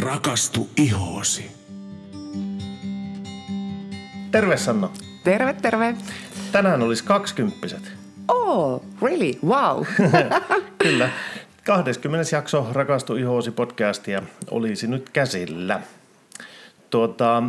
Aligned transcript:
Rakastu 0.00 0.68
ihoosi. 0.76 1.50
Terve 4.30 4.56
Sanna. 4.56 4.90
Terve, 5.24 5.52
terve. 5.52 5.94
Tänään 6.52 6.82
olisi 6.82 7.04
kaksikymppiset. 7.04 7.92
Oh, 8.28 8.82
really? 9.02 9.32
Wow. 9.44 9.84
Kyllä. 10.78 11.08
20. 11.64 12.36
jakso 12.36 12.66
Rakastu 12.72 13.16
ihoosi 13.16 13.50
podcastia 13.50 14.22
olisi 14.50 14.86
nyt 14.86 15.10
käsillä. 15.10 15.80
Tuota, 16.90 17.42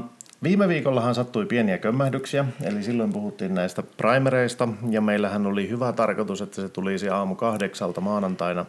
viime 0.43 0.67
viikollahan 0.67 1.15
sattui 1.15 1.45
pieniä 1.45 1.77
kömmähdyksiä, 1.77 2.45
eli 2.63 2.83
silloin 2.83 3.13
puhuttiin 3.13 3.55
näistä 3.55 3.83
primereista, 3.97 4.67
ja 4.89 5.01
meillähän 5.01 5.45
oli 5.45 5.69
hyvä 5.69 5.93
tarkoitus, 5.93 6.41
että 6.41 6.55
se 6.55 6.69
tulisi 6.69 7.09
aamu 7.09 7.35
kahdeksalta 7.35 8.01
maanantaina 8.01 8.65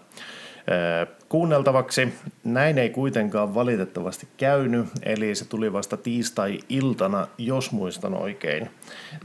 kuunneltavaksi. 1.29 2.15
Näin 2.45 2.79
ei 2.79 2.91
kuitenkaan 2.91 3.55
valitettavasti 3.55 4.29
käynyt, 4.37 4.87
eli 5.03 5.35
se 5.35 5.45
tuli 5.45 5.73
vasta 5.73 5.97
tiistai-iltana, 5.97 7.27
jos 7.39 7.73
muistan 7.73 8.15
oikein, 8.15 8.71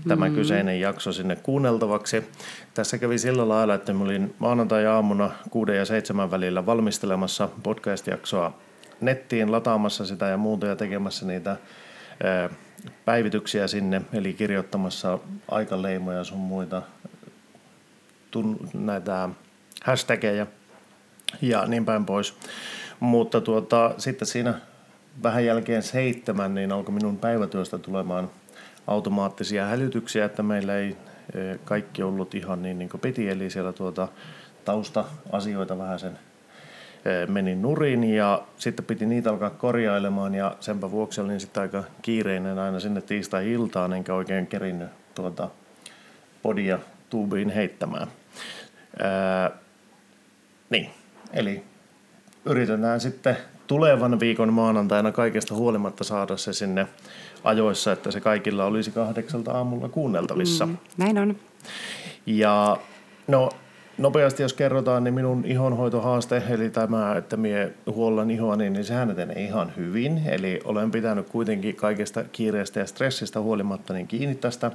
tämä 0.07 0.29
mm. 0.29 0.35
kyseinen 0.35 0.79
jakso 0.79 1.11
sinne 1.11 1.35
kuunneltavaksi. 1.35 2.23
Tässä 2.73 2.97
kävi 2.97 3.17
sillä 3.17 3.49
lailla, 3.49 3.73
että 3.73 3.93
mä 3.93 4.03
olin 4.03 4.35
maanantai-aamuna 4.39 5.31
6 5.49 5.71
ja 5.71 5.85
7 5.85 6.31
välillä 6.31 6.66
valmistelemassa 6.66 7.49
podcast-jaksoa 7.63 8.57
nettiin, 9.02 9.52
lataamassa 9.52 10.05
sitä 10.05 10.25
ja 10.25 10.38
muuta 10.38 10.67
ja 10.67 10.75
tekemässä 10.75 11.25
niitä 11.25 11.57
päivityksiä 13.05 13.67
sinne, 13.67 14.02
eli 14.13 14.33
kirjoittamassa 14.33 15.19
aikaleimoja 15.52 16.23
sun 16.23 16.39
muita 16.39 16.81
tun- 18.31 18.69
näitä 18.73 19.30
hashtageja– 19.83 20.47
ja 21.41 21.65
niin 21.65 21.85
päin 21.85 22.05
pois. 22.05 22.35
Mutta 22.99 23.41
tuota, 23.41 23.93
sitten 23.97 24.27
siinä 24.27 24.53
vähän 25.23 25.45
jälkeen 25.45 25.83
seitsemän, 25.83 26.55
niin 26.55 26.71
alkoi 26.71 26.95
minun 26.95 27.17
päivätyöstä 27.17 27.77
tulemaan 27.77 28.30
automaattisia 28.88 29.66
hälytyksiä, 29.66 30.25
että 30.25 30.43
meillä 30.43 30.77
ei 30.77 30.97
e, 31.33 31.58
kaikki 31.66 32.03
ollut 32.03 32.35
ihan 32.35 32.63
niin, 32.63 32.80
niin 32.80 32.89
kuin 32.89 33.02
piti, 33.02 33.30
eli 33.30 33.49
siellä 33.49 33.73
tuota 33.73 34.08
tausta-asioita 34.66 35.77
vähän 35.77 35.99
sen 35.99 36.19
e, 37.05 37.25
meni 37.25 37.55
nurin 37.55 38.03
ja 38.03 38.43
sitten 38.58 38.86
piti 38.86 39.05
niitä 39.05 39.30
alkaa 39.30 39.49
korjailemaan 39.49 40.36
ja 40.36 40.55
senpä 40.59 40.91
vuoksi 40.91 41.21
olin 41.21 41.39
sitten 41.39 41.61
aika 41.61 41.83
kiireinen 42.02 42.59
aina 42.59 42.80
sinne 42.80 43.02
tiistai-iltaan, 43.02 43.93
enkä 43.93 44.13
oikein 44.13 44.47
kerinnyt 44.47 44.89
tuota 45.15 45.49
podia 46.41 46.80
tuubiin 47.09 47.49
heittämään. 47.49 48.08
Ää, 48.99 49.52
niin, 50.69 50.89
Eli 51.34 51.64
yritetään 52.45 53.00
sitten 53.00 53.38
tulevan 53.67 54.20
viikon 54.20 54.53
maanantaina 54.53 55.12
kaikesta 55.12 55.56
huolimatta 55.56 56.03
saada 56.03 56.38
se 56.38 56.53
sinne 56.53 56.88
ajoissa, 57.44 57.92
että 57.92 58.12
se 58.12 58.22
kaikilla 58.22 58.66
olisi 58.66 58.92
kahdeksalta 58.92 59.52
aamulla 59.52 59.89
kuunneltavissa. 59.89 60.66
Mm, 60.66 60.78
näin 60.98 61.17
on. 61.17 61.36
Ja 62.26 62.78
no 63.28 63.50
nopeasti 63.97 64.44
jos 64.44 64.53
kerrotaan, 64.53 65.03
niin 65.03 65.13
minun 65.13 65.45
ihonhoitohaaste, 65.45 66.44
eli 66.49 66.69
tämä, 66.69 67.16
että 67.16 67.38
minä 67.38 67.69
huollan 67.88 68.31
ihoa, 68.31 68.55
niin, 68.55 68.73
niin 68.73 68.86
sehän 68.86 69.11
etenee 69.11 69.44
ihan 69.44 69.73
hyvin. 69.77 70.22
Eli 70.25 70.59
olen 70.63 70.91
pitänyt 70.91 71.30
kuitenkin 71.30 71.75
kaikesta 71.75 72.23
kiireestä 72.23 72.80
ja 72.80 72.86
stressistä 72.86 73.39
huolimatta 73.39 73.94
niin 73.94 74.08
kiinni 74.08 74.36
tästä 74.36 74.71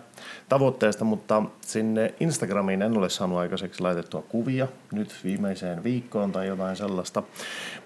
tavoitteesta, 0.49 1.05
mutta 1.05 1.43
sinne 1.61 2.15
Instagramiin 2.21 2.83
en 2.83 2.99
ole 2.99 3.09
saanut 3.09 3.39
aikaiseksi 3.39 3.83
laitettua 3.83 4.23
kuvia 4.23 4.69
nyt 4.93 5.15
viimeiseen 5.25 5.85
viikkoon 5.85 6.33
tai 6.33 6.47
jotain 6.47 6.77
sellaista. 6.77 7.23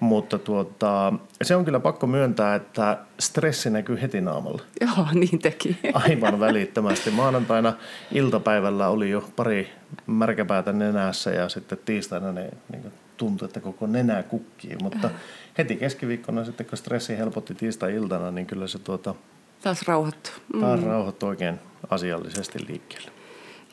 Mutta 0.00 0.38
tuota, 0.38 1.12
se 1.42 1.56
on 1.56 1.64
kyllä 1.64 1.80
pakko 1.80 2.06
myöntää, 2.06 2.54
että 2.54 2.98
stressi 3.22 3.70
näkyy 3.70 4.00
heti 4.02 4.20
naamalla. 4.20 4.62
Joo, 4.80 5.06
niin 5.14 5.38
teki. 5.38 5.78
Aivan 5.94 6.40
välittömästi. 6.40 7.10
Maanantaina 7.10 7.72
iltapäivällä 8.12 8.88
oli 8.88 9.10
jo 9.10 9.28
pari 9.36 9.72
märkäpäätä 10.06 10.72
nenässä 10.72 11.30
ja 11.30 11.48
sitten 11.48 11.78
tiistaina 11.84 12.32
ne 12.32 12.50
niin 12.72 12.92
tuntui, 13.16 13.46
että 13.46 13.60
koko 13.60 13.86
nenä 13.86 14.22
kukkii. 14.22 14.76
Mutta 14.82 15.10
heti 15.58 15.76
keskiviikkona 15.76 16.44
sitten, 16.44 16.66
kun 16.66 16.78
stressi 16.78 17.18
helpotti 17.18 17.54
tiistai-iltana, 17.54 18.30
niin 18.30 18.46
kyllä 18.46 18.66
se 18.66 18.78
tuota, 18.78 19.14
taas 19.62 19.82
rauhoittui. 19.82 20.32
Mm. 20.54 20.60
Taas 20.60 20.82
rauhoittui 20.82 21.28
oikein 21.28 21.60
asiallisesti 21.90 22.66
liikkeelle. 22.68 23.10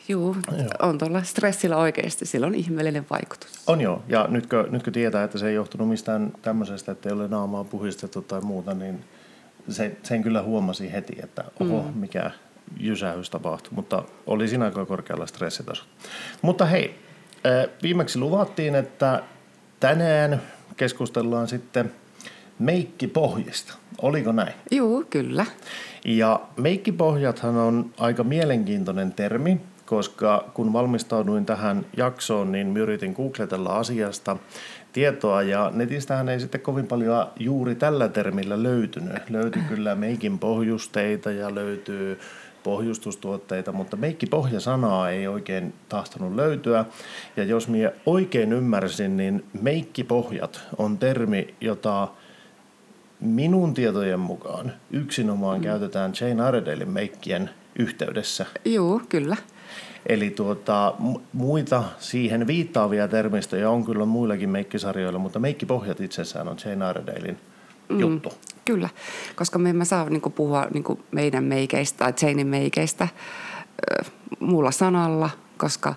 Juu, 0.08 0.36
joo. 0.58 0.68
on 0.80 0.98
tuolla 0.98 1.24
stressillä 1.24 1.78
oikeasti, 1.78 2.26
sillä 2.26 2.48
on 2.48 2.56
ihmeellinen 2.56 3.06
vaikutus. 3.10 3.64
On 3.68 3.82
joo, 3.82 4.04
ja 4.08 4.28
nytkö, 4.30 4.68
nytkö 4.70 4.92
tietää, 4.92 5.24
että 5.24 5.38
se 5.38 5.50
ei 5.50 5.56
johtunut 5.56 5.90
mistään 5.90 6.34
tämmöisestä, 6.42 6.92
että 6.92 7.10
ei 7.10 7.14
ole 7.14 7.28
naamaa 7.28 7.64
puhistettu 7.64 8.22
tai 8.22 8.42
muuta, 8.42 8.74
niin 8.74 9.04
se, 9.70 9.98
sen 10.04 10.24
kyllä 10.24 10.42
huomasi 10.42 10.92
heti, 10.92 11.18
että 11.24 11.44
oho, 11.60 11.82
mm. 11.82 11.98
mikä 11.98 12.32
jysähys 12.80 13.30
tapahtui, 13.30 13.74
mutta 13.76 14.04
oli 14.28 14.48
siinä 14.48 14.66
aika 14.66 14.86
korkealla 14.86 15.26
stressitaso. 15.26 15.84
Mutta 16.42 16.66
hei, 16.66 16.96
viimeksi 17.84 18.20
luvattiin, 18.20 18.76
että 18.76 19.24
tänään 19.80 20.42
keskustellaan 20.78 21.48
sitten 21.48 21.92
meikkipohjista. 22.60 23.74
Oliko 24.02 24.32
näin? 24.32 24.54
Joo, 24.72 25.04
kyllä. 25.10 25.46
Ja 26.06 26.40
meikkipohjathan 26.58 27.58
on 27.58 27.94
aika 27.98 28.24
mielenkiintoinen 28.24 29.14
termi, 29.14 29.62
koska 29.86 30.52
kun 30.54 30.74
valmistauduin 30.74 31.46
tähän 31.46 31.86
jaksoon, 31.98 32.52
niin 32.52 32.78
yritin 32.78 33.14
googletella 33.14 33.70
asiasta 33.70 34.38
tietoa 35.00 35.42
ja 35.42 35.72
netistähän 35.74 36.30
ei 36.30 36.40
sitten 36.40 36.62
kovin 36.62 36.88
paljon 36.88 37.28
juuri 37.40 37.76
tällä 37.76 38.08
termillä 38.08 38.64
löytynyt. 38.64 39.30
Löytyi 39.30 39.62
kyllä 39.62 39.96
meikin 39.96 40.40
pohjusteita 40.40 41.32
ja 41.32 41.56
löytyy 41.56 42.20
pohjustustuotteita, 42.64 43.72
mutta 43.72 43.98
meikkipohjasanaa 43.98 45.10
ei 45.10 45.28
oikein 45.28 45.74
tahtonut 45.90 46.36
löytyä. 46.36 46.86
Ja 47.38 47.44
jos 47.44 47.68
minä 47.68 47.92
oikein 48.06 48.54
ymmärsin, 48.54 49.18
niin 49.18 49.46
meikkipohjat 49.62 50.62
on 50.78 50.98
termi, 50.98 51.54
jota 51.62 52.08
minun 53.20 53.74
tietojen 53.74 54.20
mukaan 54.20 54.72
yksinomaan 54.92 55.58
mm. 55.58 55.64
käytetään 55.64 56.14
Jane 56.22 56.50
Iredalein 56.50 56.90
meikkien 56.90 57.50
yhteydessä. 57.76 58.46
Joo, 58.66 59.02
kyllä. 59.10 59.38
Eli 60.06 60.30
tuota, 60.30 60.94
muita 61.34 61.84
siihen 62.00 62.48
viittaavia 62.48 63.08
termistöjä 63.08 63.70
on 63.70 63.86
kyllä 63.86 64.06
muillakin 64.06 64.50
meikkisarjoilla, 64.50 65.20
mutta 65.20 65.40
meikkipohjat 65.40 66.00
itsessään 66.00 66.48
on 66.48 66.58
Jane 66.66 66.90
Iredalein 66.90 67.38
mm, 67.90 68.00
juttu. 68.00 68.34
Kyllä, 68.66 68.90
koska 69.36 69.60
me 69.60 69.70
emme 69.70 69.86
saa 69.86 70.10
niin 70.10 70.22
kuin, 70.22 70.34
puhua 70.34 70.68
niin 70.74 70.84
kuin 70.84 71.04
meidän 71.12 71.44
meikeistä 71.44 71.98
tai 71.98 72.14
Janein 72.22 72.48
meikeistä 72.48 73.04
äh, 73.04 74.12
muulla 74.40 74.72
sanalla, 74.72 75.30
koska 75.58 75.96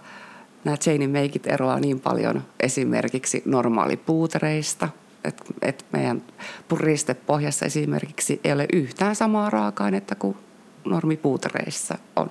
nämä 0.65 0.77
Janein 0.87 1.11
meikit 1.11 1.47
eroaa 1.47 1.81
niin 1.81 2.01
paljon 2.01 2.43
esimerkiksi 2.61 3.43
normaalipuutereista, 3.45 4.89
että 5.25 5.45
et 5.62 5.85
meidän 5.93 6.23
puristepohjassa 6.69 7.67
esimerkiksi 7.67 8.41
ei 8.45 8.53
ole 8.53 8.67
yhtään 8.73 9.17
samaa 9.17 9.51
raaka-ainetta 9.51 10.15
kuin 10.15 10.37
normipuutereissa 10.85 11.99
on. 12.17 12.31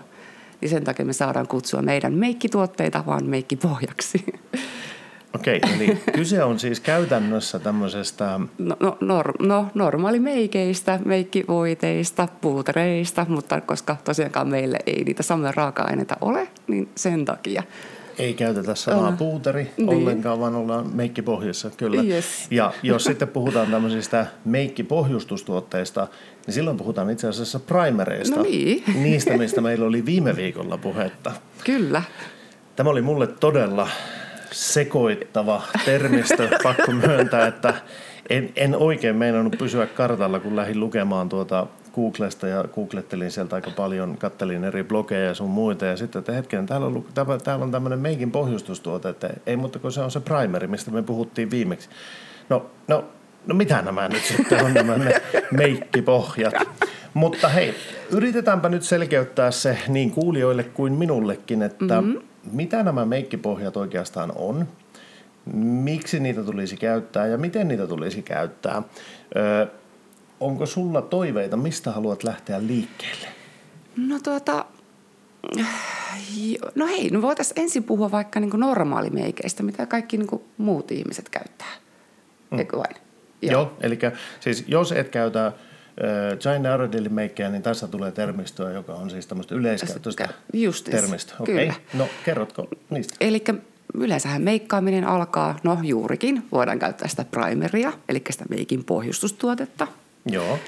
Niin 0.62 0.70
sen 0.70 0.84
takia 0.84 1.06
me 1.06 1.14
saadaan 1.14 1.48
kutsua 1.48 1.82
meidän 1.82 2.14
meikkituotteita 2.14 3.04
vaan 3.06 3.26
meikkipohjaksi. 3.26 4.26
Okei, 5.36 5.62
eli 5.76 5.98
kyse 6.14 6.44
on 6.44 6.60
siis 6.60 6.80
käytännössä 6.80 7.60
tämmöisestä... 7.60 8.40
No, 8.58 8.76
no, 8.80 8.98
nor, 9.02 9.34
no 9.40 9.68
normaalimeikeistä, 9.74 11.00
meikkivoiteista, 11.06 12.28
puutereista, 12.42 13.26
mutta 13.30 13.62
koska 13.62 13.98
tosiaankaan 14.04 14.48
meille 14.48 14.80
ei 14.86 15.04
niitä 15.04 15.24
samoja 15.24 15.54
raaka-aineita 15.56 16.16
ole, 16.22 16.48
niin 16.68 16.90
sen 16.96 17.26
takia. 17.26 17.64
Ei 18.20 18.34
käytetä 18.34 18.76
sanaa 18.76 19.10
uh, 19.10 19.18
puuteri 19.18 19.72
niin. 19.78 19.90
ollenkaan, 19.90 20.40
vaan 20.40 20.56
ollaan 20.56 20.96
meikkipohjassa, 20.96 21.70
kyllä. 21.78 22.02
Yes. 22.02 22.48
Ja 22.52 22.74
jos 22.84 23.04
sitten 23.04 23.28
puhutaan 23.28 23.72
tämmöisistä 23.72 24.25
meikkipohjustustuotteista, 24.46 26.08
niin 26.46 26.54
silloin 26.54 26.78
puhutaan 26.78 27.10
itse 27.10 27.28
asiassa 27.28 27.60
primereista. 27.60 28.36
No 28.36 28.44
niin. 28.44 28.84
Niistä, 29.04 29.38
mistä 29.38 29.62
meillä 29.62 29.86
oli 29.86 30.06
viime 30.06 30.36
viikolla 30.36 30.78
puhetta. 30.78 31.31
Kyllä. 31.63 32.02
Tämä 32.75 32.90
oli 32.90 33.02
mulle 33.02 33.28
todella 33.28 33.88
sekoittava 34.52 35.62
termistö, 35.86 36.50
pakko 36.64 36.92
myöntää, 36.92 37.48
että 37.48 37.74
en, 38.30 38.50
en 38.56 38.75
oikein 38.75 39.16
meinannut 39.16 39.56
pysyä 39.57 39.88
kartalla, 39.88 40.40
kun 40.40 40.56
lähdin 40.56 40.80
lukemaan 40.80 41.30
tuota 41.30 41.68
Googlesta 41.96 42.48
ja 42.48 42.64
googlettelin 42.76 43.32
sieltä 43.32 43.56
aika 43.56 43.72
paljon, 43.72 44.18
kattelin 44.18 44.64
eri 44.64 44.84
blogeja 44.84 45.26
ja 45.26 45.34
sun 45.34 45.50
muita 45.50 45.86
ja 45.86 45.98
sitten, 45.98 46.20
että 46.20 46.32
hetken, 46.32 46.66
täällä 46.66 46.88
on, 46.88 47.06
täällä 47.44 47.66
on 47.66 47.72
tämmöinen 47.72 48.00
meikin 48.00 48.32
pohjustustuote, 48.32 49.10
että 49.10 49.30
ei 49.46 49.58
mutta 49.58 49.80
kun 49.80 49.92
se 49.92 50.02
on 50.02 50.12
se 50.12 50.20
primeri, 50.20 50.68
mistä 50.68 50.92
me 50.92 51.04
puhuttiin 51.04 51.52
viimeksi. 51.52 51.90
No, 52.50 52.66
no, 52.88 53.06
no 53.46 53.56
mitä 53.56 53.82
nämä 53.82 54.08
nyt 54.08 54.24
sitten 54.24 54.66
on 54.66 54.74
nämä 54.74 54.98
meikkipohjat? 55.52 56.54
Mutta 57.14 57.48
hei, 57.48 57.74
yritetäänpä 58.12 58.70
nyt 58.70 58.84
selkeyttää 58.84 59.52
se 59.52 59.78
niin 59.88 60.12
kuulijoille 60.12 60.64
kuin 60.64 60.94
minullekin, 60.94 61.62
että 61.62 62.02
mm-hmm 62.02 62.22
mitä 62.52 62.84
nämä 62.84 63.06
meikkipohjat 63.06 63.78
oikeastaan 63.78 64.32
on. 64.36 64.68
miksi 65.56 66.20
niitä 66.20 66.44
tulisi 66.44 66.78
käyttää 66.78 67.28
ja 67.28 67.38
miten 67.38 67.68
niitä 67.68 67.88
tulisi 67.88 68.22
käyttää. 68.22 68.84
Ö, 69.36 69.68
onko 70.42 70.66
sulla 70.66 71.02
toiveita, 71.02 71.58
mistä 71.58 71.92
haluat 71.92 72.24
lähteä 72.24 72.68
liikkeelle? 72.68 73.28
No 73.98 74.20
tuota, 74.24 74.66
no 76.76 76.86
hei, 76.88 77.10
no 77.10 77.22
voitaisiin 77.22 77.60
ensin 77.60 77.84
puhua 77.84 78.12
vaikka 78.12 78.40
niin 78.40 78.52
normaalimeikeistä, 78.54 79.64
mitä 79.64 79.86
kaikki 79.86 80.18
niin 80.18 80.42
muut 80.58 80.92
ihmiset 80.92 81.30
käyttää. 81.30 81.72
Mm. 82.52 82.60
Eikö 82.60 82.78
vain? 82.78 82.96
Joo, 83.42 83.52
Joo 83.52 83.78
eli 83.82 84.00
siis 84.40 84.64
jos 84.68 84.92
et 84.92 85.10
käytä 85.10 85.46
äh, 85.48 85.54
China 86.40 86.72
Aerodillin 86.72 87.14
meikkejä, 87.14 87.50
niin 87.50 87.62
tässä 87.62 87.88
tulee 87.88 88.12
termistöä, 88.12 88.72
joka 88.72 88.94
on 88.94 89.10
siis 89.10 89.28
tämmöistä 89.28 89.56
yleiskäyttöistä 89.56 90.30
termistöä. 90.92 91.36
Okay. 91.40 91.56
Kyllä. 91.56 91.74
No, 91.94 92.08
kerrotko 92.26 92.68
niistä? 92.90 93.16
Eli 93.22 93.44
yleensähän 93.94 94.42
meikkaaminen 94.42 95.04
alkaa, 95.04 95.60
no 95.64 95.78
juurikin, 95.84 96.44
voidaan 96.52 96.80
käyttää 96.80 97.08
sitä 97.08 97.26
primeria, 97.32 97.94
eli 98.10 98.22
sitä 98.30 98.46
meikin 98.50 98.84
pohjustustuotetta. 98.84 99.88
Joo. 100.25 100.59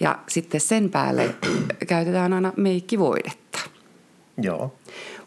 Ja 0.00 0.18
sitten 0.28 0.60
sen 0.60 0.90
päälle 0.90 1.34
käytetään 1.88 2.32
aina 2.32 2.52
meikkivoidetta. 2.56 3.58
Joo. 4.42 4.74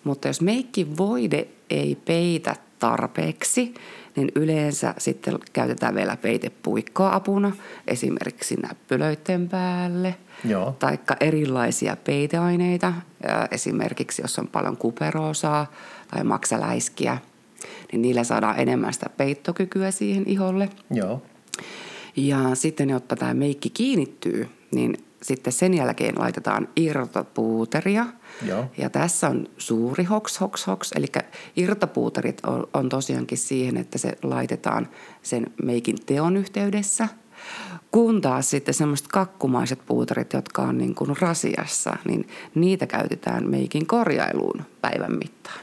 Mutta 0.03 0.27
jos 0.27 0.41
meikkivoide 0.41 1.47
ei 1.69 1.97
peitä 2.05 2.55
tarpeeksi, 2.79 3.73
niin 4.15 4.31
yleensä 4.35 4.93
sitten 4.97 5.39
käytetään 5.53 5.95
vielä 5.95 6.17
peitepuikkoa 6.17 7.15
apuna, 7.15 7.51
esimerkiksi 7.87 8.55
näppylöiden 8.55 9.49
päälle. 9.49 10.15
Joo. 10.45 10.75
Taikka 10.79 11.15
erilaisia 11.19 11.97
peiteaineita, 12.03 12.93
esimerkiksi 13.51 14.21
jos 14.21 14.39
on 14.39 14.47
paljon 14.47 14.77
kuperoosaa 14.77 15.71
tai 16.11 16.23
maksaläiskiä, 16.23 17.17
niin 17.91 18.01
niillä 18.01 18.23
saadaan 18.23 18.59
enemmän 18.59 18.93
sitä 18.93 19.09
peittokykyä 19.17 19.91
siihen 19.91 20.23
iholle. 20.27 20.69
Joo. 20.91 21.21
Ja 22.15 22.55
sitten, 22.55 22.89
jotta 22.89 23.15
tämä 23.15 23.33
meikki 23.33 23.69
kiinnittyy, 23.69 24.49
niin 24.71 24.97
sitten 25.21 25.53
sen 25.53 25.73
jälkeen 25.73 26.19
laitetaan 26.19 26.67
irtopuuteria. 26.75 28.05
Joo. 28.45 28.65
Ja 28.77 28.89
tässä 28.89 29.29
on 29.29 29.47
suuri 29.57 30.03
hoks, 30.03 30.39
hoks, 30.39 30.67
hoks. 30.67 30.91
Eli 30.91 31.07
irtopuuterit 31.55 32.41
on, 32.45 32.67
on 32.73 32.89
tosiaankin 32.89 33.37
siihen, 33.37 33.77
että 33.77 33.97
se 33.97 34.17
laitetaan 34.23 34.89
sen 35.21 35.47
meikin 35.63 35.95
teon 36.05 36.37
yhteydessä. 36.37 37.07
Kun 37.91 38.21
taas 38.21 38.49
sitten 38.49 38.73
semmoiset 38.73 39.07
kakkumaiset 39.07 39.79
puuterit, 39.85 40.33
jotka 40.33 40.61
on 40.61 40.77
niin 40.77 40.95
kuin 40.95 41.15
rasiassa, 41.19 41.97
niin 42.05 42.27
niitä 42.55 42.87
käytetään 42.87 43.49
meikin 43.49 43.87
korjailuun 43.87 44.61
päivän 44.81 45.17
mittaan. 45.17 45.59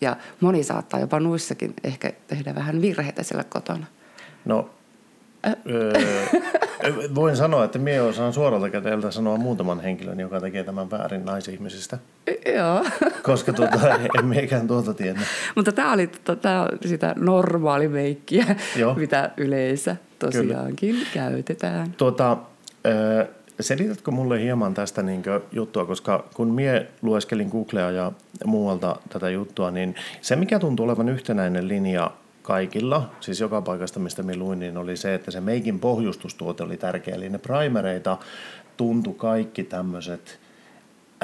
Ja 0.00 0.16
moni 0.40 0.62
saattaa 0.62 1.00
jopa 1.00 1.20
nuissakin 1.20 1.74
ehkä 1.84 2.12
tehdä 2.26 2.54
vähän 2.54 2.80
virheitä 2.80 3.22
siellä 3.22 3.44
kotona. 3.44 3.86
No, 4.44 4.70
öö, 5.46 5.92
voin 7.14 7.36
sanoa, 7.36 7.64
että 7.64 7.78
minä 7.78 8.02
osaan 8.02 8.32
suoralta 8.32 8.70
käteeltä 8.70 9.10
sanoa 9.10 9.36
muutaman 9.36 9.80
henkilön, 9.80 10.20
joka 10.20 10.40
tekee 10.40 10.64
tämän 10.64 10.90
väärin 10.90 11.24
naisihmisistä. 11.24 11.98
Joo. 12.54 12.84
Koska 13.22 13.52
tuota, 13.52 13.98
en 14.18 14.26
miekään 14.26 14.68
tuota 14.68 14.94
tiedä. 14.94 15.20
Mutta 15.54 15.72
tämä 15.72 15.92
oli 15.92 16.10
tää 16.42 16.66
sitä 16.86 17.14
normaalimeikkiä, 17.16 18.56
Joo. 18.76 18.94
mitä 19.04 19.30
yleensä 19.36 19.96
tosiaankin 20.18 20.94
Kyllä. 20.94 21.08
käytetään. 21.14 21.94
Tuota, 21.96 22.36
öö, 22.86 23.26
Selitätkö 23.60 24.10
mulle 24.10 24.40
hieman 24.40 24.74
tästä 24.74 25.02
niin 25.02 25.22
juttua, 25.52 25.86
koska 25.86 26.24
kun 26.34 26.48
mie 26.48 26.86
lueskelin 27.02 27.48
Googlea 27.48 27.90
ja 27.90 28.12
muualta 28.44 28.96
tätä 29.08 29.30
juttua, 29.30 29.70
niin 29.70 29.94
se 30.20 30.36
mikä 30.36 30.58
tuntuu 30.58 30.84
olevan 30.84 31.08
yhtenäinen 31.08 31.68
linja 31.68 32.10
kaikilla, 32.48 33.10
siis 33.20 33.40
joka 33.40 33.62
paikasta 33.62 34.00
mistä 34.00 34.22
me 34.22 34.36
luin, 34.36 34.58
niin 34.58 34.76
oli 34.76 34.96
se, 34.96 35.14
että 35.14 35.30
se 35.30 35.40
meikin 35.40 35.80
pohjustustuote 35.80 36.62
oli 36.62 36.76
tärkeä. 36.76 37.14
Eli 37.14 37.28
ne 37.28 37.38
primereita 37.38 38.18
tuntui 38.76 39.14
kaikki 39.14 39.64
tämmöiset 39.64 40.38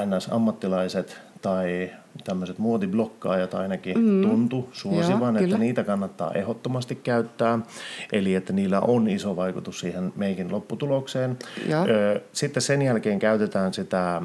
NS-ammattilaiset 0.01 1.17
tai 1.41 1.91
tämmöiset 2.23 2.57
muotiblokkaajat 2.57 3.53
ainakin 3.53 3.99
mm. 3.99 4.21
tuntu 4.21 4.69
suosivan, 4.71 5.35
Joo, 5.35 5.43
että 5.43 5.57
niitä 5.57 5.83
kannattaa 5.83 6.31
ehdottomasti 6.31 6.95
käyttää. 6.95 7.59
Eli 8.11 8.35
että 8.35 8.53
niillä 8.53 8.79
on 8.79 9.07
iso 9.07 9.35
vaikutus 9.35 9.79
siihen 9.79 10.13
meikin 10.15 10.51
lopputulokseen. 10.51 11.37
Joo. 11.69 11.85
Sitten 12.33 12.61
sen 12.61 12.81
jälkeen 12.81 13.19
käytetään 13.19 13.73
sitä 13.73 14.21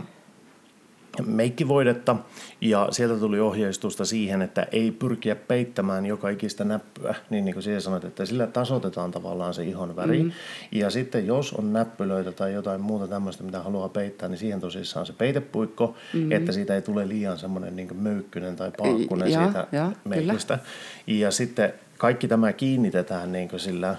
meikkivoidetta 1.27 2.17
ja 2.61 2.89
sieltä 2.91 3.21
tuli 3.21 3.41
ohjeistusta 3.41 4.05
siihen, 4.05 4.43
että 4.43 4.67
ei 4.73 4.91
pyrkiä 4.91 5.37
peittämään 5.37 6.07
joka 6.07 6.29
ikistä 6.29 6.65
näppyä, 6.65 7.15
niin, 7.31 7.45
niin 7.45 7.53
kuin 7.55 7.63
siihen 7.63 7.81
sanoit, 7.81 8.05
että 8.05 8.25
sillä 8.25 8.47
tasotetaan 8.47 9.11
tavallaan 9.11 9.55
se 9.55 9.65
ihon 9.65 9.97
väri. 9.97 10.23
Mm. 10.23 10.33
Ja 10.73 10.91
sitten 10.91 11.27
jos 11.27 11.53
on 11.53 11.73
näppylöitä 11.73 12.33
tai 12.33 12.53
jotain 12.53 12.81
muuta 12.81 13.09
tämmöistä, 13.09 13.45
mitä 13.45 13.63
haluaa 13.63 13.89
peittää, 13.89 14.29
niin 14.29 14.39
siihen 14.39 14.61
tosissaan 14.61 15.07
se 15.07 15.13
peitepuikko, 15.13 15.95
mm. 16.15 16.33
että 16.33 16.53
siitä 16.53 16.75
ei 16.75 16.83
tule 16.83 17.09
liian 17.09 17.39
semmoinen 17.39 17.77
niin 17.77 17.97
möykkynen 17.97 18.57
tai 18.57 18.73
paakkunen 18.79 19.31
ja, 19.31 19.45
siitä 19.45 19.67
ja, 19.73 19.93
meikistä. 20.05 20.59
Kyllä. 20.59 21.19
Ja 21.19 21.31
sitten 21.31 21.73
kaikki 21.99 22.29
tämä 22.29 22.53
kiinnitetään 22.53 23.33
niin 23.33 23.49
kuin 23.49 23.61
sillä 23.61 23.97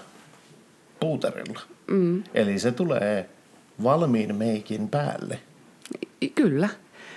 puuterilla. 1.00 1.60
Mm. 1.90 2.22
Eli 2.34 2.58
se 2.58 2.72
tulee 2.72 3.28
valmiin 3.82 4.36
meikin 4.36 4.88
päälle. 4.88 5.38
Kyllä 6.34 6.68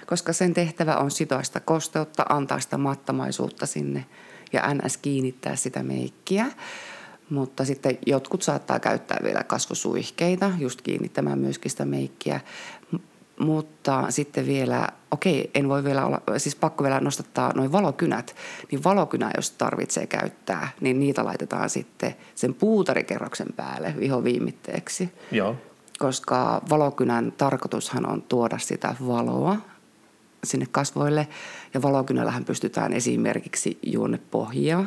koska 0.06 0.34
sen 0.34 0.54
tehtävä 0.54 0.98
on 0.98 1.12
sitoa 1.12 1.44
sitä 1.44 1.60
kosteutta, 1.60 2.26
antaa 2.30 2.60
sitä 2.60 2.78
mattamaisuutta 2.78 3.66
sinne 3.66 4.06
ja 4.54 4.74
ns. 4.74 4.98
kiinnittää 4.98 5.56
sitä 5.56 5.84
meikkiä. 5.84 6.46
Mutta 7.30 7.66
sitten 7.66 7.98
jotkut 8.06 8.42
saattaa 8.42 8.80
käyttää 8.80 9.18
vielä 9.24 9.44
kasvosuihkeita, 9.44 10.52
just 10.58 10.82
kiinnittämään 10.82 11.40
myöskin 11.40 11.72
sitä 11.72 11.86
meikkiä. 11.86 12.40
Mutta 13.40 14.06
sitten 14.10 14.48
vielä, 14.48 14.88
okei, 15.12 15.52
en 15.56 15.70
voi 15.70 15.84
vielä 15.84 16.06
olla, 16.06 16.22
siis 16.38 16.56
pakko 16.56 16.84
vielä 16.84 17.00
nostattaa 17.00 17.52
noin 17.56 17.72
valokynät. 17.72 18.36
Niin 18.72 18.84
valokynä, 18.84 19.32
jos 19.36 19.52
tarvitsee 19.52 20.08
käyttää, 20.08 20.70
niin 20.82 21.00
niitä 21.00 21.26
laitetaan 21.26 21.70
sitten 21.70 22.16
sen 22.36 22.54
puutarikerroksen 22.54 23.48
päälle 23.56 23.94
vihoviimitteeksi. 24.00 25.14
Joo. 25.32 25.56
Koska 26.00 26.62
valokynän 26.70 27.34
tarkoitushan 27.38 28.10
on 28.12 28.22
tuoda 28.22 28.58
sitä 28.58 28.96
valoa 29.08 29.58
sinne 30.46 30.66
kasvoille. 30.72 31.28
Ja 31.74 31.82
valokynällähän 31.82 32.46
pystytään 32.46 32.94
esimerkiksi 32.94 33.80
juonnepohjia 33.84 34.86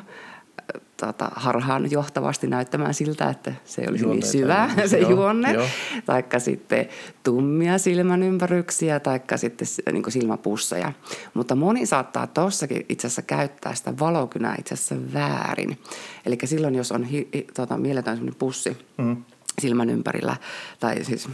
tota, 0.96 1.30
harhaan 1.36 1.90
johtavasti 1.90 2.46
näyttämään 2.46 2.94
siltä, 2.94 3.30
että 3.30 3.52
se 3.64 3.84
olisi 3.88 4.06
niin 4.06 4.22
syvä 4.22 4.70
se 4.86 4.98
joo, 4.98 5.10
juonne. 5.10 5.52
Jo. 5.52 5.66
Taikka 6.06 6.38
sitten 6.38 6.88
tummia 7.22 7.78
silmänympäryksiä, 7.78 9.00
taikka 9.00 9.36
sitten 9.36 9.68
niin 9.92 10.12
silmäpusseja. 10.12 10.92
Mutta 11.34 11.54
moni 11.54 11.86
saattaa 11.86 12.26
tuossakin 12.26 12.86
itse 12.88 13.06
asiassa 13.06 13.22
käyttää 13.22 13.74
sitä 13.74 13.98
valokynää 13.98 14.54
itse 14.58 14.74
asiassa 14.74 15.12
väärin. 15.14 15.78
Eli 16.26 16.38
silloin, 16.44 16.74
jos 16.74 16.92
on 16.92 17.04
hi, 17.04 17.28
hi, 17.34 17.46
tota, 17.54 17.76
mieletön 17.76 18.34
pussi, 18.38 18.76
mm 18.96 19.16
silmän 19.58 19.90
ympärillä, 19.90 20.36
tai 20.80 21.04
siis 21.04 21.28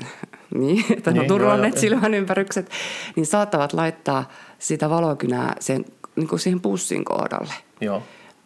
niin, 0.58 0.84
että 0.90 1.10
niin, 1.10 1.22
no, 1.22 1.28
turvanneet 1.28 1.74
joo, 1.74 1.80
silmän 1.80 2.14
ympärykset, 2.14 2.70
niin 3.16 3.26
saattavat 3.26 3.72
laittaa 3.72 4.28
sitä 4.58 4.90
valokynää 4.90 5.54
sen, 5.60 5.84
niin 6.16 6.28
kuin 6.28 6.40
siihen 6.40 6.60
pussin 6.60 7.04
kohdalle. 7.04 7.54
Joo. 7.80 8.02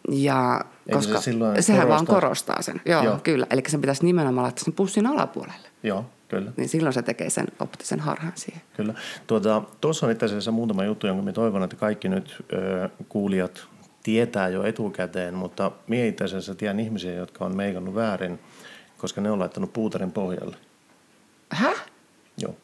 Ja 0.09 0.65
koska 0.91 1.21
se 1.21 1.31
sehän 1.31 1.57
korostaa. 1.57 1.87
vaan 1.87 2.05
korostaa 2.05 2.61
sen. 2.61 2.81
Joo, 2.85 3.03
joo. 3.03 3.19
kyllä. 3.23 3.47
Eli 3.49 3.63
sen 3.67 3.81
pitäisi 3.81 4.05
nimenomaan 4.05 4.43
laittaa 4.43 4.63
sen 4.63 4.73
pussin 4.73 5.07
alapuolelle. 5.07 5.67
Joo, 5.83 6.05
kyllä. 6.27 6.51
Niin 6.57 6.69
silloin 6.69 6.93
se 6.93 7.01
tekee 7.01 7.29
sen 7.29 7.47
optisen 7.59 7.99
harhan 7.99 8.31
siihen. 8.35 8.61
Kyllä. 8.77 8.93
Tuota, 9.27 9.61
tuossa 9.81 10.05
on 10.05 10.11
itse 10.11 10.25
asiassa 10.25 10.51
muutama 10.51 10.83
juttu, 10.83 11.07
jonka 11.07 11.23
me 11.23 11.33
toivon, 11.33 11.63
että 11.63 11.75
kaikki 11.75 12.09
nyt 12.09 12.43
ö, 12.53 12.89
kuulijat 13.09 13.67
tietää 14.03 14.49
jo 14.49 14.63
etukäteen, 14.63 15.33
mutta 15.33 15.71
minä 15.87 16.05
itse 16.05 16.23
asiassa 16.23 16.55
tiedän 16.55 16.79
ihmisiä, 16.79 17.13
jotka 17.13 17.45
on 17.45 17.55
meikannut 17.55 17.95
väärin– 17.95 18.39
koska 19.01 19.21
ne 19.21 19.31
on 19.31 19.39
laittanut 19.39 19.73
puuterin 19.73 20.11
pohjalle. 20.11 20.57
Häh? 21.49 21.85
Joo. 22.37 22.55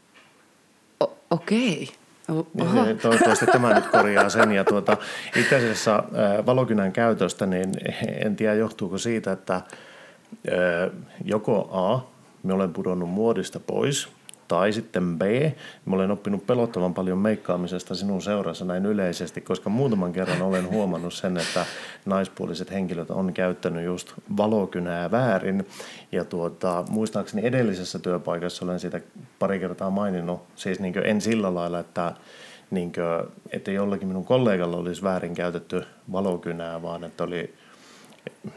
O- 1.04 1.18
okei. 1.32 1.90
Okay. 2.28 2.84
Niin, 2.86 2.98
toivottavasti 2.98 3.46
tämä 3.46 3.74
nyt 3.74 3.88
korjaa 3.88 4.30
sen. 4.30 4.52
Ja 4.52 4.64
tuota, 4.64 4.98
itse 5.36 5.56
asiassa 5.56 6.04
valokynän 6.46 6.92
käytöstä, 6.92 7.46
niin 7.46 7.72
en 8.26 8.36
tiedä 8.36 8.54
johtuuko 8.54 8.98
siitä, 8.98 9.32
että 9.32 9.62
joko 11.26 11.70
A, 11.72 12.08
me 12.44 12.54
olen 12.54 12.74
pudonnut 12.74 13.10
muodista 13.10 13.60
pois, 13.60 14.08
tai 14.48 14.74
sitten 14.74 15.20
B, 15.20 15.22
mä 15.86 15.96
olen 15.96 16.12
oppinut 16.12 16.48
pelottavan 16.48 16.94
paljon 16.94 17.18
meikkaamisesta 17.18 17.96
sinun 17.96 18.22
seurassa 18.22 18.66
näin 18.66 18.86
yleisesti, 18.86 19.42
koska 19.42 19.70
muutaman 19.70 20.14
kerran 20.14 20.42
olen 20.42 20.70
huomannut 20.70 21.14
sen, 21.14 21.38
että 21.38 21.66
naispuoliset 22.06 22.72
henkilöt 22.72 23.12
on 23.12 23.34
käyttänyt 23.34 23.86
just 23.86 24.14
valokynää 24.38 25.12
väärin. 25.12 25.68
Ja 26.12 26.26
tuota, 26.26 26.84
muistaakseni 26.90 27.48
edellisessä 27.48 28.00
työpaikassa 28.00 28.66
olen 28.66 28.80
siitä 28.80 29.02
pari 29.40 29.60
kertaa 29.60 29.90
maininnut, 29.90 30.42
siis 30.56 30.80
niin 30.80 31.06
en 31.06 31.22
sillä 31.22 31.56
lailla, 31.56 31.80
että 31.80 32.14
niin 32.72 32.92
kuin, 32.94 33.34
että 33.52 33.72
jollakin 33.72 34.08
minun 34.08 34.26
kollegalla 34.26 34.78
olisi 34.78 35.04
väärin 35.04 35.36
käytetty 35.36 35.84
valokynää, 36.12 36.82
vaan 36.82 37.04
että 37.04 37.24
oli, 37.24 37.54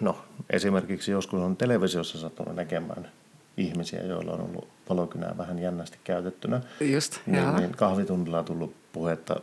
no 0.01 0.19
esimerkiksi 0.51 1.11
joskus 1.11 1.41
on 1.41 1.57
televisiossa 1.57 2.19
sattunut 2.19 2.57
näkemään 2.57 3.09
ihmisiä, 3.57 4.03
joilla 4.03 4.33
on 4.33 4.41
ollut 4.41 4.69
valokynää 4.89 5.35
vähän 5.39 5.59
jännästi 5.59 5.99
käytettynä. 6.05 6.61
Just, 6.81 7.21
niin, 7.27 7.57
niin 7.57 7.71
kahvitunnilla 7.71 8.39
on 8.39 8.45
tullut 8.45 8.75
puhetta 8.93 9.41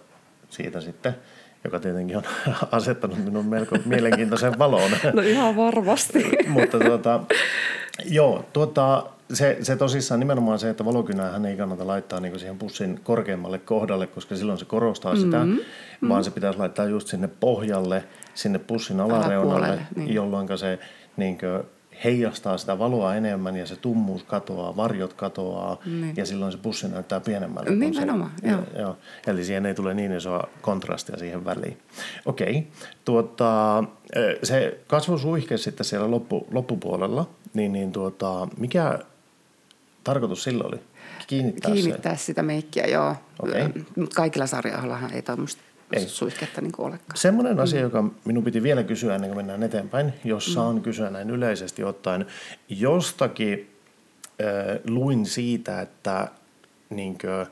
siitä 0.49 0.81
sitten, 0.81 1.15
joka 1.63 1.79
tietenkin 1.79 2.17
on 2.17 2.23
asettanut 2.71 3.25
minun 3.25 3.45
melko 3.45 3.77
mielenkiintoisen 3.85 4.59
valoon. 4.59 4.91
No 5.13 5.21
ihan 5.21 5.55
varmasti. 5.55 6.31
Mutta 6.47 6.79
tuota, 6.79 7.19
joo, 8.05 8.45
tuota, 8.53 9.05
se, 9.33 9.57
se 9.61 9.75
tosissaan 9.75 10.19
nimenomaan 10.19 10.59
se, 10.59 10.69
että 10.69 10.85
valokynäähän 10.85 11.45
ei 11.45 11.57
kannata 11.57 11.87
laittaa 11.87 12.19
niin 12.19 12.39
siihen 12.39 12.57
pussin 12.57 12.99
korkeammalle 13.03 13.59
kohdalle, 13.59 14.07
koska 14.07 14.35
silloin 14.35 14.59
se 14.59 14.65
korostaa 14.65 15.15
sitä, 15.15 15.45
mm-hmm. 15.45 16.09
vaan 16.09 16.23
se 16.23 16.31
pitäisi 16.31 16.59
laittaa 16.59 16.85
just 16.85 17.07
sinne 17.07 17.29
pohjalle, 17.39 18.03
sinne 18.33 18.59
pussin 18.59 18.99
alareunalle, 18.99 19.79
niin. 19.95 20.13
jolloin 20.13 20.57
se 20.57 20.79
niin 21.17 21.37
kuin, 21.37 21.76
heijastaa 22.03 22.57
sitä 22.57 22.79
valoa 22.79 23.15
enemmän 23.15 23.55
ja 23.55 23.65
se 23.65 23.75
tummuus 23.75 24.23
katoaa, 24.23 24.75
varjot 24.75 25.13
katoaa 25.13 25.77
niin. 25.85 26.13
ja 26.17 26.25
silloin 26.25 26.51
se 26.51 26.57
pussi 26.57 26.87
näyttää 26.87 27.19
pienemmälle. 27.19 27.69
Nimenomaan, 27.69 28.31
se, 28.41 28.47
joo. 28.47 28.61
joo. 28.79 28.97
Eli 29.27 29.43
siihen 29.43 29.65
ei 29.65 29.73
tule 29.73 29.93
niin 29.93 30.11
isoa 30.11 30.47
kontrastia 30.61 31.17
siihen 31.17 31.45
väliin. 31.45 31.77
Okei, 32.25 32.67
tuota, 33.05 33.83
se 34.43 34.79
kasvusuihke 34.87 35.57
sitten 35.57 35.85
siellä 35.85 36.11
loppu, 36.11 36.47
loppupuolella, 36.51 37.29
niin, 37.53 37.73
niin 37.73 37.91
tuota, 37.91 38.47
mikä 38.57 38.99
tarkoitus 40.03 40.43
sillä 40.43 40.63
oli? 40.63 40.79
Kiinnittää, 41.27 41.71
Kiinnittää 41.71 42.15
se. 42.15 42.23
sitä 42.23 42.43
meikkiä, 42.43 42.85
joo. 42.85 43.15
Okay. 43.39 43.69
Kaikilla 44.15 44.47
sarjoillahan 44.47 45.13
ei 45.13 45.21
tämmöistä 45.21 45.61
ei. 45.93 46.07
suihketta 46.07 46.61
niin 46.61 46.71
olekaan. 46.77 47.17
Semmoinen 47.17 47.59
asia, 47.59 47.81
joka 47.81 48.03
minun 48.25 48.43
piti 48.43 48.63
vielä 48.63 48.83
kysyä 48.83 49.15
ennen 49.15 49.29
kuin 49.29 49.37
mennään 49.37 49.63
eteenpäin, 49.63 50.13
jos 50.23 50.53
saan 50.53 50.75
mm. 50.75 50.81
kysyä 50.81 51.09
näin 51.09 51.29
yleisesti 51.29 51.83
ottaen. 51.83 52.25
Jostakin 52.69 53.69
äh, 54.41 54.79
luin 54.87 55.25
siitä, 55.25 55.81
että 55.81 56.27
niin 56.89 57.17
kuin, 57.17 57.47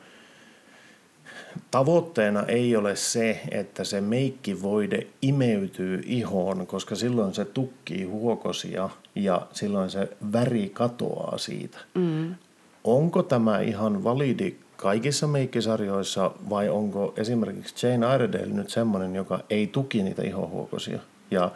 tavoitteena 1.71 2.43
ei 2.43 2.75
ole 2.75 2.95
se, 2.95 3.41
että 3.51 3.83
se 3.83 4.01
meikkivoide 4.01 5.07
imeytyy 5.21 6.01
ihoon, 6.05 6.67
koska 6.67 6.95
silloin 6.95 7.33
se 7.33 7.45
tukkii 7.45 8.03
huokosia 8.03 8.89
ja 9.15 9.47
silloin 9.53 9.89
se 9.89 10.09
väri 10.33 10.69
katoaa 10.69 11.37
siitä. 11.37 11.77
Mm. 11.93 12.35
Onko 12.83 13.23
tämä 13.23 13.59
ihan 13.59 14.03
validi 14.03 14.55
kaikissa 14.77 15.27
meikkisarjoissa 15.27 16.31
vai 16.49 16.69
onko 16.69 17.13
esimerkiksi 17.17 17.87
Jane 17.87 18.15
Iredale 18.15 18.45
nyt 18.45 18.69
semmoinen, 18.69 19.15
joka 19.15 19.39
ei 19.49 19.67
tuki 19.67 20.03
niitä 20.03 20.21
ihohuokosia? 20.21 20.99
Ja 21.31 21.51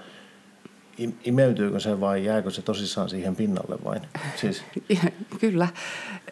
imeytyykö 1.24 1.80
se 1.80 2.00
vai 2.00 2.26
jääkö 2.26 2.52
se 2.52 2.62
tosissaan 2.62 3.10
siihen 3.10 3.36
pinnalle 3.36 3.78
vain? 3.86 4.02
Siis... 4.36 4.64
Kyllä. 5.42 5.68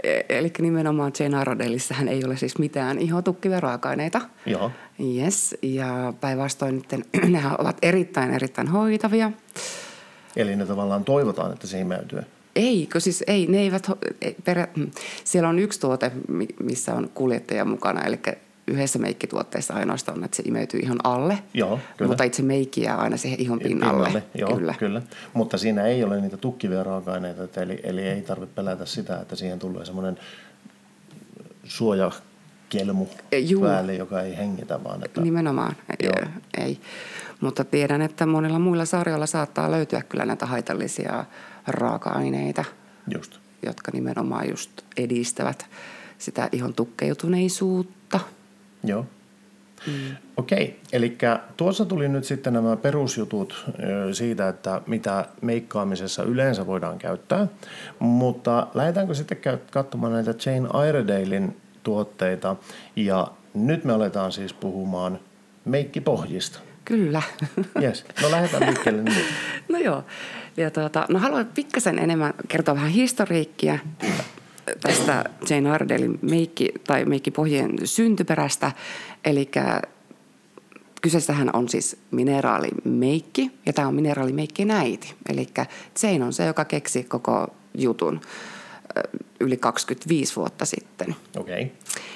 E, 0.03 0.21
Eli 0.29 0.51
nimenomaan 0.59 1.11
Jane 1.19 1.41
Iredaleissähän 1.41 2.07
ei 2.07 2.25
ole 2.25 2.37
siis 2.37 2.57
mitään 2.57 2.99
ihotukkivia 2.99 3.59
raaka-aineita. 3.59 4.21
Joo. 4.45 4.71
Yes. 5.17 5.55
Ja 5.61 6.13
päinvastoin 6.21 6.75
nyt 6.75 7.05
nehän 7.29 7.55
ovat 7.61 7.77
erittäin 7.81 8.33
erittäin 8.33 8.67
hoitavia. 8.67 9.31
Eli 10.35 10.55
ne 10.55 10.65
tavallaan 10.65 11.03
toivotaan, 11.03 11.53
että 11.53 11.67
se 11.67 11.79
imeytyy. 11.79 12.21
Ei, 12.57 12.89
kun 12.91 13.01
siis 13.01 13.23
ei, 13.27 13.47
ne 13.47 13.59
eivät, 13.59 13.91
perä, 14.43 14.67
mm. 14.75 14.91
siellä 15.23 15.49
on 15.49 15.59
yksi 15.59 15.79
tuote, 15.79 16.11
missä 16.59 16.95
on 16.95 17.09
kuljettaja 17.13 17.65
mukana, 17.65 18.01
eli 18.01 18.19
yhdessä 18.67 18.99
meikkituotteessa 18.99 19.73
ainoastaan, 19.73 20.23
että 20.23 20.37
se 20.37 20.43
imeytyy 20.45 20.79
ihan 20.79 20.97
alle, 21.03 21.37
Joo, 21.53 21.79
kyllä. 21.97 22.09
mutta 22.09 22.23
itse 22.23 22.41
meikki 22.41 22.81
jää 22.81 22.97
aina 22.97 23.17
siihen 23.17 23.41
ihon 23.41 23.59
pinnalle. 23.59 24.05
pinnalle 24.05 24.23
joo, 24.35 24.55
kyllä. 24.57 24.75
kyllä. 24.79 25.01
Mutta 25.33 25.57
siinä 25.57 25.85
ei 25.85 26.03
ole 26.03 26.21
niitä 26.21 26.37
tukkivia 26.37 26.83
raaka-aineita, 26.83 27.61
eli, 27.61 27.79
eli 27.83 28.01
ei 28.01 28.21
tarvitse 28.21 28.55
pelätä 28.55 28.85
sitä, 28.85 29.19
että 29.21 29.35
siihen 29.35 29.59
tulee 29.59 29.85
semmoinen 29.85 30.19
suojakelmu 31.63 33.07
Juu. 33.31 33.61
päälle, 33.61 33.95
joka 33.95 34.21
ei 34.21 34.37
hengitä 34.37 34.83
vaan. 34.83 35.05
Että... 35.05 35.21
Nimenomaan, 35.21 35.75
Joo. 36.03 36.29
ei. 36.57 36.79
Mutta 37.41 37.63
tiedän, 37.63 38.01
että 38.01 38.25
monilla 38.25 38.59
muilla 38.59 38.85
sarjoilla 38.85 39.25
saattaa 39.25 39.71
löytyä 39.71 40.01
kyllä 40.01 40.25
näitä 40.25 40.45
haitallisia 40.45 41.25
raaka-aineita, 41.67 42.65
just. 43.13 43.37
jotka 43.65 43.91
nimenomaan 43.93 44.49
just 44.49 44.71
edistävät 44.97 45.65
sitä 46.17 46.49
ihon 46.51 46.73
tukkeutuneisuutta. 46.73 48.19
Joo. 48.83 49.05
Mm. 49.87 50.15
Okei, 50.37 50.79
eli 50.93 51.17
tuossa 51.57 51.85
tuli 51.85 52.07
nyt 52.07 52.23
sitten 52.23 52.53
nämä 52.53 52.75
perusjutut 52.75 53.65
siitä, 54.11 54.49
että 54.49 54.81
mitä 54.87 55.25
meikkaamisessa 55.41 56.23
yleensä 56.23 56.67
voidaan 56.67 56.97
käyttää, 56.97 57.47
mutta 57.99 58.67
lähdetäänkö 58.73 59.13
sitten 59.13 59.37
katsomaan 59.71 60.13
näitä 60.13 60.33
Jane 60.45 60.89
Iredalein 60.89 61.57
tuotteita 61.83 62.55
ja 62.95 63.27
nyt 63.53 63.83
me 63.83 63.93
aletaan 63.93 64.31
siis 64.31 64.53
puhumaan 64.53 65.19
meikkipohjista. 65.65 66.59
Kyllä. 66.85 67.21
Yes. 67.81 68.05
No 68.21 68.31
lähdetään 68.31 68.65
liikkeelle 68.65 69.03
nyt. 69.03 69.25
no 69.73 69.79
joo. 69.79 70.03
Ja 70.57 70.71
tuota, 70.71 71.05
no 71.09 71.19
haluan 71.19 71.49
pikkasen 71.55 71.99
enemmän 71.99 72.33
kertoa 72.47 72.75
vähän 72.75 72.89
historiikkia 72.89 73.79
tästä 74.81 75.25
Jane 75.49 75.71
Ardellin 75.71 76.19
meikki, 76.21 76.69
tai 76.87 77.05
meikkipohjien 77.05 77.71
syntyperästä. 77.83 78.71
Eli 79.25 79.51
kyseessähän 81.01 81.49
on 81.53 81.69
siis 81.69 81.97
mineraalimeikki, 82.11 83.51
ja 83.65 83.73
tämä 83.73 83.87
on 83.87 83.95
mineraalimeikki 83.95 84.65
näiti. 84.65 85.13
Eli 85.29 85.47
Jane 86.03 86.25
on 86.25 86.33
se, 86.33 86.45
joka 86.45 86.65
keksi 86.65 87.03
koko 87.03 87.47
jutun 87.77 88.21
yli 89.39 89.57
25 89.57 90.35
vuotta 90.35 90.65
sitten. 90.65 91.15
Okay. 91.37 91.67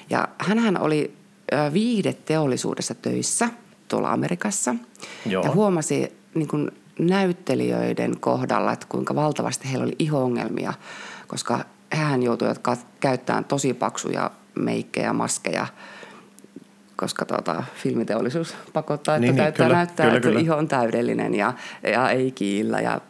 Ja 0.10 0.28
hänhän 0.38 0.82
oli 0.82 1.14
viihdeteollisuudessa 1.74 2.96
töissä 2.96 3.50
tuolla 3.88 4.12
Amerikassa. 4.12 4.76
Joo. 5.26 5.44
Ja 5.44 5.52
huomasi 5.52 6.14
niin 6.36 6.48
kuin 6.48 6.72
näyttelijöiden 7.00 8.20
kohdalla, 8.20 8.74
että 8.74 8.86
kuinka 8.90 9.16
valtavasti 9.16 9.70
heillä 9.70 9.84
oli 9.84 9.96
iho-ongelmia, 10.00 10.74
koska 11.28 11.66
hän 11.90 12.24
joutuivat 12.24 12.62
käyttämään 13.00 13.46
tosi 13.46 13.74
paksuja 13.74 14.32
meikkejä, 14.56 15.14
maskeja, 15.14 15.68
koska 16.96 17.26
tuota, 17.26 17.64
filmiteollisuus 17.76 18.56
pakottaa, 18.74 19.16
että 19.16 19.22
niin, 19.22 19.36
niin 19.36 19.44
täyttää 19.44 19.66
kyllä, 19.66 19.78
näyttää, 19.78 20.06
kyllä, 20.06 20.18
että 20.18 20.28
kyllä. 20.28 20.40
iho 20.40 20.56
on 20.56 20.68
täydellinen 20.68 21.36
ja, 21.36 21.54
ja 21.84 22.10
ei 22.10 22.32
kiillä 22.32 22.82
ja, 22.82 23.02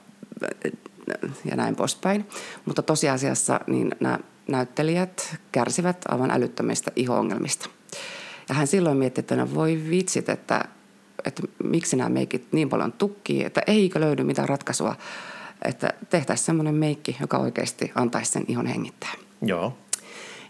ja 1.45 1.55
näin 1.55 1.75
poispäin. 1.75 2.27
Mutta 2.65 2.81
tosiasiassa 2.81 3.59
niin 3.67 3.91
nämä 3.99 4.19
näyttelijät 4.47 5.39
kärsivät 5.51 5.97
aivan 6.09 6.31
älyttömistä 6.31 6.91
iho-ongelmista. 6.95 7.69
Ja 8.49 8.55
hän 8.55 8.67
silloin 8.67 8.97
mietti, 8.97 9.19
että 9.19 9.35
no 9.35 9.53
voi 9.53 9.81
vitsit, 9.89 10.29
että 10.29 10.65
että 11.25 11.43
miksi 11.63 11.95
nämä 11.95 12.09
meikit 12.09 12.47
niin 12.51 12.69
paljon 12.69 12.91
tukkii, 12.91 13.43
että 13.43 13.61
eikö 13.67 13.99
löydy 13.99 14.23
mitään 14.23 14.49
ratkaisua, 14.49 14.95
että 15.65 15.93
tehtäisiin 16.09 16.45
semmoinen 16.45 16.75
meikki, 16.75 17.17
joka 17.21 17.37
oikeasti 17.37 17.91
antaisi 17.95 18.31
sen 18.31 18.45
ihon 18.47 18.65
hengittää. 18.65 19.11
Joo. 19.41 19.77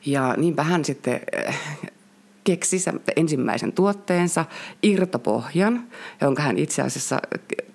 Ja 0.06 0.34
niinpä 0.38 0.64
hän 0.64 0.86
sitten 0.86 1.20
eh, 1.34 1.60
keksi 2.44 2.78
ensimmäisen 3.16 3.74
tuotteensa, 3.74 4.46
irtopohjan, 4.84 5.88
jonka 6.22 6.42
hän 6.42 6.58
itse 6.58 6.82
asiassa 6.82 7.20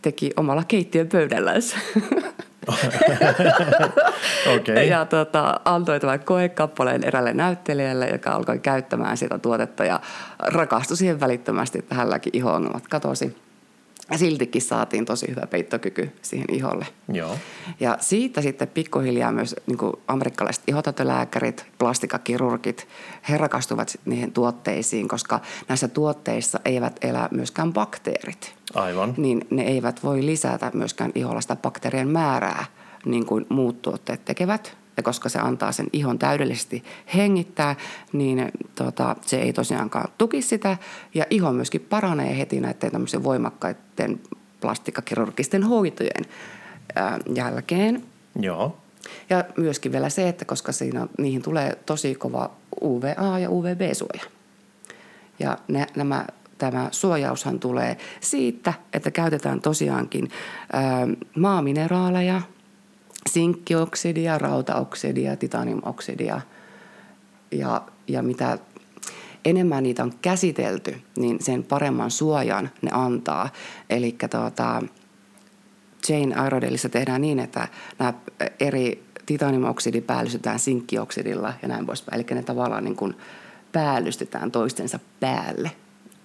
teki 0.03 0.31
omalla 0.37 0.65
keittiön 0.65 1.09
pöydällänsä. 1.09 1.77
okay. 4.57 4.85
Ja 4.85 5.05
tota, 5.05 5.61
antoi 5.65 6.01
tämän 6.01 6.21
koekappaleen 6.21 7.05
erälle 7.05 7.33
näyttelijälle, 7.33 8.09
joka 8.09 8.31
alkoi 8.31 8.59
käyttämään 8.59 9.17
sitä 9.17 9.39
tuotetta 9.39 9.85
ja 9.85 10.01
rakastui 10.39 10.97
siihen 10.97 11.21
välittömästi, 11.21 11.79
että 11.79 11.95
hänelläkin 11.95 12.37
iho-ongelmat 12.37 12.89
katosi. 12.89 13.46
Siltikin 14.17 14.63
saatiin 14.63 15.05
tosi 15.05 15.29
hyvä 15.29 15.47
peittokyky 15.47 16.11
siihen 16.23 16.47
iholle. 16.55 16.87
Joo. 17.13 17.39
Ja 17.81 17.97
siitä 18.01 18.41
sitten 18.41 18.69
pikkuhiljaa 18.69 19.33
myös 19.33 19.57
niin 19.67 19.79
kuin 19.79 19.93
amerikkalaiset 20.09 20.63
ihotatolääkärit, 20.67 21.67
plastikakirurgit, 21.79 22.89
he 23.29 23.39
rakastuvat 23.39 24.01
niihin 24.05 24.33
tuotteisiin, 24.33 25.09
koska 25.09 25.41
näissä 25.69 25.89
tuotteissa 25.89 26.61
eivät 26.65 26.97
elä 27.05 27.29
myöskään 27.31 27.73
bakteerit. 27.73 28.55
Aivan. 28.75 29.15
Niin 29.17 29.47
ne 29.51 29.63
eivät 29.63 30.03
voi 30.05 30.27
lisätä 30.27 30.71
myöskään 30.75 31.13
iholla 31.15 31.41
sitä 31.41 31.57
bakteerien 31.57 32.09
määrää, 32.09 32.65
niin 33.05 33.27
kuin 33.27 33.47
muut 33.49 33.83
tuotteet 33.83 34.25
tekevät. 34.25 34.77
Ja 34.97 35.03
koska 35.03 35.29
se 35.29 35.39
antaa 35.39 35.73
sen 35.73 35.87
ihon 35.93 36.19
täydellisesti 36.19 36.85
hengittää, 37.15 37.77
niin 38.13 38.53
tota, 38.75 39.17
se 39.27 39.37
ei 39.37 39.53
tosiaankaan 39.53 40.09
tuki 40.19 40.43
sitä. 40.43 40.77
Ja 41.15 41.25
iho 41.31 41.53
myöskin 41.53 41.81
paranee 41.81 42.39
heti 42.39 42.61
näiden 42.61 42.93
tämmöisen 42.93 43.25
voimakkaiden 43.25 44.21
plastikkakirurgisten 44.61 45.63
hoitojen 45.63 46.25
ää, 46.95 47.19
jälkeen. 47.35 48.03
Joo. 48.41 48.77
Ja 49.31 49.45
myöskin 49.57 49.93
vielä 49.93 50.09
se, 50.09 50.29
että 50.29 50.45
koska 50.45 50.73
siinä, 50.73 51.07
niihin 51.19 51.43
tulee 51.43 51.79
tosi 51.87 52.15
kova 52.15 52.51
UVA 52.83 53.39
ja 53.39 53.51
UVB-suoja. 53.51 54.23
Ja 55.39 55.59
ne, 55.69 55.87
nämä, 55.97 56.27
tämä 56.59 56.89
suojaushan 56.91 57.61
tulee 57.61 57.97
siitä, 58.21 58.75
että 58.93 59.11
käytetään 59.11 59.61
tosiaankin 59.61 60.31
ää, 60.73 61.09
maamineraaleja, 61.37 62.43
sinkkioksidia, 63.27 64.39
rautaoksidia, 64.39 65.37
titaniumoksidia 65.37 66.41
ja, 67.51 67.83
ja 68.09 68.23
mitä 68.23 68.59
enemmän 69.45 69.83
niitä 69.83 70.03
on 70.03 70.13
käsitelty, 70.23 70.97
niin 71.17 71.43
sen 71.43 71.65
paremman 71.65 72.11
suojan 72.11 72.71
ne 72.83 72.91
antaa. 72.93 73.49
Eli 73.91 74.17
tuota, 74.31 74.83
Jane 76.09 76.37
Aerodelissa 76.37 76.89
tehdään 76.89 77.21
niin, 77.21 77.39
että 77.39 77.69
nämä 77.99 78.15
eri 78.61 79.05
titaniumoksidi 79.27 80.01
päällystetään 80.01 80.59
sinkkioksidilla 80.59 81.53
ja 81.63 81.69
näin 81.69 81.87
poispäin. 81.87 82.15
Eli 82.15 82.27
ne 82.31 82.43
tavallaan 82.43 82.85
niin 82.85 82.97
kuin 82.97 83.15
päällystetään 83.73 84.51
toistensa 84.51 84.99
päälle. 85.21 85.71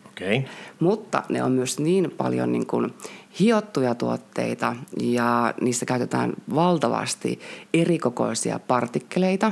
Okay. 0.09 0.41
Mutta 0.79 1.23
ne 1.29 1.43
on 1.43 1.51
myös 1.51 1.79
niin 1.79 2.11
paljon 2.17 2.51
niin 2.51 2.67
kuin 2.67 2.93
hiottuja 3.39 3.95
tuotteita 3.95 4.75
ja 5.01 5.53
niissä 5.61 5.85
käytetään 5.85 6.33
valtavasti 6.55 7.39
erikokoisia 7.73 8.59
partikkeleita. 8.59 9.51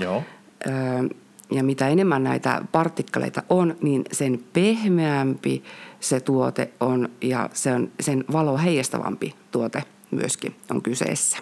Joo. 0.00 0.22
Öö, 0.66 0.74
ja 1.50 1.64
mitä 1.64 1.88
enemmän 1.88 2.24
näitä 2.24 2.62
partikkeleita 2.72 3.42
on, 3.48 3.76
niin 3.82 4.04
sen 4.12 4.44
pehmeämpi 4.52 5.64
se 6.00 6.20
tuote 6.20 6.70
on 6.80 7.08
ja 7.22 7.50
se 7.52 7.72
on, 7.72 7.90
sen 8.00 8.24
valo 8.32 8.58
heijastavampi 8.58 9.34
tuote 9.50 9.82
myöskin 10.10 10.56
on 10.70 10.82
kyseessä. 10.82 11.38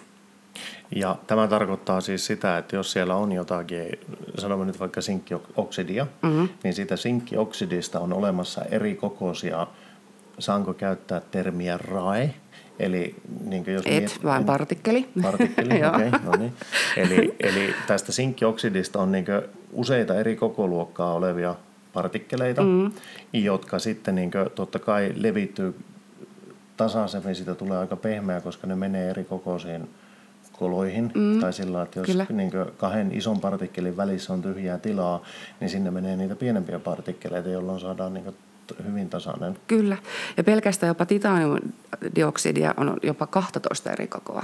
Ja 0.95 1.15
tämä 1.27 1.47
tarkoittaa 1.47 2.01
siis 2.01 2.25
sitä, 2.25 2.57
että 2.57 2.75
jos 2.75 2.91
siellä 2.91 3.15
on 3.15 3.31
jotakin, 3.31 3.85
sanomme 4.37 4.65
nyt 4.65 4.79
vaikka 4.79 5.01
sinkkioksidia, 5.01 6.07
mm-hmm. 6.21 6.49
niin 6.63 6.73
siitä 6.73 6.95
sinkkioksidista 6.95 7.99
on 7.99 8.13
olemassa 8.13 8.61
eri 8.71 8.95
kokoisia, 8.95 9.67
saanko 10.39 10.73
käyttää 10.73 11.21
termiä 11.31 11.77
RAE, 11.77 12.33
Eli 12.79 13.15
niin 13.45 13.63
jos 13.67 13.83
Et, 13.85 14.03
miet, 14.03 14.19
vaan 14.23 14.45
partikkeli. 14.45 15.09
Partikkeli, 15.21 15.69
okei. 15.87 16.07
Okay, 16.07 16.19
no 16.23 16.31
niin. 16.31 16.53
eli, 16.97 17.35
eli 17.39 17.73
tästä 17.87 18.11
sinkkioksidista 18.11 19.01
on 19.01 19.11
niin 19.11 19.25
useita 19.73 20.15
eri 20.15 20.35
kokoluokkaa 20.35 21.13
olevia 21.13 21.55
partikkeleita, 21.93 22.61
mm. 22.61 22.91
jotka 23.33 23.79
sitten 23.79 24.15
niin 24.15 24.31
kuin, 24.31 24.49
totta 24.55 24.79
kai 24.79 25.13
levittyy 25.15 25.75
tasaisemmin, 26.77 27.35
siitä 27.35 27.55
tulee 27.55 27.77
aika 27.77 27.95
pehmeä, 27.95 28.41
koska 28.41 28.67
ne 28.67 28.75
menee 28.75 29.09
eri 29.09 29.23
kokoisiin 29.23 29.89
koloihin. 30.51 31.11
Mm. 31.15 31.39
Tai 31.39 31.53
sillä 31.53 31.81
että 31.81 31.99
jos 31.99 32.29
niin 32.29 32.51
kahden 32.77 33.11
ison 33.11 33.39
partikkelin 33.39 33.97
välissä 33.97 34.33
on 34.33 34.41
tyhjää 34.41 34.77
tilaa, 34.77 35.21
niin 35.59 35.69
sinne 35.69 35.91
menee 35.91 36.17
niitä 36.17 36.35
pienempiä 36.35 36.79
partikkeleita, 36.79 37.49
jolloin 37.49 37.79
saadaan 37.79 38.13
niin 38.13 38.35
hyvin 38.85 39.09
tasainen. 39.09 39.57
Kyllä. 39.67 39.97
Ja 40.37 40.43
pelkästään 40.43 40.87
jopa 40.87 41.05
titaniumdioksidia 41.05 42.73
on 42.77 42.97
jopa 43.03 43.27
12 43.27 43.91
eri 43.91 44.07
kokoa. 44.07 44.43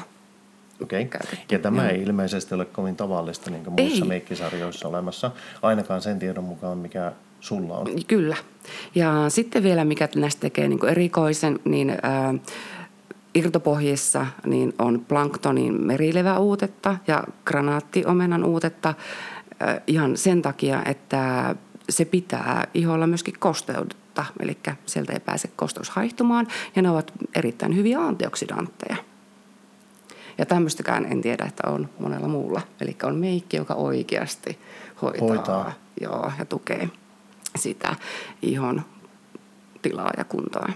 Okei. 0.82 1.04
Okay. 1.04 1.22
Ja 1.52 1.60
tämä 1.60 1.90
ei 1.90 2.02
ilmeisesti 2.02 2.56
ole 2.56 2.66
kovin 2.66 2.96
tavallista 2.96 3.52
niin 3.52 3.64
kuin 3.64 3.74
muissa 3.74 4.06
ei. 4.06 4.10
meikkisarjoissa 4.10 4.88
olemassa, 4.88 5.32
ainakaan 5.62 6.02
sen 6.02 6.20
tiedon 6.20 6.44
mukaan, 6.44 6.78
mikä 6.78 7.12
sulla 7.40 7.78
on. 7.78 7.88
Kyllä. 8.08 8.36
Ja 8.96 9.26
sitten 9.30 9.64
vielä, 9.64 9.86
mikä 9.86 10.10
näistä 10.16 10.42
tekee 10.42 10.68
niin 10.68 10.86
erikoisen, 10.86 11.60
niin 11.66 11.98
ää, 12.04 12.34
irtopohjissa 13.36 14.26
niin 14.46 14.74
on 14.80 15.06
planktonin 15.08 15.82
merileväuutetta 15.82 16.98
ja 17.08 17.24
granaattiomenan 17.46 18.44
uutetta 18.44 18.94
ää, 19.60 19.82
ihan 19.88 20.18
sen 20.18 20.42
takia, 20.42 20.84
että 20.86 21.56
se 21.90 22.06
pitää 22.06 22.68
iholla 22.74 23.08
myöskin 23.08 23.36
kosteutta, 24.14 24.44
eli 24.44 24.58
sieltä 24.86 25.14
ei 25.14 25.20
pääse 25.20 25.48
kosteus 25.48 25.90
haihtumaan, 25.90 26.48
ja 26.76 26.82
ne 26.82 26.90
ovat 26.90 27.12
erittäin 27.36 27.76
hyviä 27.76 28.00
antioksidantteja. 28.00 28.96
Ja 30.38 30.46
tämmöistäkään 30.46 31.06
en 31.06 31.22
tiedä, 31.22 31.46
että 31.46 31.70
on 31.70 31.90
monella 32.00 32.28
muulla. 32.28 32.62
Eli 32.82 32.96
on 33.04 33.16
meikki, 33.16 33.58
joka 33.58 33.74
oikeasti 33.74 34.60
hoitaa, 35.02 35.28
hoitaa. 35.28 35.74
Joo, 36.02 36.32
ja 36.40 36.46
tukee 36.46 36.90
sitä 37.56 37.96
ihon 38.42 38.82
tilaa 39.82 40.12
ja 40.18 40.24
kuntoa. 40.24 40.70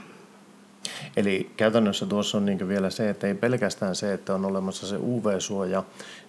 Eli 1.17 1.51
käytännössä 1.57 2.05
tuossa 2.05 2.37
on 2.37 2.45
niin 2.45 2.67
vielä 2.67 2.89
se, 2.89 3.09
että 3.09 3.27
ei 3.27 3.35
pelkästään 3.35 3.95
se, 3.95 4.13
että 4.13 4.35
on 4.35 4.45
olemassa 4.45 4.87
se 4.87 4.95
UV-suoja 4.95 5.83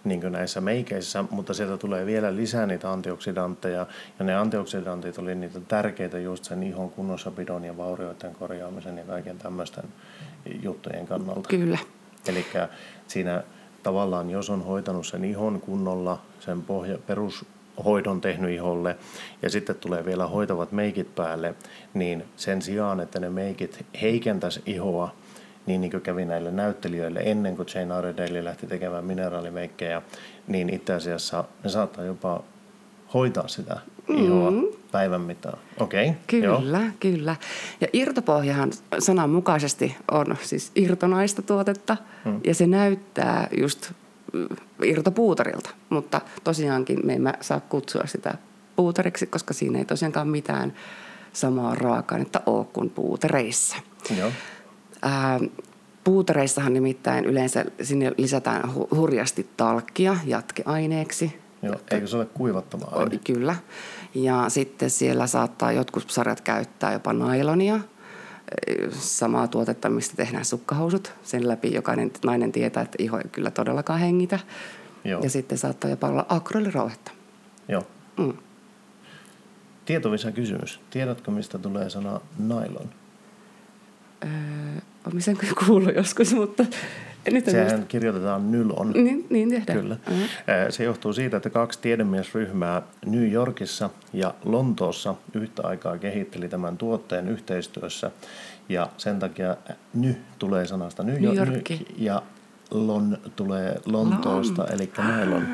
niin 0.05 0.33
näissä 0.33 0.61
meikeissä, 0.61 1.25
mutta 1.31 1.55
sieltä 1.55 1.77
tulee 1.77 2.07
vielä 2.07 2.37
lisää 2.37 2.67
niitä 2.67 2.93
antioksidantteja. 2.93 3.87
Ja 4.19 4.25
ne 4.25 4.35
antioksidantit 4.35 5.19
oli 5.19 5.35
niitä 5.35 5.61
tärkeitä 5.61 6.19
just 6.19 6.45
sen 6.45 6.63
ihon 6.63 6.91
kunnossapidon 6.91 7.65
ja 7.65 7.77
vaurioiden 7.77 8.35
korjaamisen 8.35 8.99
ja 8.99 9.05
kaiken 9.05 9.39
tämmöisten 9.39 9.85
juttujen 10.63 11.07
kannalta. 11.07 11.49
Kyllä. 11.49 11.79
Eli 12.29 12.47
siinä 13.07 13.43
tavallaan, 13.83 14.31
jos 14.31 14.51
on 14.51 14.65
hoitanut 14.65 15.07
sen 15.07 15.25
ihon 15.25 15.61
kunnolla, 15.61 16.23
sen 16.41 16.63
pohja, 16.63 16.99
perus 17.07 17.45
hoidon 17.85 18.21
tehnyt 18.21 18.51
iholle 18.51 18.97
ja 19.43 19.51
sitten 19.51 19.77
tulee 19.77 20.05
vielä 20.05 20.27
hoitavat 20.27 20.73
meikit 20.73 21.15
päälle, 21.15 21.55
niin 21.95 22.25
sen 22.37 22.63
sijaan, 22.63 23.01
että 23.01 23.21
ne 23.21 23.31
meikit 23.31 23.85
heikentäisi 24.03 24.63
ihoa, 24.67 25.15
niin, 25.67 25.81
niin 25.81 25.91
kuin 25.91 26.03
kävi 26.03 26.25
näille 26.25 26.51
näyttelijöille 26.51 27.21
ennen 27.25 27.57
kuin 27.57 27.69
Jane 27.75 27.99
Iredale 27.99 28.45
lähti 28.45 28.67
tekemään 28.67 29.05
mineraalimeikkejä, 29.05 30.03
niin 30.47 30.71
itse 30.71 30.95
asiassa 30.95 31.45
ne 31.65 31.71
saattaa 31.71 32.05
jopa 32.05 32.43
hoitaa 33.15 33.49
sitä 33.49 33.81
ihoa 34.09 34.51
mm. 34.51 34.63
päivän 34.93 35.21
mittaan. 35.21 35.59
Okay, 35.81 36.13
kyllä, 36.27 36.79
joo. 36.79 36.91
kyllä. 37.01 37.37
Ja 37.81 37.87
irtopohjahan 37.93 38.73
sananmukaisesti 38.99 39.97
on 40.11 40.37
siis 40.43 40.73
irtonaista 40.75 41.43
tuotetta 41.43 41.97
mm. 42.25 42.41
ja 42.45 42.55
se 42.55 42.67
näyttää 42.67 43.49
just 43.59 43.93
irtopuutarilta, 44.83 45.71
mutta 45.91 46.21
tosiaankin 46.45 47.07
me 47.07 47.15
emme 47.15 47.33
saa 47.41 47.61
kutsua 47.61 48.03
sitä 48.07 48.35
puutariksi, 48.77 49.27
koska 49.27 49.55
siinä 49.55 49.79
ei 49.79 49.85
tosiaankaan 49.85 50.29
mitään 50.29 50.75
samaa 51.33 51.75
raaka-ainetta 51.75 52.41
ole 52.47 52.65
kuin 52.65 52.91
puutereissa. 52.91 53.77
Joo. 54.19 54.33
Ää, 55.03 55.41
puutereissahan 56.05 56.75
nimittäin 56.75 57.25
yleensä 57.25 57.65
sinne 57.83 58.13
lisätään 58.17 58.63
hu- 58.65 58.97
hurjasti 58.97 59.51
talkkia 59.57 60.17
jatkeaineeksi. 60.25 61.39
Joo, 61.63 61.75
eikö 61.91 62.07
se 62.07 62.17
ole 62.17 62.27
kuivattava 62.27 62.85
aine? 62.91 63.21
Kyllä. 63.25 63.57
Ja 64.15 64.45
sitten 64.49 64.91
siellä 64.91 65.27
saattaa 65.27 65.73
jotkut 65.73 66.11
sarjat 66.11 66.41
käyttää 66.41 66.93
jopa 66.93 67.13
nailonia– 67.13 67.81
samaa 68.91 69.49
tuotetta, 69.49 69.91
mistä 69.91 70.17
tehdään 70.17 70.45
sukkahousut. 70.45 71.13
Sen 71.23 71.49
läpi 71.49 71.75
jokainen 71.75 72.11
nainen 72.25 72.53
tietää, 72.53 72.83
että 72.83 72.97
iho 72.99 73.19
ei 73.19 73.29
kyllä 73.33 73.51
todellakaan 73.51 74.01
hengitä. 74.01 74.39
Joo. 75.05 75.23
Ja 75.23 75.31
sitten 75.31 75.59
saattaa 75.59 75.91
jopa 75.91 76.09
olla 76.09 76.27
akrylirauhetta. 76.29 77.11
Joo. 77.69 77.83
Mm. 78.19 78.33
Tietovisa 79.85 80.33
kysymys. 80.33 80.81
Tiedätkö, 80.91 81.31
mistä 81.31 81.59
tulee 81.59 81.91
sana 81.91 82.21
nylon? 82.39 82.91
Öö, 84.25 84.31
olen 85.07 85.23
sen 85.23 85.39
kuullut 85.67 85.95
joskus, 85.95 86.35
mutta 86.35 86.65
nyt 87.31 87.45
Sehän 87.45 87.67
muista. 87.71 87.87
kirjoitetaan 87.87 88.51
nylon. 88.51 88.91
Niin, 88.91 89.27
niin 89.31 89.51
tehdään. 89.51 89.79
Kyllä. 89.81 89.97
Uh-huh. 90.11 90.27
Se 90.71 90.85
johtuu 90.85 91.13
siitä, 91.13 91.37
että 91.37 91.51
kaksi 91.51 91.79
tiedemiesryhmää 91.83 92.83
New 93.07 93.33
Yorkissa 93.33 93.91
ja 94.13 94.35
Lontoossa 94.45 95.15
yhtä 95.35 95.63
aikaa 95.67 95.99
kehitteli 95.99 96.49
tämän 96.49 96.77
tuotteen 96.77 97.29
yhteistyössä. 97.29 98.11
Ja 98.69 98.89
sen 98.97 99.19
takia 99.19 99.57
ny 99.95 100.17
tulee 100.39 100.67
sanasta 100.67 101.03
New, 101.03 101.21
New 101.23 101.37
York 101.37 101.71
ja 101.99 102.23
lon 102.71 103.19
tulee 103.37 103.81
Lontoosta, 103.87 104.63
Lon. 104.63 104.73
eli 104.73 104.91
nylon. 105.17 105.47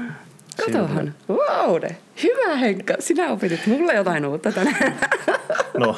Katohan. 0.57 1.15
Wow, 1.29 1.83
Hyvä 2.23 2.57
Henkka. 2.57 2.95
Sinä 2.99 3.29
opitit 3.29 3.67
mulle 3.67 3.95
jotain 3.95 4.27
uutta 4.27 4.53
tänään. 4.53 4.99
No, 5.79 5.97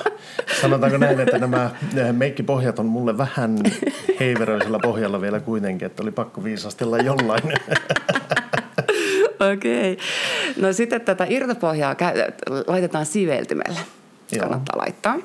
sanotaanko 0.61 0.99
näin, 0.99 1.21
että 1.21 1.39
nämä 1.39 1.71
meikkipohjat 2.13 2.79
on 2.79 2.87
mulle 2.87 3.19
vähän 3.19 3.59
heiveröisellä 4.21 4.79
pohjalla 4.83 5.21
vielä 5.21 5.41
kuitenkin, 5.41 5.87
että 5.87 6.03
oli 6.03 6.11
pakko 6.11 6.45
viisastella 6.45 6.99
jollain. 6.99 7.43
Okei. 9.53 9.93
Okay. 9.93 10.05
No 10.61 10.73
sitten 10.73 11.01
tätä 11.01 11.27
irtopohjaa 11.29 11.97
laitetaan 12.67 13.07
siveltimellä 13.07 13.81
kannattaa 14.41 14.79
laittaa. 14.79 15.17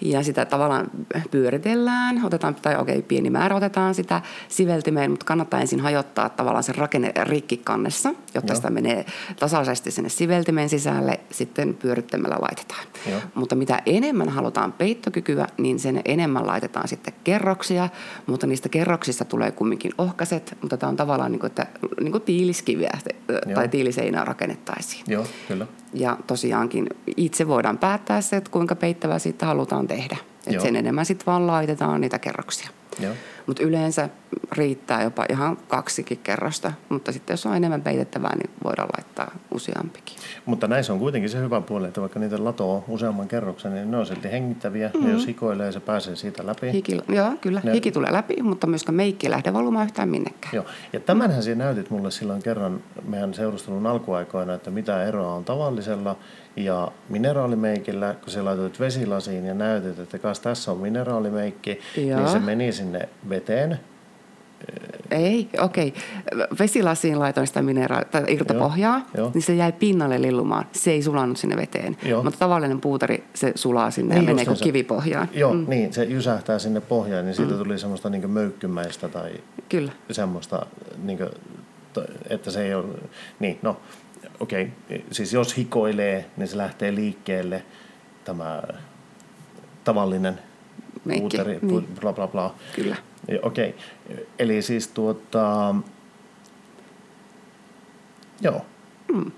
Ja 0.00 0.22
sitä 0.22 0.44
tavallaan 0.44 0.90
pyöritellään, 1.30 2.24
otetaan, 2.24 2.54
tai 2.54 2.76
okei, 2.76 2.96
okay, 2.96 3.08
pieni 3.08 3.30
määrä 3.30 3.56
otetaan 3.56 3.94
sitä 3.94 4.22
siveltimeen, 4.48 5.10
mutta 5.10 5.26
kannattaa 5.26 5.60
ensin 5.60 5.80
hajottaa 5.80 6.28
tavallaan 6.28 6.64
se 6.64 6.72
rakenne 6.72 7.12
rikki 7.22 7.56
kannessa, 7.56 8.14
jotta 8.34 8.52
Joo. 8.52 8.56
sitä 8.56 8.70
menee 8.70 9.06
tasaisesti 9.40 9.90
sinne 9.90 10.08
siveltimeen 10.08 10.68
sisälle, 10.68 11.20
sitten 11.30 11.74
pyörittämällä 11.74 12.36
laitetaan. 12.40 12.86
Joo. 13.10 13.20
Mutta 13.34 13.54
mitä 13.54 13.82
enemmän 13.86 14.28
halutaan 14.28 14.72
peittokykyä, 14.72 15.46
niin 15.58 15.78
sen 15.78 16.02
enemmän 16.04 16.46
laitetaan 16.46 16.88
sitten 16.88 17.14
kerroksia, 17.24 17.88
mutta 18.26 18.46
niistä 18.46 18.68
kerroksista 18.68 19.24
tulee 19.24 19.50
kumminkin 19.50 19.92
ohkaset, 19.98 20.58
mutta 20.60 20.76
tämä 20.76 20.90
on 20.90 20.96
tavallaan 20.96 21.32
niin 21.32 21.40
kuin, 21.40 21.48
että, 21.48 21.66
niin 22.00 22.12
kuin 22.12 22.22
tiiliskiviä 22.22 22.98
Joo. 23.28 23.54
tai 23.54 23.68
tiiliseinää 23.68 24.24
rakennettaisiin. 24.24 25.04
Joo, 25.08 25.26
kyllä. 25.48 25.66
Ja 25.94 26.16
tosiaankin 26.26 26.86
itse 27.16 27.48
voidaan 27.48 27.78
päättää 27.78 28.20
se, 28.20 28.36
että 28.36 28.50
kuinka 28.50 28.76
peittävää 28.76 29.18
siitä 29.18 29.46
halutaan 29.46 29.86
tehdä. 29.86 30.16
Et 30.46 30.60
sen 30.60 30.76
enemmän 30.76 31.06
sitten 31.06 31.26
vaan 31.26 31.46
laitetaan 31.46 32.00
niitä 32.00 32.18
kerroksia. 32.18 32.68
Mutta 33.46 33.62
yleensä 33.62 34.08
riittää 34.52 35.02
jopa 35.02 35.24
ihan 35.30 35.56
kaksikin 35.68 36.18
kerrosta, 36.18 36.72
mutta 36.88 37.12
sitten 37.12 37.34
jos 37.34 37.46
on 37.46 37.56
enemmän 37.56 37.82
peitettävää, 37.82 38.36
niin 38.36 38.50
voidaan 38.64 38.88
laittaa 38.98 39.30
useampikin. 39.54 40.16
Mutta 40.46 40.68
näissä 40.68 40.92
on 40.92 40.98
kuitenkin 40.98 41.30
se 41.30 41.38
hyvä 41.38 41.60
puoli, 41.60 41.88
että 41.88 42.00
vaikka 42.00 42.20
niitä 42.20 42.44
latoo 42.44 42.84
useamman 42.88 43.28
kerroksen, 43.28 43.74
niin 43.74 43.90
ne 43.90 43.96
on 43.96 44.06
silti 44.06 44.30
hengittäviä, 44.30 44.90
mm-hmm. 44.94 45.08
ja 45.08 45.14
jos 45.14 45.26
hikoilee, 45.26 45.72
se 45.72 45.80
pääsee 45.80 46.16
siitä 46.16 46.46
läpi. 46.46 46.72
Hiki, 46.72 46.98
joo, 47.08 47.32
kyllä. 47.40 47.60
Ne... 47.64 47.72
Hiki 47.72 47.92
tulee 47.92 48.12
läpi, 48.12 48.42
mutta 48.42 48.66
myöskään 48.66 48.96
meikki 48.96 49.26
ei 49.26 49.30
lähde 49.30 49.52
valumaan 49.52 49.84
yhtään 49.84 50.08
minnekään. 50.08 50.54
Joo, 50.54 50.64
ja 50.92 51.00
tämänhän 51.00 51.42
sinä 51.42 51.64
näytit 51.64 51.90
mulle 51.90 52.10
silloin 52.10 52.42
kerran 52.42 52.82
meidän 53.08 53.34
seurustelun 53.34 53.86
alkuaikoina, 53.86 54.54
että 54.54 54.70
mitä 54.70 55.04
eroa 55.04 55.34
on 55.34 55.44
tavallisella 55.44 56.16
ja 56.56 56.92
mineraalimeikillä, 57.08 58.14
kun 58.22 58.32
sä 58.32 58.44
laitoit 58.44 58.80
vesilasiin 58.80 59.44
ja 59.44 59.54
näytit, 59.54 59.98
että 59.98 60.18
kas 60.18 60.40
tässä 60.40 60.72
on 60.72 60.78
mineraalimeikki, 60.78 61.80
Joo. 61.96 62.18
niin 62.18 62.28
se 62.28 62.38
meni 62.38 62.72
sinne 62.72 63.08
veteen. 63.28 63.80
Ei, 65.10 65.48
okei. 65.60 65.88
Okay. 65.88 66.46
Vesilasiin 66.58 67.18
laitoin 67.18 67.46
sitä 67.46 67.62
mineraali- 67.62 68.04
tai 68.10 68.24
irtopohjaa, 68.28 69.00
Joo, 69.16 69.26
jo. 69.26 69.30
niin 69.34 69.42
se 69.42 69.54
jäi 69.54 69.72
pinnalle 69.72 70.22
lillumaan. 70.22 70.66
Se 70.72 70.90
ei 70.90 71.02
sulannut 71.02 71.38
sinne 71.38 71.56
veteen. 71.56 71.96
Joo. 72.02 72.22
Mutta 72.22 72.38
tavallinen 72.38 72.80
puuteri, 72.80 73.24
se 73.34 73.52
sulaa 73.54 73.90
sinne 73.90 74.14
niin 74.14 74.24
ja 74.24 74.30
menee 74.34 74.44
kuin 74.44 74.56
kivipohjaan. 74.62 75.28
Joo, 75.32 75.54
mm. 75.54 75.64
niin. 75.68 75.92
Se 75.92 76.04
jysähtää 76.04 76.58
sinne 76.58 76.80
pohjaan, 76.80 77.24
niin 77.24 77.34
siitä 77.34 77.52
mm. 77.52 77.58
tuli 77.58 77.78
semmoista 77.78 78.10
niin 78.10 78.30
möykkymäistä 78.30 79.08
tai 79.08 79.32
Kyllä. 79.68 79.92
semmoista, 80.10 80.66
niin 81.02 81.18
kuin, 81.18 81.30
että 82.30 82.50
se 82.50 82.64
ei 82.64 82.74
ole... 82.74 82.84
Niin, 83.38 83.58
no, 83.62 83.76
okei, 84.40 84.68
okay, 84.86 85.00
siis 85.10 85.32
jos 85.32 85.56
hikoilee, 85.56 86.30
niin 86.36 86.48
se 86.48 86.56
lähtee 86.56 86.94
liikkeelle 86.94 87.64
tämä 88.24 88.62
tavallinen 89.84 90.38
Meikki, 91.04 91.20
puuteri, 91.20 91.58
niin. 91.62 91.88
bla 92.00 92.12
bla 92.12 92.26
bla. 92.26 92.54
Kyllä. 92.76 92.96
Okei, 93.42 93.74
okay. 94.08 94.24
eli 94.38 94.62
siis 94.62 94.88
tuota, 94.88 95.74
joo. 98.40 98.66
Mm. 99.14 99.32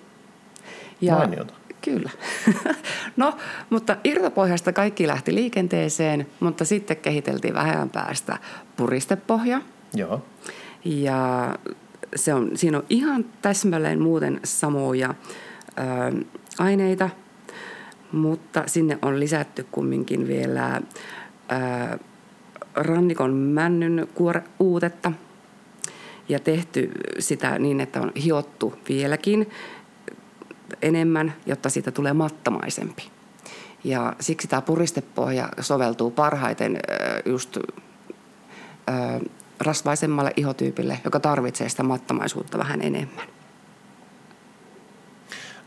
Ja, 1.01 1.15
Mainiota. 1.15 1.55
Kyllä. 1.81 2.11
no, 3.17 3.37
mutta 3.71 3.97
irtopohjasta 4.05 4.73
kaikki 4.73 5.07
lähti 5.07 5.35
liikenteeseen, 5.35 6.27
mutta 6.41 6.65
sitten 6.65 6.97
kehiteltiin 6.97 7.55
vähän 7.55 7.91
päästä 7.91 8.39
puristepohja. 8.77 9.61
Joo. 9.95 10.23
Ja 10.85 11.55
se 12.17 12.35
on, 12.35 12.51
siinä 12.55 12.79
on 12.79 12.85
ihan 12.91 13.25
täsmälleen 13.43 14.03
muuten 14.03 14.41
samoja 14.45 15.15
ää, 15.77 16.13
aineita, 16.59 17.11
mutta 18.13 18.63
sinne 18.67 18.99
on 19.03 19.21
lisätty 19.21 19.67
kumminkin 19.71 20.27
vielä 20.27 20.81
ää, 21.49 21.99
rannikon 22.75 23.35
männyn 23.35 24.09
uutetta 24.59 25.13
ja 26.29 26.39
tehty 26.39 26.91
sitä 27.19 27.59
niin, 27.59 27.81
että 27.81 28.01
on 28.01 28.13
hiottu 28.25 28.75
vieläkin 28.89 29.51
enemmän, 30.83 31.35
jotta 31.47 31.71
siitä 31.71 31.91
tulee 31.91 32.13
mattamaisempi. 32.13 33.11
Ja 33.85 34.13
siksi 34.21 34.49
tämä 34.49 34.63
puristepohja 34.63 35.49
soveltuu 35.61 36.11
parhaiten 36.11 36.79
just 37.25 37.59
rasvaisemmalle 39.61 40.33
ihotyypille, 40.37 40.99
joka 41.05 41.21
tarvitsee 41.21 41.69
sitä 41.69 41.83
mattamaisuutta 41.83 42.59
vähän 42.59 42.83
enemmän. 42.83 43.27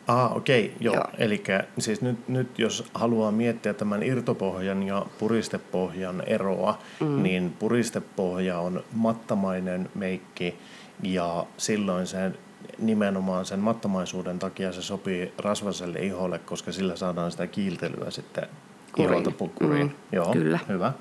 Ah, 0.08 0.38
okei, 0.38 0.66
okay, 0.66 0.78
joo. 0.80 0.96
joo. 0.96 1.06
Eli 1.18 1.44
siis 1.80 2.02
nyt, 2.02 2.28
nyt 2.28 2.60
jos 2.60 2.84
haluaa 2.94 3.32
miettiä 3.32 3.74
tämän 3.74 4.04
irtopohjan 4.04 4.84
ja 4.84 5.06
puristepohjan 5.20 6.24
eroa, 6.26 6.78
mm. 7.00 7.24
niin 7.24 7.56
puristepohja 7.60 8.60
on 8.60 8.84
mattamainen 8.94 9.90
meikki 9.96 10.56
ja 11.04 11.46
silloin 11.58 12.08
se 12.08 12.32
nimenomaan 12.80 13.46
sen 13.46 13.60
mattamaisuuden 13.60 14.40
takia 14.40 14.72
se 14.72 14.82
sopii 14.82 15.34
rasvaselle 15.38 16.00
iholle, 16.00 16.40
koska 16.40 16.72
sillä 16.72 16.96
saadaan 16.96 17.32
sitä 17.32 17.48
kiiltelyä 17.48 18.12
sitten 18.12 18.48
Kuriin. 18.92 19.12
iholta 19.12 19.32
pukkuriin. 19.32 19.88
Mm, 19.88 19.94
joo, 20.12 20.34
kyllä. 20.34 20.60
hyvä. 20.68 20.94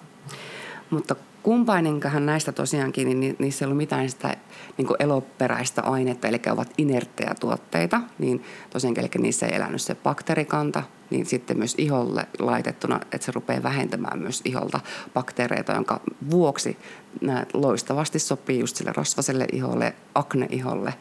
Mutta 0.91 1.17
kumpaininkahan 1.43 2.27
näistä 2.27 2.53
tosiaankin, 2.53 3.21
niin 3.21 3.37
niissä 3.39 3.65
ei 3.65 3.67
ollut 3.67 3.77
mitään 3.77 4.11
sitä 4.11 4.37
niin 4.79 4.89
eloperäistä 4.99 5.83
ainetta, 5.83 6.29
eli 6.29 6.41
ovat 6.53 6.73
inerttejä 6.79 7.35
tuotteita, 7.41 8.01
niin 8.19 8.45
tosiaankin 8.71 9.05
eli 9.05 9.11
niissä 9.19 9.47
ei 9.47 9.57
elänyt 9.57 9.83
se 9.83 9.95
bakteerikanta, 9.95 10.83
niin 11.11 11.27
sitten 11.27 11.59
myös 11.59 11.75
iholle 11.79 12.27
laitettuna, 12.39 13.01
että 13.03 13.25
se 13.25 13.33
rupeaa 13.33 13.63
vähentämään 13.63 14.19
myös 14.19 14.43
iholta 14.45 14.81
bakteereita, 15.15 15.73
jonka 15.73 16.01
vuoksi 16.31 16.77
nämä 17.21 17.47
loistavasti 17.55 18.19
sopii 18.19 18.61
just 18.61 18.77
sille 18.77 18.93
rasvaselle 18.97 19.47
iholle, 19.53 19.95
akneiholle, 20.15 20.95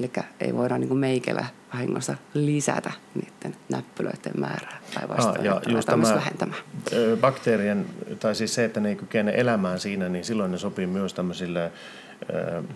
Eli 0.00 0.10
ei 0.40 0.54
voida 0.54 0.78
niin 0.78 0.96
meikellä 0.96 1.44
vahingossa 1.74 2.16
lisätä 2.34 2.92
niiden 3.14 3.56
näppylöiden 3.68 4.32
määrää 4.38 4.80
tai 4.94 5.08
vastaavaa. 5.08 5.38
Ah, 5.38 5.44
ja 5.44 5.60
just 5.66 5.86
tämä 5.86 6.14
vähentämään. 6.14 6.60
bakteerien, 7.20 7.86
tai 8.20 8.34
siis 8.34 8.54
se, 8.54 8.64
että 8.64 8.80
ne 8.80 8.88
ei 8.88 8.96
kykene 8.96 9.32
elämään 9.36 9.80
siinä, 9.80 10.08
niin 10.08 10.24
silloin 10.24 10.50
ne 10.50 10.58
sopii 10.58 10.86
myös 10.86 11.14
tämmöisille 11.14 11.72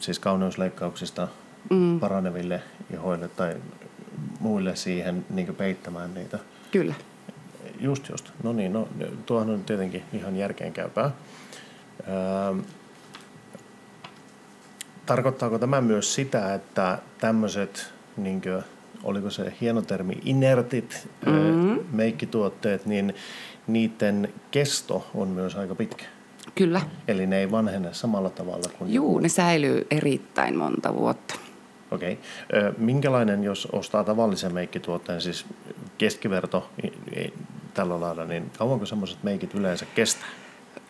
siis 0.00 0.18
kauneusleikkauksista 0.18 1.29
mm. 1.70 2.00
paraneville 2.00 2.62
ihoille 2.94 3.29
tai 3.29 3.57
muille 4.40 4.76
siihen 4.76 5.26
niin 5.31 5.55
peittämään 5.55 6.14
niitä. 6.14 6.38
Kyllä. 6.72 6.94
Just 7.81 8.09
just. 8.09 8.31
No 8.42 8.52
niin, 8.52 8.72
no, 8.72 8.88
tuohan 9.26 9.50
on 9.50 9.64
tietenkin 9.64 10.02
ihan 10.12 10.37
järkeenkäypää. 10.37 11.11
Öö, 12.09 12.62
Tarkoittaako 15.06 15.58
tämä 15.58 15.80
myös 15.80 16.14
sitä, 16.14 16.54
että 16.54 16.98
tämmöiset, 17.18 17.92
niin 18.16 18.42
kuin, 18.42 18.62
oliko 19.02 19.30
se 19.30 19.52
hieno 19.60 19.82
termi, 19.82 20.18
inertit 20.24 21.08
mm-hmm. 21.26 21.78
meikkituotteet, 21.92 22.86
niin 22.86 23.14
niiden 23.66 24.32
kesto 24.50 25.06
on 25.14 25.28
myös 25.28 25.56
aika 25.56 25.74
pitkä? 25.74 26.04
Kyllä. 26.54 26.80
Eli 27.08 27.26
ne 27.26 27.38
ei 27.38 27.50
vanhene 27.50 27.94
samalla 27.94 28.30
tavalla 28.30 28.70
kuin... 28.78 28.94
Juu, 28.94 29.18
ne 29.18 29.28
säilyy 29.28 29.86
erittäin 29.90 30.56
monta 30.56 30.94
vuotta. 30.94 31.34
Okei. 31.90 32.18
Okay. 32.50 32.72
Minkälainen, 32.78 33.44
jos 33.44 33.68
ostaa 33.72 34.04
tavallisen 34.04 34.54
meikkituotteen, 34.54 35.20
siis 35.20 35.46
keskiverto 35.98 36.70
tällä 37.74 38.00
lailla, 38.00 38.24
niin 38.24 38.50
kauanko 38.58 38.86
semmoiset 38.86 39.22
meikit 39.22 39.54
yleensä 39.54 39.86
kestää? 39.94 40.28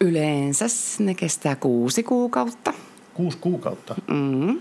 Yleensä 0.00 0.66
ne 0.98 1.14
kestää 1.14 1.56
kuusi 1.56 2.02
kuukautta 2.02 2.72
kuusi 3.16 3.38
kuukautta. 3.38 3.94
Mm-hmm. 4.10 4.60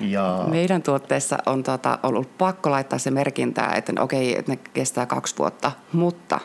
Ja... 0.00 0.44
Meidän 0.50 0.82
tuotteessa 0.82 1.38
on 1.46 1.62
tota, 1.62 1.98
ollut 2.02 2.38
pakko 2.38 2.70
laittaa 2.70 2.98
se 2.98 3.10
merkintä, 3.10 3.66
että 3.66 3.92
okei, 4.00 4.38
että 4.38 4.52
ne 4.52 4.58
kestää 4.74 5.06
kaksi 5.06 5.34
vuotta, 5.38 5.72
mutta 5.92 6.40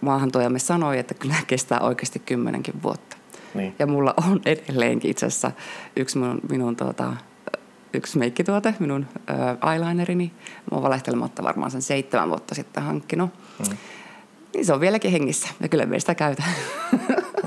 maahantuojamme 0.00 0.58
sanoi, 0.58 0.98
että 0.98 1.14
kyllä 1.14 1.34
kestää 1.46 1.80
oikeasti 1.80 2.18
kymmenenkin 2.18 2.82
vuotta. 2.82 3.16
Niin. 3.54 3.74
Ja 3.78 3.86
mulla 3.86 4.14
on 4.30 4.40
edelleenkin 4.46 5.10
itse 5.10 5.26
asiassa 5.26 5.50
yksi 5.96 6.18
minun, 6.18 6.40
minun 6.50 6.76
tuota, 6.76 7.16
yksi 7.92 8.18
meikkituote, 8.18 8.74
minun 8.78 9.06
äh, 9.30 9.72
eyelinerini. 9.72 10.32
Mä 10.70 10.74
oon 10.74 10.82
valehtelematta 10.82 11.42
varmaan 11.42 11.70
sen 11.70 11.82
seitsemän 11.82 12.28
vuotta 12.28 12.54
sitten 12.54 12.82
hankkinut. 12.82 13.30
Mm. 13.58 13.76
Niin 14.58 14.66
se 14.66 14.72
on 14.72 14.80
vieläkin 14.80 15.12
hengissä 15.12 15.48
ja 15.60 15.68
kyllä 15.68 15.86
me 15.86 16.00
sitä 16.00 16.14
käytetään. 16.14 16.54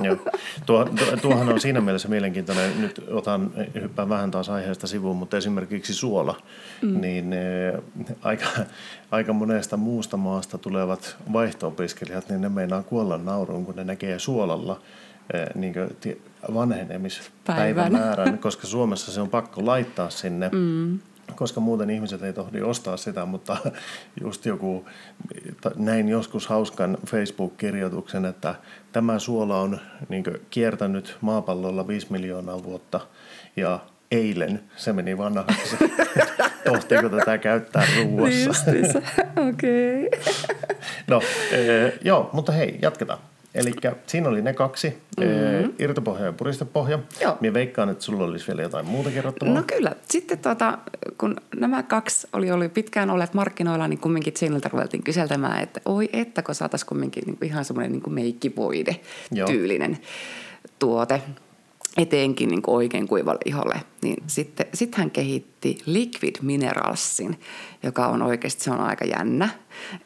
Joo. 0.02 0.17
Tuo, 0.65 0.89
tuohan 1.21 1.50
on 1.50 1.60
siinä 1.60 1.82
mielessä 1.82 2.08
mielenkiintoinen. 2.08 2.82
Nyt 2.82 3.02
otan, 3.10 3.52
hyppään 3.74 4.10
vähän 4.10 4.32
taas 4.32 4.50
aiheesta 4.50 4.88
sivuun, 4.88 5.17
mutta 5.17 5.38
esimerkiksi 5.38 5.93
suola. 5.93 6.41
Mm. 6.82 7.02
Niin 7.02 7.34
e, 7.34 7.74
aika, 8.21 8.45
aika 9.12 9.34
monesta 9.34 9.78
muusta 9.78 10.17
maasta 10.17 10.58
tulevat 10.58 11.17
vaihto-opiskelijat, 11.34 12.30
niin 12.30 12.41
ne 12.41 12.50
meinaa 12.50 12.84
kuolla 12.84 13.17
nauruun, 13.17 13.65
kun 13.65 13.76
ne 13.76 13.84
näkee 13.84 14.19
suolalla 14.19 14.82
e, 15.34 15.38
niin 15.56 15.74
vanhenemispäivämäärän, 16.54 18.38
koska 18.38 18.67
Suomessa 18.67 19.12
se 19.12 19.21
on 19.21 19.30
pakko 19.30 19.65
laittaa 19.65 20.10
sinne. 20.10 20.50
Mm 20.54 21.00
koska 21.36 21.60
muuten 21.60 21.89
ihmiset 21.89 22.23
ei 22.23 22.34
tohdi 22.34 22.62
ostaa 22.62 22.97
sitä, 22.97 23.25
mutta 23.25 23.57
just 24.21 24.45
joku, 24.45 24.86
näin 25.75 26.10
joskus 26.10 26.47
hauskan 26.47 26.97
Facebook-kirjoituksen, 27.05 28.25
että 28.25 28.55
tämä 28.91 29.19
suola 29.19 29.62
on 29.62 29.79
niin 30.10 30.23
kiertänyt 30.49 31.17
maapallolla 31.21 31.88
5 31.88 32.07
miljoonaa 32.10 32.63
vuotta 32.63 32.99
ja 33.55 33.79
eilen 34.12 34.63
se 34.75 34.93
meni 34.93 35.17
vanhaksi. 35.17 35.77
Tohtiko 36.65 37.10
tätä 37.10 37.38
käyttää 37.38 37.86
ruuassa? 38.03 38.71
Okei. 39.49 40.07
Okay. 40.07 40.36
no, 41.07 41.21
e, 41.51 41.93
joo, 42.01 42.29
mutta 42.34 42.51
hei, 42.51 42.79
jatketaan. 42.81 43.19
Eli 43.55 43.71
siinä 44.07 44.29
oli 44.29 44.41
ne 44.41 44.53
kaksi, 44.53 44.97
mm-hmm. 45.19 45.73
irtopohja 45.79 46.25
ja 46.25 46.33
puristepohja. 46.33 46.99
Joo. 47.21 47.37
Minä 47.41 47.53
veikkaan, 47.53 47.89
että 47.89 48.03
sulla 48.03 48.23
olisi 48.23 48.47
vielä 48.47 48.61
jotain 48.61 48.85
muuta 48.85 49.09
kerrottavaa. 49.09 49.53
No 49.53 49.63
kyllä. 49.63 49.95
Sitten 50.09 50.39
tota, 50.39 50.77
kun 51.17 51.35
nämä 51.55 51.83
kaksi 51.83 52.27
oli, 52.33 52.51
oli 52.51 52.69
pitkään 52.69 53.09
olleet 53.09 53.33
markkinoilla, 53.33 53.87
niin 53.87 53.99
kumminkin 53.99 54.33
Chainilta 54.33 54.69
ruvettiin 54.69 55.03
kyseltämään, 55.03 55.63
että 55.63 55.81
oi 55.85 56.09
että 56.13 56.43
kun 56.43 56.55
saataisiin 56.55 56.87
kumminkin 56.87 57.23
niin 57.25 57.37
kuin 57.37 57.49
ihan 57.49 57.65
semmoinen 57.65 57.91
niin 57.91 58.13
meikkivoide 58.13 58.95
tyylinen 59.47 59.97
tuote 60.79 61.21
etenkin 61.97 62.49
niin 62.49 62.61
kuin 62.61 62.75
oikein 62.75 63.07
kuivalle 63.07 63.39
iholle, 63.45 63.81
niin 64.01 64.23
sitten 64.27 64.65
sit 64.73 64.95
hän 64.95 65.11
kehitti 65.11 65.77
Liquid 65.85 66.35
Mineralsin, 66.41 67.39
joka 67.83 68.07
on 68.07 68.21
oikeasti 68.21 68.63
se 68.63 68.71
on 68.71 68.79
aika 68.79 69.05
jännä. 69.05 69.49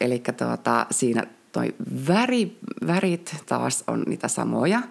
Eli 0.00 0.22
tuota, 0.36 0.86
siinä 0.90 1.22
toi 1.56 1.74
väri, 2.08 2.58
värit 2.86 3.34
taas 3.46 3.84
on 3.86 4.02
niitä 4.06 4.28
samoja, 4.28 4.82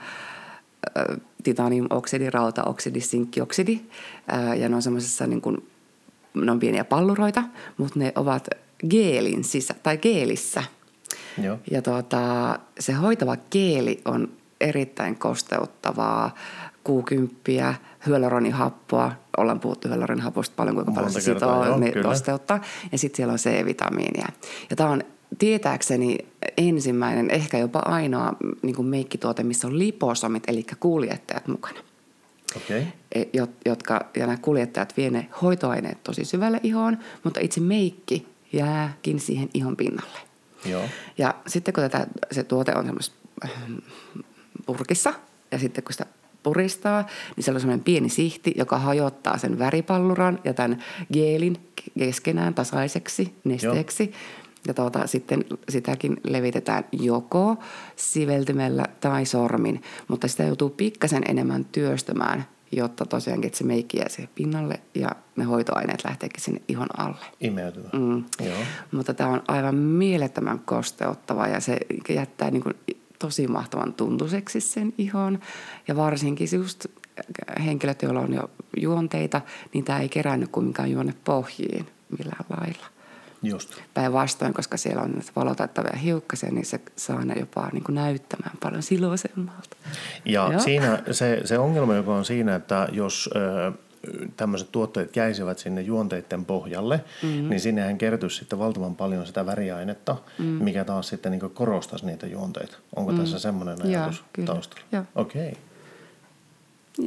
titaniumoksidi, 1.43 2.29
rautaoksidi, 2.29 3.01
sinkkioksidi, 3.01 3.81
ja 4.57 4.69
ne 4.69 4.75
on 4.75 4.81
semmoisessa 4.81 5.27
niin 5.27 5.41
kuin, 5.41 5.69
ne 6.33 6.51
on 6.51 6.59
pieniä 6.59 6.85
palluroita, 6.85 7.43
mutta 7.77 7.99
ne 7.99 8.11
ovat 8.15 8.47
geelin 8.89 9.43
sisä, 9.43 9.75
tai 9.83 9.97
geelissä. 9.97 10.63
Joo. 11.41 11.57
Ja 11.71 11.81
tuota, 11.81 12.59
se 12.79 12.93
hoitava 12.93 13.37
keeli 13.49 14.01
on 14.05 14.27
erittäin 14.61 15.15
kosteuttavaa, 15.15 16.35
kuukymppiä, 16.83 17.75
hyaluronihappoa, 18.07 19.11
ollaan 19.37 19.59
puhuttu 19.59 19.87
hyaluronihapposta 19.87 20.53
paljon, 20.55 20.75
kuinka 20.75 20.91
paljon 20.91 21.11
se 21.11 21.29
Monta 21.31 21.39
sitoo, 21.39 21.77
ne 21.77 21.91
kyllä. 21.91 22.09
kosteuttaa. 22.09 22.61
Ja 22.91 22.97
sitten 22.97 23.17
siellä 23.17 23.31
on 23.31 23.37
C-vitamiinia. 23.39 24.27
Ja 24.69 24.75
tämä 24.75 24.89
on 24.89 25.03
tietääkseni 25.37 26.17
ensimmäinen, 26.57 27.31
ehkä 27.31 27.57
jopa 27.57 27.79
ainoa 27.79 28.33
niin 28.61 28.75
kuin 28.75 28.87
meikkituote, 28.87 29.43
missä 29.43 29.67
on 29.67 29.79
liposomit, 29.79 30.43
eli 30.47 30.65
kuljettajat 30.79 31.47
mukana. 31.47 31.79
Okay. 32.57 32.83
E- 33.11 33.23
jot- 33.23 33.61
jotka, 33.65 34.05
ja 34.15 34.25
nämä 34.25 34.37
kuljettajat 34.37 34.97
vie 34.97 35.09
ne 35.09 35.29
hoitoaineet 35.41 36.03
tosi 36.03 36.25
syvälle 36.25 36.59
ihoon, 36.63 36.97
mutta 37.23 37.39
itse 37.39 37.59
meikki 37.61 38.27
jääkin 38.53 39.19
siihen 39.19 39.49
ihon 39.53 39.77
pinnalle. 39.77 40.19
Joo. 40.65 40.83
Ja 41.17 41.35
sitten 41.47 41.73
kun 41.73 41.83
tätä, 41.83 42.07
se 42.31 42.43
tuote 42.43 42.71
on 42.75 42.85
semmoisessa 42.85 43.17
äh, 43.45 43.51
purkissa 44.65 45.13
ja 45.51 45.59
sitten 45.59 45.83
kun 45.83 45.93
sitä 45.93 46.05
puristaa, 46.43 47.05
niin 47.35 47.43
siellä 47.43 47.57
on 47.57 47.61
semmoinen 47.61 47.83
pieni 47.83 48.09
sihti, 48.09 48.53
joka 48.57 48.79
hajottaa 48.79 49.37
sen 49.37 49.59
väripalluran 49.59 50.39
ja 50.43 50.53
tämän 50.53 50.83
geelin 51.13 51.57
keskenään 51.99 52.53
tasaiseksi 52.53 53.35
nesteeksi. 53.43 54.11
Ja 54.67 54.73
tuota, 54.73 55.07
sitten 55.07 55.45
sitäkin 55.69 56.17
levitetään 56.23 56.85
joko 56.91 57.57
siveltimellä 57.95 58.85
tai 58.99 59.25
sormin, 59.25 59.81
mutta 60.07 60.27
sitä 60.27 60.43
joutuu 60.43 60.69
pikkasen 60.69 61.23
enemmän 61.27 61.65
työstämään, 61.65 62.45
jotta 62.71 63.05
tosiaankin 63.05 63.47
että 63.47 63.57
se 63.57 63.63
meikki 63.63 63.97
jää 63.97 64.09
siihen 64.09 64.29
pinnalle 64.35 64.79
ja 64.95 65.09
ne 65.35 65.43
hoitoaineet 65.43 66.03
lähteekin 66.05 66.41
sinne 66.41 66.61
ihon 66.67 66.87
alle. 66.97 67.25
Imeytyvä. 67.41 67.89
Mm. 67.93 68.23
Joo. 68.45 68.57
Mutta 68.91 69.13
tämä 69.13 69.29
on 69.29 69.43
aivan 69.47 69.75
mielettömän 69.75 70.59
kosteuttava 70.59 71.47
ja 71.47 71.59
se 71.59 71.77
jättää 72.09 72.51
niin 72.51 72.63
kuin 72.63 72.75
tosi 73.19 73.47
mahtavan 73.47 73.93
tuntuiseksi 73.93 74.61
sen 74.61 74.93
ihon. 74.97 75.39
Ja 75.87 75.95
varsinkin 75.95 76.47
just 76.51 76.85
henkilöt, 77.65 78.01
joilla 78.01 78.19
on 78.19 78.33
jo 78.33 78.49
juonteita, 78.77 79.41
niin 79.73 79.85
tämä 79.85 79.99
ei 79.99 80.09
kerännyt 80.09 80.49
kumminkaan 80.51 80.91
juonepohjiin 80.91 81.85
millään 82.17 82.45
lailla. 82.49 82.94
Just. 83.49 83.73
Päinvastoin, 83.93 84.53
koska 84.53 84.77
siellä 84.77 85.01
on 85.01 85.21
valotettavia 85.35 85.97
hiukkasia, 85.97 86.51
niin 86.51 86.65
se 86.65 86.79
saa 86.95 87.25
ne 87.25 87.33
jopa 87.39 87.69
niin 87.73 87.83
kuin 87.83 87.95
näyttämään 87.95 88.57
paljon 88.63 88.83
siloisemmalta. 88.83 89.77
Ja 90.25 90.49
Joo. 90.51 90.59
siinä 90.59 91.03
se, 91.11 91.41
se 91.45 91.57
ongelma, 91.57 91.95
joka 91.95 92.15
on 92.15 92.25
siinä, 92.25 92.55
että 92.55 92.87
jos 92.91 93.29
ö, 93.35 93.71
tämmöiset 94.37 94.71
tuotteet 94.71 95.15
jäisivät 95.15 95.59
sinne 95.59 95.81
juonteiden 95.81 96.45
pohjalle, 96.45 97.03
mm-hmm. 97.23 97.49
niin 97.49 97.59
sinnehän 97.59 97.97
kertyisi 97.97 98.35
sitten 98.35 98.59
valtavan 98.59 98.95
paljon 98.95 99.27
sitä 99.27 99.45
väriainetta, 99.45 100.17
mm. 100.39 100.45
mikä 100.45 100.83
taas 100.83 101.07
sitten 101.07 101.31
niin 101.31 101.51
korostaisi 101.53 102.05
niitä 102.05 102.27
juonteita. 102.27 102.77
Onko 102.95 103.11
mm. 103.11 103.17
tässä 103.17 103.39
semmoinen 103.39 103.77
Joo, 103.83 104.01
ajatus 104.01 104.23
kyllä. 104.33 104.47
taustalla? 104.47 104.85
Joo. 104.91 105.03
Okei. 105.15 105.49
Okay. 105.49 105.61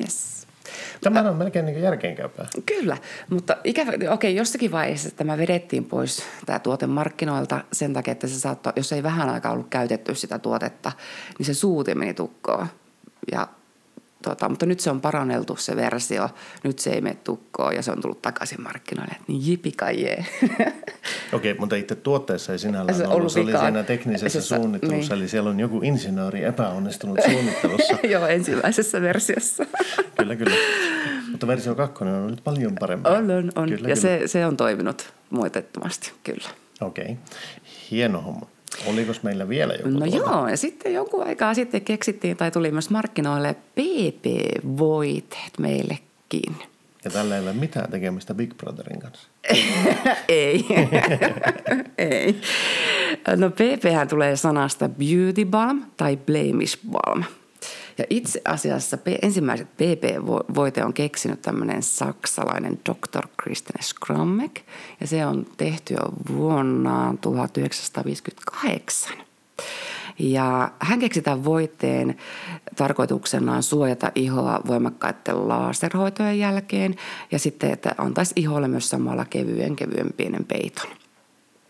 Yes. 0.00 0.47
Tämä 1.00 1.20
on 1.20 1.36
melkein 1.36 1.66
niin 1.66 1.82
järkeenkäypää. 1.82 2.46
Kyllä, 2.66 2.96
mutta 3.30 3.56
ikävä, 3.64 3.92
okei, 4.10 4.36
jossakin 4.36 4.72
vaiheessa 4.72 5.10
tämä 5.10 5.38
vedettiin 5.38 5.84
pois 5.84 6.22
tämä 6.46 6.58
tuote 6.58 6.86
markkinoilta 6.86 7.60
sen 7.72 7.92
takia, 7.92 8.12
että 8.12 8.26
se 8.26 8.40
saattoi, 8.40 8.72
jos 8.76 8.92
ei 8.92 9.02
vähän 9.02 9.28
aikaa 9.28 9.52
ollut 9.52 9.70
käytetty 9.70 10.14
sitä 10.14 10.38
tuotetta, 10.38 10.92
niin 11.38 11.46
se 11.46 11.54
suuti 11.54 11.94
meni 11.94 12.14
tukkoon. 12.14 12.66
Ja, 13.32 13.48
tota, 14.22 14.48
mutta 14.48 14.66
nyt 14.66 14.80
se 14.80 14.90
on 14.90 15.00
paranneltu 15.00 15.56
se 15.56 15.76
versio, 15.76 16.28
nyt 16.64 16.78
se 16.78 16.90
ei 16.90 17.00
mene 17.00 17.16
tukkoon 17.24 17.74
ja 17.74 17.82
se 17.82 17.92
on 17.92 18.00
tullut 18.00 18.22
takaisin 18.22 18.62
markkinoille. 18.62 19.14
Niin 19.28 19.46
jipikajee. 19.46 20.26
Okei, 21.32 21.54
mutta 21.54 21.76
itse 21.76 21.94
tuotteessa 21.94 22.52
ei 22.52 22.58
sinällään 22.58 22.98
Se 22.98 23.02
ollut, 23.04 23.16
ollut 23.16 23.32
se 23.32 23.40
oli 23.40 23.52
siinä 23.58 23.82
teknisessä 23.82 24.40
Se 24.40 24.46
sa- 24.46 24.56
suunnittelussa, 24.56 25.14
niin. 25.14 25.22
eli 25.22 25.28
siellä 25.28 25.50
on 25.50 25.60
joku 25.60 25.80
insinööri 25.82 26.44
epäonnistunut 26.44 27.18
suunnittelussa. 27.30 27.96
Joo, 28.12 28.26
ensimmäisessä 28.26 29.00
versiossa. 29.00 29.64
kyllä, 30.18 30.36
kyllä. 30.36 30.56
Mutta 31.30 31.46
versio 31.46 31.74
kakkonen 31.74 32.14
on 32.14 32.26
nyt 32.30 32.44
paljon 32.44 32.74
parempi. 32.80 33.08
on, 33.08 33.30
on, 33.30 33.52
on. 33.56 33.68
Kyllä, 33.68 33.74
ja 33.74 33.78
kyllä. 33.78 33.94
Se, 33.94 34.22
se 34.26 34.46
on 34.46 34.56
toiminut 34.56 35.12
moitettomasti, 35.30 36.12
kyllä. 36.24 36.48
Okei, 36.80 37.16
hieno 37.90 38.20
homma. 38.20 38.46
Oliko 38.86 39.12
meillä 39.22 39.48
vielä 39.48 39.74
joku 39.74 39.88
No 39.88 39.98
tuote? 39.98 40.16
joo, 40.16 40.48
ja 40.48 40.56
sitten 40.56 40.94
jonkun 40.94 41.26
aikaa 41.26 41.54
sitten 41.54 41.80
keksittiin 41.82 42.36
tai 42.36 42.50
tuli 42.50 42.70
myös 42.70 42.90
markkinoille 42.90 43.54
PP-voiteet 43.74 45.52
meillekin. 45.58 46.56
Ja 47.04 47.10
tällä 47.10 47.36
ei 47.36 47.42
ole 47.42 47.52
mitään 47.52 47.90
tekemistä 47.90 48.34
Big 48.34 48.54
Brotherin 48.56 49.00
kanssa. 49.00 49.28
Ei. 50.28 50.64
Ei. 51.98 52.40
No 53.36 53.50
PP 53.50 54.08
tulee 54.08 54.36
sanasta 54.36 54.88
beauty 54.88 55.44
balm 55.44 55.82
tai 55.96 56.16
blemish 56.16 56.78
balm. 56.90 57.24
Ja 57.98 58.04
itse 58.10 58.40
asiassa 58.44 58.98
ensimmäiset 59.22 59.76
PP-voite 59.76 60.84
on 60.84 60.92
keksinyt 60.92 61.42
tämmöinen 61.42 61.82
saksalainen 61.82 62.80
Dr. 62.88 63.28
Kristen 63.42 63.82
Skrammek. 63.82 64.60
Ja 65.00 65.06
se 65.06 65.26
on 65.26 65.46
tehty 65.56 65.94
jo 65.94 66.00
vuonna 66.36 67.14
1958. 67.20 69.12
Ja 70.18 70.72
hän 70.78 70.98
keksi 70.98 71.22
tämän 71.22 71.44
voitteen 71.44 72.16
tarkoituksenaan 72.76 73.62
suojata 73.62 74.12
ihoa 74.14 74.60
voimakkaiden 74.66 75.48
laserhoitojen 75.48 76.38
jälkeen 76.38 76.96
ja 77.32 77.38
sitten, 77.38 77.72
että 77.72 77.94
antaisi 77.98 78.32
iholle 78.36 78.68
myös 78.68 78.90
samalla 78.90 79.24
kevyen, 79.24 79.76
kevyen 79.76 80.12
pienen 80.16 80.44
peiton. 80.44 80.90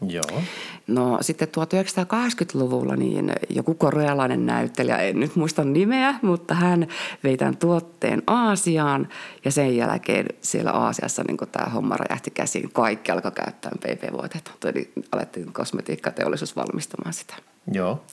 Joo. 0.00 0.42
No 0.86 1.18
sitten 1.20 1.48
1980-luvulla 1.48 2.96
niin 2.96 3.32
joku 3.48 3.74
korealainen 3.74 4.46
näyttelijä, 4.46 4.98
en 4.98 5.20
nyt 5.20 5.36
muista 5.36 5.64
nimeä, 5.64 6.14
mutta 6.22 6.54
hän 6.54 6.88
vei 7.24 7.36
tämän 7.36 7.56
tuotteen 7.56 8.22
Aasiaan 8.26 9.08
ja 9.44 9.50
sen 9.50 9.76
jälkeen 9.76 10.26
siellä 10.40 10.70
Aasiassa 10.70 11.22
niin 11.28 11.36
tämä 11.52 11.70
homma 11.70 11.96
räjähti 11.96 12.30
käsiin. 12.30 12.72
Kaikki 12.72 13.12
alkoi 13.12 13.32
käyttää 13.32 13.72
PP-voiteita. 13.80 14.50
Eli 14.64 14.92
alettiin 15.12 15.52
kosmetiikkateollisuus 15.52 16.56
valmistamaan 16.56 17.12
sitä. 17.12 17.34
Joo. 17.72 18.04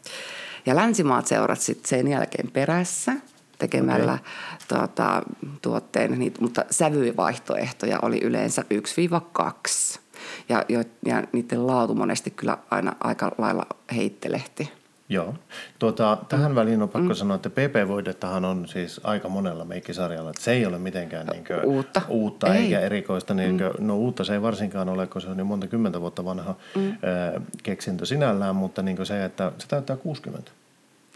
Ja 0.65 0.75
länsimaat 0.75 1.27
seurat 1.27 1.59
sitten 1.59 1.89
sen 1.89 2.07
jälkeen 2.07 2.51
perässä 2.51 3.13
tekemällä 3.59 4.13
okay. 4.13 4.25
tuota, 4.67 5.23
tuotteen, 5.61 6.33
mutta 6.39 6.65
sävyvaihtoehtoja 6.71 7.99
oli 8.01 8.19
yleensä 8.23 8.63
1-2. 9.95 10.04
Ja, 10.49 10.65
jo, 10.69 10.83
ja 11.05 11.23
niiden 11.31 11.67
laatu 11.67 11.95
monesti 11.95 12.31
kyllä 12.31 12.57
aina 12.71 12.95
aika 12.99 13.31
lailla 13.37 13.65
heittelehti. 13.95 14.71
Joo. 15.09 15.33
Tuota, 15.79 16.17
tähän 16.29 16.51
mm. 16.51 16.55
väliin 16.55 16.81
on 16.81 16.89
pakko 16.89 17.09
mm. 17.09 17.15
sanoa, 17.15 17.35
että 17.35 17.49
PP-voidettahan 17.49 18.45
on 18.45 18.67
siis 18.67 19.01
aika 19.03 19.29
monella 19.29 19.65
meikkisarjalla. 19.65 20.29
Että 20.29 20.41
se 20.41 20.51
ei 20.51 20.65
ole 20.65 20.77
mitenkään 20.77 21.27
niin 21.27 21.45
Uutta. 21.63 22.01
uutta 22.09 22.53
Ei. 22.53 22.63
eikä 22.63 22.79
erikoista. 22.79 23.33
Niin 23.33 23.55
mm. 23.55 23.85
No 23.85 23.97
uutta 23.97 24.23
se 24.23 24.33
ei 24.33 24.41
varsinkaan 24.41 24.89
ole, 24.89 25.07
kun 25.07 25.21
se 25.21 25.27
on 25.27 25.39
jo 25.39 25.45
monta 25.45 25.67
kymmentä 25.67 26.01
vuotta 26.01 26.25
vanha 26.25 26.55
mm. 26.75 26.87
ää, 26.89 27.41
keksintö 27.63 28.05
sinällään, 28.05 28.55
mutta 28.55 28.81
niin 28.81 29.05
se, 29.05 29.25
että 29.25 29.51
se 29.57 29.67
täyttää 29.67 29.97
60. 29.97 30.51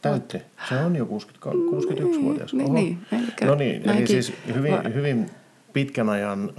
Täytti. 0.01 0.41
Se 0.69 0.75
on 0.75 0.95
jo 0.95 1.05
60, 1.05 1.47
61-vuotias. 1.47 2.53
niin, 2.53 2.65
Oho. 2.65 2.73
niin, 2.73 2.99
elikkä 3.11 3.45
no 3.45 3.55
niin, 3.55 3.89
eli 3.89 4.07
siis 4.07 4.33
hyvin, 4.53 4.93
hyvin 4.93 5.29
pitkän 5.73 6.09
ajan 6.09 6.53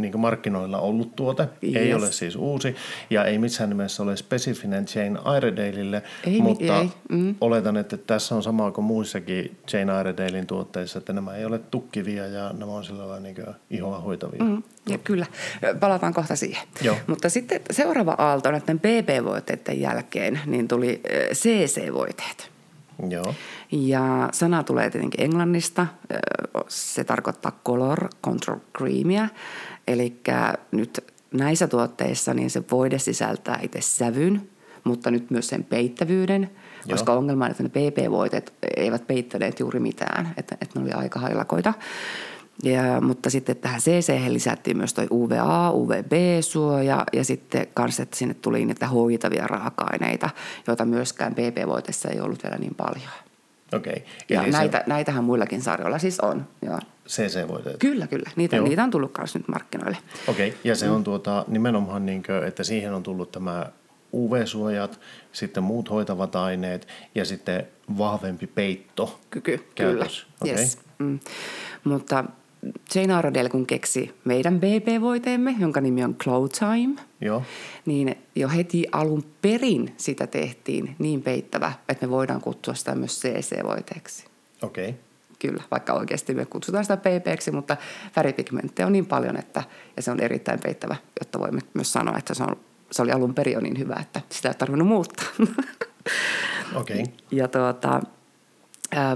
niin 0.00 0.20
markkinoilla 0.20 0.78
ollut 0.78 1.16
tuote. 1.16 1.48
Yes. 1.62 1.76
Ei 1.76 1.94
ole 1.94 2.12
siis 2.12 2.36
uusi 2.36 2.76
ja 3.10 3.24
ei 3.24 3.38
missään 3.38 3.70
nimessä 3.70 4.02
ole 4.02 4.16
spesifinen 4.16 4.86
Jane 4.94 5.20
Iredaleille, 5.36 6.02
Ei, 6.26 6.40
mutta 6.40 6.80
ei, 6.80 6.90
mm. 7.08 7.34
oletan, 7.40 7.76
että 7.76 7.96
tässä 7.96 8.34
on 8.34 8.42
samaa 8.42 8.70
kuin 8.70 8.84
muissakin 8.84 9.56
Jane 9.72 10.00
Iredalein 10.00 10.46
tuotteissa, 10.46 10.98
että 10.98 11.12
nämä 11.12 11.36
ei 11.36 11.44
ole 11.44 11.58
tukkivia 11.58 12.26
ja 12.26 12.52
nämä 12.52 12.72
on 12.72 12.84
sillä 12.84 12.98
lailla 12.98 13.20
niin 13.20 13.36
ihoa 13.70 14.00
hoitavia. 14.00 14.44
Mm. 14.44 14.62
Ja 14.88 14.98
kyllä, 14.98 15.26
palataan 15.80 16.14
kohta 16.14 16.36
siihen. 16.36 16.68
Joo. 16.82 16.96
Mutta 17.06 17.28
sitten 17.28 17.60
seuraava 17.70 18.14
aalto 18.18 18.50
näiden 18.50 18.80
PP-voiteiden 18.80 19.80
jälkeen 19.80 20.40
niin 20.46 20.68
tuli 20.68 21.00
eh, 21.04 21.28
CC-voiteet. 21.30 22.50
Joo. 23.08 23.34
Ja 23.72 24.28
sana 24.32 24.62
tulee 24.62 24.90
tietenkin 24.90 25.24
englannista. 25.24 25.86
Se 26.68 27.04
tarkoittaa 27.04 27.60
color 27.66 28.08
control 28.24 28.58
creamia. 28.78 29.28
Eli 29.88 30.20
nyt 30.72 31.04
näissä 31.32 31.68
tuotteissa 31.68 32.34
niin 32.34 32.50
se 32.50 32.62
voide 32.70 32.98
sisältää 32.98 33.58
itse 33.62 33.80
sävyn, 33.80 34.48
mutta 34.84 35.10
nyt 35.10 35.30
myös 35.30 35.48
sen 35.48 35.64
peittävyyden, 35.64 36.42
Joo. 36.42 36.96
koska 36.96 37.12
ongelma 37.12 37.44
on, 37.44 37.50
että 37.50 37.62
ne 37.62 37.68
PP-voiteet 37.68 38.52
eivät 38.76 39.06
peittäneet 39.06 39.60
juuri 39.60 39.80
mitään, 39.80 40.34
että, 40.36 40.56
että 40.60 40.78
ne 40.78 40.84
oli 40.84 40.92
aika 40.92 41.20
hailakoita. 41.20 41.74
Ja, 42.62 43.00
mutta 43.00 43.30
sitten 43.30 43.56
tähän 43.56 43.80
CC 43.80 44.28
lisättiin 44.28 44.76
myös 44.76 44.94
toi 44.94 45.06
UVA, 45.10 45.70
UVB-suoja 45.70 47.06
ja 47.12 47.24
sitten 47.24 47.66
kanssa, 47.74 48.02
että 48.02 48.16
sinne 48.16 48.34
tuli 48.34 48.64
niitä 48.64 48.88
hoitavia 48.88 49.46
raaka-aineita, 49.46 50.30
joita 50.66 50.84
myöskään 50.84 51.34
PP-voiteessa 51.34 52.08
ei 52.08 52.20
ollut 52.20 52.44
vielä 52.44 52.58
niin 52.58 52.74
paljon. 52.74 53.29
Okei. 53.72 53.92
Okay. 53.92 54.06
Ja 54.28 54.42
näitä, 54.42 54.78
se... 54.78 54.84
näitähän 54.86 55.24
muillakin 55.24 55.62
sarjoilla 55.62 55.98
siis 55.98 56.20
on. 56.20 56.46
Joo. 56.62 56.78
CC-voiteet? 57.08 57.76
Kyllä, 57.78 58.06
kyllä. 58.06 58.30
Niitä, 58.36 58.60
niitä 58.60 58.84
on 58.84 58.90
tullut 58.90 59.18
myös 59.18 59.34
nyt 59.34 59.48
markkinoille. 59.48 59.96
Okei, 60.28 60.48
okay. 60.48 60.60
ja 60.64 60.76
se 60.76 60.90
on 60.90 61.04
tuota, 61.04 61.44
nimenomaan, 61.48 62.06
niin 62.06 62.22
kuin, 62.22 62.44
että 62.44 62.64
siihen 62.64 62.94
on 62.94 63.02
tullut 63.02 63.32
tämä 63.32 63.66
UV-suojat, 64.14 65.00
sitten 65.32 65.62
muut 65.62 65.90
hoitavat 65.90 66.36
aineet 66.36 66.88
ja 67.14 67.24
sitten 67.24 67.66
vahvempi 67.98 68.46
peitto. 68.46 69.20
Kyky, 69.30 69.64
kyllä. 69.74 70.06
Okay. 70.42 70.54
Yes. 70.54 70.78
Mm. 70.98 71.18
Mutta 71.84 72.24
Jane 72.94 73.14
Aradell 73.14 73.48
kun 73.48 73.66
keksi 73.66 74.14
meidän 74.24 74.60
BP-voiteemme, 74.60 75.54
jonka 75.58 75.80
nimi 75.80 76.04
on 76.04 76.14
Cloud 76.14 76.50
Time, 76.58 77.02
Joo. 77.20 77.42
niin 77.86 78.18
jo 78.34 78.48
heti 78.48 78.86
alun 78.92 79.24
perin 79.42 79.94
sitä 79.96 80.26
tehtiin 80.26 80.96
niin 80.98 81.22
peittävä, 81.22 81.72
että 81.88 82.06
me 82.06 82.10
voidaan 82.10 82.40
kutsua 82.40 82.74
sitä 82.74 82.94
myös 82.94 83.20
CC-voiteeksi. 83.20 84.26
Okei. 84.62 84.88
Okay. 84.88 85.00
Kyllä, 85.38 85.62
vaikka 85.70 85.92
oikeasti 85.92 86.34
me 86.34 86.44
kutsutaan 86.44 86.84
sitä 86.84 86.96
PPksi, 86.96 87.50
mutta 87.50 87.76
väripigmenttejä 88.16 88.86
on 88.86 88.92
niin 88.92 89.06
paljon, 89.06 89.36
että, 89.36 89.62
ja 89.96 90.02
se 90.02 90.10
on 90.10 90.20
erittäin 90.20 90.60
peittävä, 90.62 90.96
jotta 91.20 91.38
voimme 91.38 91.60
myös 91.74 91.92
sanoa, 91.92 92.18
että 92.18 92.34
se, 92.34 92.42
on, 92.42 92.56
se 92.90 93.02
oli 93.02 93.12
alun 93.12 93.34
perin 93.34 93.54
jo 93.54 93.60
niin 93.60 93.78
hyvä, 93.78 93.96
että 94.00 94.20
sitä 94.28 94.48
ei 94.48 94.54
tarvinnut 94.54 94.88
muuttaa. 94.88 95.26
Okei. 96.74 97.00
Okay. 97.00 97.12
Ja 97.30 97.48
tuota, 97.48 98.00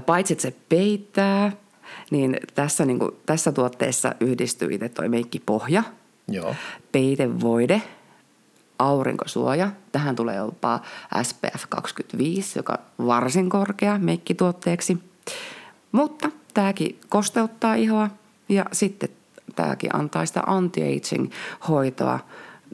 paitsi 0.05 0.33
että 0.33 0.41
se 0.41 0.53
peittää, 0.69 1.51
niin 2.11 2.37
tässä, 2.55 2.85
niin 2.85 2.99
kuin, 2.99 3.11
tässä 3.25 3.51
tuotteessa 3.51 4.15
yhdistyy 4.19 4.73
itse 4.73 4.89
toi 4.89 5.09
meikkipohja, 5.09 5.83
Joo. 6.27 6.55
peitevoide, 6.91 7.81
aurinkosuoja. 8.79 9.71
Tähän 9.91 10.15
tulee 10.15 10.35
jopa 10.35 10.79
SPF 11.23 11.63
25, 11.69 12.59
joka 12.59 12.79
on 12.97 13.07
varsin 13.07 13.49
korkea 13.49 13.99
meikkituotteeksi. 13.99 14.97
Mutta 15.91 16.29
tämäkin 16.53 16.99
kosteuttaa 17.09 17.75
ihoa 17.75 18.09
ja 18.49 18.65
sitten 18.71 19.09
tämäkin 19.55 19.95
antaa 19.95 20.25
sitä 20.25 20.41
anti-aging-hoitoa. 20.47 22.19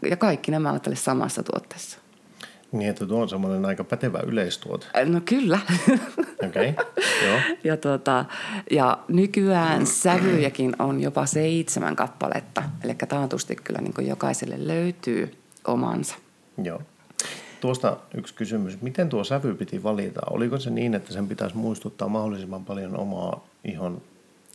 Ja 0.10 0.18
kaikki 0.18 0.52
nämä 0.52 0.72
ovat 0.72 0.88
samassa 0.94 1.44
tuotteessa. 1.44 2.01
Niin, 2.72 2.90
että 2.90 3.06
tuo 3.06 3.22
on 3.22 3.30
semmoinen 3.30 3.66
aika 3.66 3.84
pätevä 3.84 4.20
yleistuote. 4.20 4.88
No 5.06 5.22
kyllä. 5.26 5.60
Okei, 6.48 6.70
okay, 6.70 6.86
joo. 7.28 7.40
Ja, 7.64 7.78
tuota, 7.78 8.26
ja 8.72 8.98
nykyään 9.08 9.86
sävyjäkin 9.86 10.76
on 10.80 11.02
jopa 11.02 11.26
seitsemän 11.26 11.96
kappaletta. 11.96 12.64
Eli 12.84 12.96
taatusti 13.10 13.56
kyllä 13.56 13.82
niin 13.82 13.94
kuin 13.94 14.08
jokaiselle 14.08 14.68
löytyy 14.68 15.38
omansa. 15.68 16.16
Joo. 16.64 16.82
Tuosta 17.62 17.98
yksi 18.16 18.34
kysymys. 18.34 18.82
Miten 18.82 19.10
tuo 19.10 19.24
sävy 19.24 19.56
piti 19.56 19.84
valita? 19.84 20.22
Oliko 20.30 20.60
se 20.60 20.70
niin, 20.70 20.94
että 20.94 21.14
sen 21.14 21.28
pitäisi 21.28 21.58
muistuttaa 21.58 22.08
mahdollisimman 22.08 22.66
paljon 22.66 23.00
omaa 23.00 23.48
ihon 23.64 24.02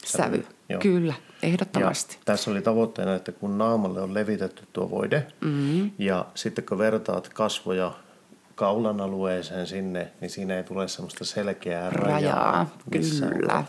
sävy? 0.05 0.23
sävy. 0.23 0.47
Joo. 0.69 0.81
Kyllä, 0.81 1.15
ehdottomasti. 1.43 2.15
Ja 2.15 2.21
tässä 2.25 2.51
oli 2.51 2.63
tavoitteena, 2.63 3.15
että 3.15 3.33
kun 3.33 3.59
naamalle 3.59 4.01
on 4.01 4.15
levitetty 4.15 4.63
tuo 4.73 4.91
voide 4.91 5.27
mm-hmm. 5.41 5.91
ja 5.99 6.27
sitten 6.35 6.65
kun 6.65 6.79
vertaat 6.79 7.29
kasvoja 7.29 7.93
kaulan 8.57 9.01
alueeseen 9.01 9.67
sinne, 9.67 10.13
niin 10.21 10.31
siinä 10.31 10.57
ei 10.57 10.65
tule 10.65 10.89
semmoista 10.89 11.25
selkeää 11.25 11.91
rajaa. 11.91 12.21
rajaa 12.21 12.67
kyllä. 12.91 13.65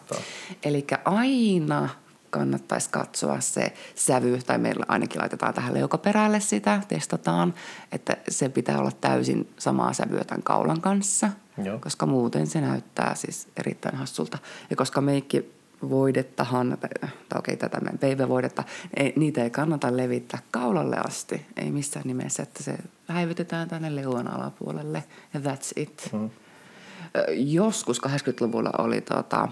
Eli 0.64 0.88
aina 1.06 1.90
kannattaisi 2.30 2.90
katsoa 2.90 3.40
se 3.40 3.74
sävy, 3.96 4.40
tai 4.46 4.58
meillä 4.58 4.86
ainakin 4.88 5.22
laitetaan 5.22 5.54
tähän 5.54 5.74
leukaperälle 5.74 6.40
sitä, 6.40 6.82
testataan, 6.88 7.54
että 7.92 8.18
se 8.30 8.50
pitää 8.50 8.80
olla 8.80 8.92
täysin 9.02 9.50
samaa 9.60 9.94
sävyä 9.94 10.24
tämän 10.24 10.44
kaulan 10.44 10.82
kanssa, 10.82 11.30
Joo. 11.64 11.80
koska 11.80 12.06
muuten 12.06 12.48
se 12.48 12.62
näyttää 12.62 13.16
siis 13.16 13.48
erittäin 13.58 13.96
hassulta. 13.96 14.38
Ja 14.70 14.76
koska 14.76 15.02
meikki 15.02 15.57
voidettahan, 15.90 16.78
tai, 16.82 17.10
tai 17.30 17.40
okei 17.40 17.58
tätä 17.58 17.82
PV-voidetta, 18.00 18.64
ei, 18.98 19.14
niitä 19.16 19.44
ei 19.44 19.50
kannata 19.50 19.98
levittää 19.98 20.40
kaulalle 20.52 20.98
asti, 20.98 21.46
ei 21.56 21.72
missään 21.72 22.08
nimessä, 22.08 22.44
että 22.44 22.64
se 22.64 22.78
häivytetään 23.08 23.68
tänne 23.68 23.96
leuan 23.96 24.28
alapuolelle 24.28 25.04
ja 25.34 25.40
that's 25.40 25.72
it. 25.76 26.10
Mm. 26.14 26.30
Joskus 27.34 28.02
80-luvulla 28.08 28.72
oli, 28.78 29.02
tota, 29.02 29.48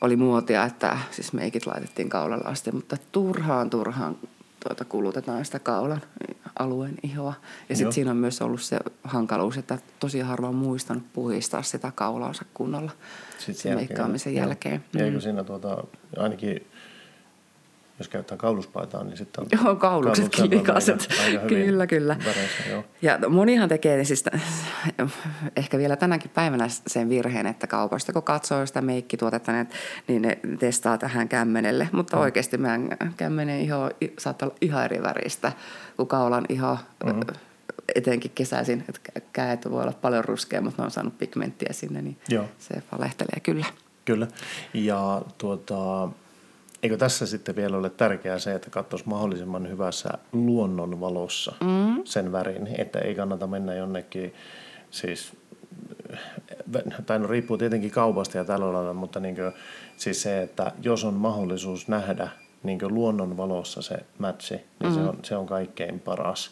oli 0.00 0.16
muotia, 0.16 0.64
että 0.64 0.98
siis 1.10 1.32
meikit 1.32 1.66
laitettiin 1.66 2.08
kaulalle 2.08 2.44
asti, 2.44 2.72
mutta 2.72 2.96
turhaan 3.12 3.70
turhaan 3.70 4.16
tuota, 4.68 4.84
kulutetaan 4.84 5.44
sitä 5.44 5.58
kaulan 5.58 6.00
alueen 6.58 6.94
ihoa. 7.02 7.34
Ja 7.68 7.76
sitten 7.76 7.92
siinä 7.92 8.10
on 8.10 8.16
myös 8.16 8.42
ollut 8.42 8.62
se 8.62 8.78
hankaluus, 9.04 9.56
että 9.56 9.78
tosi 10.00 10.20
harva 10.20 10.48
on 10.48 10.54
muistanut 10.54 11.12
puhistaa 11.12 11.62
sitä 11.62 11.92
kaulaansa 11.94 12.44
kunnolla 12.54 12.90
sitten 13.38 13.74
meikkaamisen 13.74 14.34
jälkeen. 14.34 14.84
Mm. 14.92 15.00
Eikö 15.00 15.20
siinä 15.20 15.44
tuota, 15.44 15.84
ainakin 16.16 16.66
jos 17.98 18.08
käyttää 18.08 18.36
kauluspaitaa, 18.36 19.04
niin 19.04 19.16
sitten 19.16 19.44
on 19.44 19.64
Joo, 19.64 19.76
kauluksetkin 19.76 20.50
likaiset. 20.50 21.08
Kyllä, 21.48 21.86
kyllä. 21.86 22.16
Väreissä, 22.24 22.62
joo. 22.70 22.84
Ja 23.02 23.18
monihan 23.28 23.68
tekee 23.68 24.04
siis 24.04 24.24
ehkä 25.56 25.78
vielä 25.78 25.96
tänäkin 25.96 26.30
päivänä 26.34 26.68
sen 26.86 27.08
virheen, 27.08 27.46
että 27.46 27.66
kaupasta 27.66 28.12
kun 28.12 28.22
katsoo 28.22 28.66
sitä 28.66 28.80
meikkituotetta, 28.80 29.52
niin 30.08 30.22
ne 30.22 30.38
testaa 30.58 30.98
tähän 30.98 31.28
kämmenelle. 31.28 31.88
Mutta 31.92 32.16
mm. 32.16 32.22
oikeasti 32.22 32.58
meidän 32.58 32.96
kämmenen 33.16 33.60
iho 33.60 33.90
saattaa 34.18 34.48
olla 34.48 34.58
ihan 34.60 34.84
eri 34.84 35.02
väristä 35.02 35.52
kuin 35.96 36.08
kaulan 36.08 36.44
iho. 36.48 36.78
Mm-hmm 37.04 37.22
etenkin 37.94 38.30
kesäisin, 38.34 38.84
että 38.88 39.20
käet 39.32 39.70
voi 39.70 39.82
olla 39.82 39.92
paljon 39.92 40.24
ruskea, 40.24 40.60
mutta 40.60 40.82
ne 40.82 40.84
on 40.84 40.90
saanut 40.90 41.18
pigmenttiä 41.18 41.72
sinne, 41.72 42.02
niin 42.02 42.18
Joo. 42.28 42.44
se 42.58 42.82
valehtelee 42.92 43.40
kyllä. 43.42 43.66
Kyllä. 44.04 44.26
Ja 44.74 45.22
tuota, 45.38 46.08
Eikö 46.86 46.96
tässä 46.96 47.26
sitten 47.26 47.56
vielä 47.56 47.76
ole 47.76 47.90
tärkeää 47.90 48.38
se, 48.38 48.54
että 48.54 48.70
katsoisi 48.70 49.08
mahdollisimman 49.08 49.70
hyvässä 49.70 50.08
luonnonvalossa 50.32 51.52
mm. 51.60 52.02
sen 52.04 52.32
värin, 52.32 52.68
että 52.78 52.98
ei 52.98 53.14
kannata 53.14 53.46
mennä 53.46 53.74
jonnekin, 53.74 54.34
siis, 54.90 55.32
tai 57.06 57.18
no 57.18 57.26
riippuu 57.26 57.58
tietenkin 57.58 57.90
kaupasta 57.90 58.38
ja 58.38 58.44
tällä 58.44 58.72
lailla, 58.72 58.92
mutta 58.92 59.20
niin 59.20 59.34
kuin, 59.34 59.52
siis 59.96 60.22
se, 60.22 60.42
että 60.42 60.72
jos 60.82 61.04
on 61.04 61.14
mahdollisuus 61.14 61.88
nähdä 61.88 62.28
niin 62.62 62.78
luonnonvalossa 62.88 63.82
se 63.82 63.96
matchi, 64.18 64.54
niin 64.54 64.92
mm. 64.92 64.94
se, 64.94 65.00
on, 65.00 65.18
se 65.22 65.36
on 65.36 65.46
kaikkein 65.46 66.00
paras. 66.00 66.50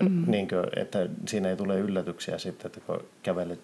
Mm. 0.00 0.24
Niin 0.26 0.48
kuin, 0.48 0.66
että 0.76 1.08
siinä 1.28 1.48
ei 1.48 1.56
tule 1.56 1.78
yllätyksiä 1.78 2.38
sitten, 2.38 2.66
että 2.66 2.80
kun 2.80 3.04
kävelet 3.22 3.60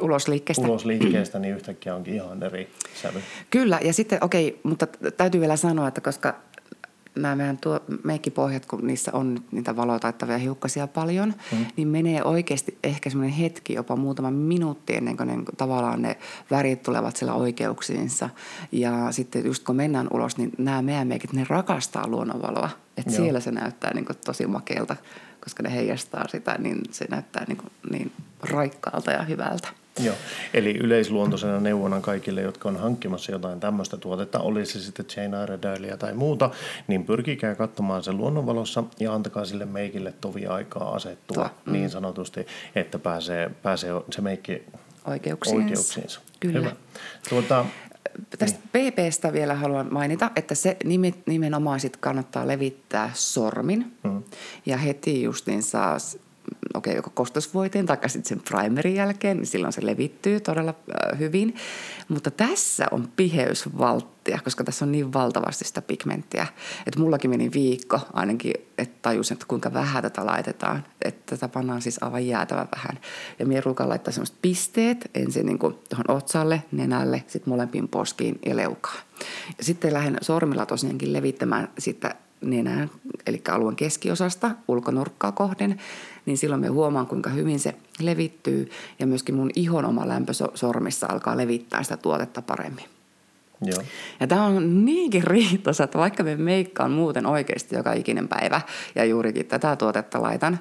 ulos 0.00 0.28
liikkeestä. 0.28 0.66
Ulos 0.66 0.84
liikkeestä, 0.84 1.38
niin 1.38 1.54
yhtäkkiä 1.54 1.94
onkin 1.94 2.14
ihan 2.14 2.42
eri 2.42 2.70
sävy. 3.02 3.20
Kyllä, 3.50 3.80
ja 3.84 3.92
sitten 3.92 4.24
okei, 4.24 4.48
okay, 4.48 4.60
mutta 4.62 4.86
täytyy 5.16 5.40
vielä 5.40 5.56
sanoa, 5.56 5.88
että 5.88 6.00
koska 6.00 6.34
nämä 7.14 7.36
meidän 7.36 7.58
tuo, 7.58 7.80
meikkipohjat, 8.04 8.66
kun 8.66 8.86
niissä 8.86 9.10
on 9.14 9.44
niitä 9.52 9.76
valotaittavia 9.76 10.38
hiukkasia 10.38 10.86
paljon, 10.86 11.34
mm. 11.52 11.66
niin 11.76 11.88
menee 11.88 12.24
oikeasti 12.24 12.78
ehkä 12.84 13.10
semmoinen 13.10 13.36
hetki, 13.36 13.74
jopa 13.74 13.96
muutama 13.96 14.30
minuutti 14.30 14.94
ennen 14.94 15.16
kuin 15.16 15.26
ne, 15.26 15.36
tavallaan 15.56 16.02
ne 16.02 16.16
värit 16.50 16.82
tulevat 16.82 17.16
siellä 17.16 17.34
oikeuksiinsa. 17.34 18.30
Ja 18.72 19.12
sitten 19.12 19.44
just 19.44 19.64
kun 19.64 19.76
mennään 19.76 20.08
ulos, 20.12 20.36
niin 20.36 20.52
nämä 20.58 20.82
meidän 20.82 21.08
meikit, 21.08 21.32
ne 21.32 21.46
rakastaa 21.48 22.08
luonnonvaloa. 22.08 22.70
Että 22.96 23.12
siellä 23.12 23.40
se 23.40 23.50
näyttää 23.50 23.94
niin 23.94 24.04
kuin 24.04 24.16
tosi 24.24 24.46
makealta, 24.46 24.96
koska 25.40 25.62
ne 25.62 25.74
heijastaa 25.74 26.28
sitä, 26.28 26.56
niin 26.58 26.80
se 26.90 27.06
näyttää 27.10 27.44
niin, 27.48 27.56
kuin 27.56 27.70
niin 27.90 28.12
raikkaalta 28.42 29.10
ja 29.10 29.22
hyvältä. 29.22 29.68
Joo, 30.00 30.14
eli 30.54 30.78
yleisluontoisena 30.78 31.60
neuvona 31.60 32.00
kaikille, 32.00 32.40
jotka 32.40 32.68
on 32.68 32.76
hankkimassa 32.76 33.32
jotain 33.32 33.60
tämmöistä 33.60 33.96
tuotetta, 33.96 34.40
oli 34.40 34.66
se 34.66 34.80
sitten 34.80 35.06
Jane 35.16 35.42
Iredaleia 35.42 35.96
tai 35.96 36.14
muuta, 36.14 36.50
niin 36.88 37.04
pyrkikää 37.04 37.54
katsomaan 37.54 38.02
se 38.02 38.12
luonnonvalossa 38.12 38.84
ja 39.00 39.14
antakaa 39.14 39.44
sille 39.44 39.64
meikille 39.64 40.14
tovi 40.20 40.46
aikaa 40.46 40.94
asettua 40.94 41.50
mm. 41.64 41.72
niin 41.72 41.90
sanotusti, 41.90 42.46
että 42.74 42.98
pääsee, 42.98 43.50
pääsee 43.62 43.90
se 44.10 44.20
meikki 44.20 44.62
oikeuksiinsa. 45.04 45.62
oikeuksiinsa. 45.62 46.20
Kyllä. 46.40 46.58
Hyvä. 46.58 46.72
Tuota, 47.28 47.66
Tästä 48.38 48.58
niin. 48.74 48.92
PPstä 48.92 49.32
vielä 49.32 49.54
haluan 49.54 49.92
mainita, 49.92 50.30
että 50.36 50.54
se 50.54 50.76
nimenomaan 51.26 51.80
sit 51.80 51.96
kannattaa 51.96 52.46
levittää 52.46 53.10
sormin. 53.14 53.96
Mm. 54.02 54.22
Ja 54.66 54.76
heti 54.76 55.22
justiin 55.22 55.62
saa 55.62 55.98
okei, 56.74 56.90
okay, 56.90 56.98
joko 56.98 57.10
kostosvoiteen 57.10 57.86
tai 57.86 57.98
sitten 58.06 58.28
sen 58.28 58.40
primerin 58.50 58.94
jälkeen, 58.94 59.36
niin 59.36 59.46
silloin 59.46 59.72
se 59.72 59.86
levittyy 59.86 60.40
todella 60.40 60.74
äh, 60.90 61.18
hyvin. 61.18 61.54
Mutta 62.08 62.30
tässä 62.30 62.86
on 62.90 63.08
piheysvalttia, 63.16 64.38
koska 64.44 64.64
tässä 64.64 64.84
on 64.84 64.92
niin 64.92 65.12
valtavasti 65.12 65.64
sitä 65.64 65.82
pigmenttiä. 65.82 66.46
Että 66.86 67.00
mullakin 67.00 67.30
meni 67.30 67.50
viikko 67.54 68.00
ainakin, 68.12 68.54
että 68.78 68.98
tajusin, 69.02 69.34
että 69.34 69.46
kuinka 69.48 69.72
vähän 69.72 70.02
tätä 70.02 70.26
laitetaan. 70.26 70.84
Että 71.02 71.36
tätä 71.36 71.48
pannaan 71.48 71.82
siis 71.82 72.02
aivan 72.02 72.26
jäätävän 72.26 72.68
vähän. 72.76 72.98
Ja 73.38 73.46
minä 73.46 73.60
ruukaan 73.64 73.88
laittaa 73.88 74.12
semmoiset 74.12 74.36
pisteet 74.42 75.10
ensin 75.14 75.46
niin 75.46 75.58
tuohon 75.58 76.10
otsalle, 76.16 76.62
nenälle, 76.72 77.24
sitten 77.26 77.52
molempiin 77.52 77.88
poskiin 77.88 78.38
ja 78.46 78.56
leukaan. 78.56 78.98
Ja 79.58 79.64
sitten 79.64 79.92
lähden 79.92 80.18
sormilla 80.20 80.66
tosiaankin 80.66 81.12
levittämään 81.12 81.68
sitä 81.78 82.14
nenään, 82.44 82.90
eli 83.26 83.42
alueen 83.50 83.76
keskiosasta 83.76 84.50
ulkonurkkaa 84.68 85.32
kohden, 85.32 85.80
niin 86.26 86.38
silloin 86.38 86.60
me 86.60 86.68
huomaan, 86.68 87.06
kuinka 87.06 87.30
hyvin 87.30 87.60
se 87.60 87.74
levittyy 88.00 88.70
ja 88.98 89.06
myöskin 89.06 89.34
mun 89.34 89.50
ihon 89.56 89.84
oma 89.84 90.08
lämpö 90.08 90.32
sormissa 90.54 91.06
alkaa 91.10 91.36
levittää 91.36 91.82
sitä 91.82 91.96
tuotetta 91.96 92.42
paremmin. 92.42 92.84
Joo. 93.62 93.82
Ja 94.20 94.26
tämä 94.26 94.44
on 94.44 94.84
niinkin 94.84 95.24
riitosa, 95.24 95.84
että 95.84 95.98
vaikka 95.98 96.22
me 96.22 96.36
meikkaan 96.36 96.90
muuten 96.90 97.26
oikeasti 97.26 97.76
joka 97.76 97.92
ikinen 97.92 98.28
päivä 98.28 98.60
ja 98.94 99.04
juurikin 99.04 99.46
tätä 99.46 99.76
tuotetta 99.76 100.22
laitan, 100.22 100.60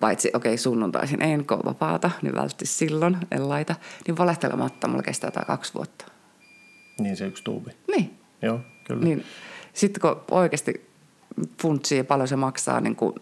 paitsi 0.00 0.28
okei 0.34 0.50
okay, 0.50 0.58
sunnuntaisin 0.58 1.22
en 1.22 1.46
kun 1.46 1.60
vapaata, 1.64 2.10
niin 2.22 2.34
välttämättä 2.34 2.64
silloin 2.66 3.16
en 3.30 3.48
laita, 3.48 3.74
niin 4.06 4.18
valehtelematta 4.18 4.88
mulla 4.88 5.02
kestää 5.02 5.30
tämä 5.30 5.44
kaksi 5.44 5.74
vuotta. 5.74 6.04
Niin 7.00 7.16
se 7.16 7.26
yksi 7.26 7.44
tuubi. 7.44 7.70
Niin. 7.96 8.18
Joo, 8.42 8.60
kyllä. 8.84 9.04
Niin. 9.04 9.24
Sitten 9.72 10.00
kun 10.00 10.20
oikeasti 10.30 10.86
funtsii 11.62 11.98
ja 11.98 12.04
paljon 12.04 12.28
se 12.28 12.36
maksaa 12.36 12.80
niin 12.80 12.96
kuin 12.96 13.14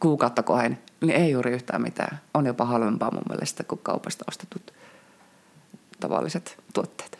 kuukautta 0.00 0.42
kohen, 0.42 0.78
niin 1.00 1.16
ei 1.16 1.30
juuri 1.30 1.52
yhtään 1.52 1.82
mitään. 1.82 2.20
On 2.34 2.46
jopa 2.46 2.64
halvempaa 2.64 3.10
mun 3.10 3.22
mielestä 3.28 3.64
kuin 3.64 3.80
kaupasta 3.82 4.24
ostetut 4.28 4.72
tavalliset 6.00 6.56
tuotteet. 6.74 7.18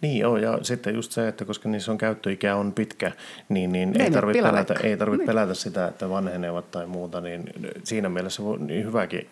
Niin 0.00 0.18
joo, 0.18 0.36
ja 0.36 0.58
sitten 0.62 0.94
just 0.94 1.12
se, 1.12 1.28
että 1.28 1.44
koska 1.44 1.68
niissä 1.68 1.92
on 1.92 1.98
käyttöikä 1.98 2.56
on 2.56 2.72
pitkä, 2.72 3.12
niin, 3.48 3.72
niin 3.72 4.00
ei 4.00 4.10
tarvitse 4.10 4.42
pelätä, 4.42 4.74
ei 4.82 4.96
tarvitse 4.96 5.22
niin. 5.22 5.26
pelätä 5.26 5.54
sitä, 5.54 5.88
että 5.88 6.08
vanhenevat 6.08 6.70
tai 6.70 6.86
muuta, 6.86 7.20
niin 7.20 7.44
siinä 7.84 8.08
mielessä 8.08 8.42
voi 8.42 8.58
niin 8.58 8.84
hyväkin 8.84 9.28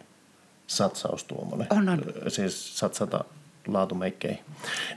satsaus 0.66 1.24
tuommoinen. 1.24 1.66
On, 1.70 1.88
on. 1.88 2.02
Siis 2.28 2.78
satsata 2.78 3.24
laatumeikkeihin. 3.68 4.38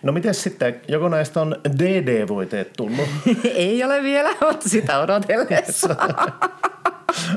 No 0.04 0.12
miten 0.12 0.34
sitten, 0.34 0.82
joko 0.88 1.10
näistä 1.10 1.42
on 1.42 1.56
DD-voiteet 1.78 2.74
tullut? 2.78 3.10
ei 3.44 3.84
ole 3.84 4.04
vielä, 4.04 4.30
mutta 4.42 4.70
sitä 4.70 5.00
odotellessa. 5.00 5.96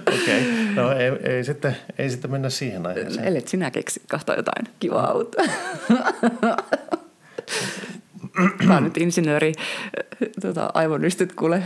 Okei, 0.07 0.41
okay. 0.41 0.75
no 0.75 0.93
ei, 0.93 1.11
ei, 1.35 1.45
sitten, 1.45 1.77
ei 1.99 2.11
sitten 2.11 2.31
mennä 2.31 2.51
siihen 2.51 2.87
aiheeseen. 2.87 3.27
Ellet 3.27 3.49
sinä 3.49 3.71
keksi 3.71 4.03
kahta 4.09 4.35
jotain 4.35 4.67
kivaa 4.81 5.13
uutta. 5.13 5.43
Tämä 8.59 8.77
on 8.77 8.85
nyt 8.85 8.97
insinööri 8.97 9.53
tota, 10.41 10.71
aivonystyt 10.75 11.33
kuule 11.33 11.63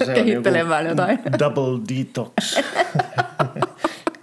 no 0.00 0.06
kehittelemään 0.14 0.86
jotain. 0.86 1.18
Double 1.38 1.80
detox. 1.88 2.34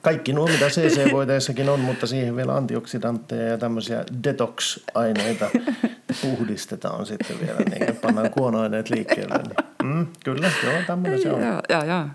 Kaikki 0.05 0.33
nuo, 0.33 0.47
mitä 0.47 0.69
CC-voiteissakin 0.69 1.69
on, 1.69 1.79
mutta 1.79 2.07
siihen 2.07 2.35
vielä 2.35 2.55
antioksidantteja 2.55 3.47
ja 3.47 3.57
tämmöisiä 3.57 4.03
detox-aineita 4.23 5.49
puhdistetaan 6.21 7.05
sitten 7.05 7.39
vielä, 7.39 7.59
niin 7.59 7.95
pannaan 7.95 8.31
kuonoaineet 8.31 8.89
liikkeelle. 8.89 9.37
Niin. 9.37 9.55
Mm, 9.83 10.07
kyllä, 10.25 10.51
joo, 10.63 10.73
tämmöinen 10.87 11.21
se 11.21 11.31
on. 11.31 11.41
Joo, 11.41 11.61
joo, 11.69 11.83
joo. 11.83 12.05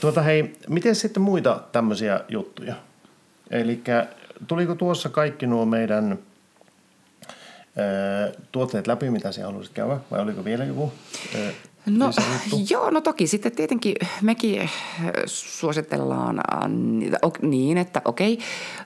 Tuota 0.00 0.22
hei, 0.22 0.56
miten 0.68 0.94
sitten 0.94 1.22
muita 1.22 1.62
tämmöisiä 1.72 2.20
juttuja? 2.28 2.74
Eli 3.50 3.82
tuliko 4.46 4.74
tuossa 4.74 5.08
kaikki 5.08 5.46
nuo 5.46 5.64
meidän 5.64 6.18
tuotteet 8.52 8.86
läpi, 8.86 9.10
mitä 9.10 9.32
sinä 9.32 9.46
haluaisit 9.46 9.74
käydä, 9.74 9.96
vai 10.10 10.20
oliko 10.20 10.44
vielä 10.44 10.64
joku 10.64 10.92
No 11.86 12.10
joo, 12.70 12.90
no 12.90 13.00
toki. 13.00 13.26
Sitten 13.26 13.52
tietenkin 13.52 13.96
mekin 14.22 14.70
suositellaan 15.26 16.40
niin, 17.42 17.78
että 17.78 18.02
okei, 18.04 18.38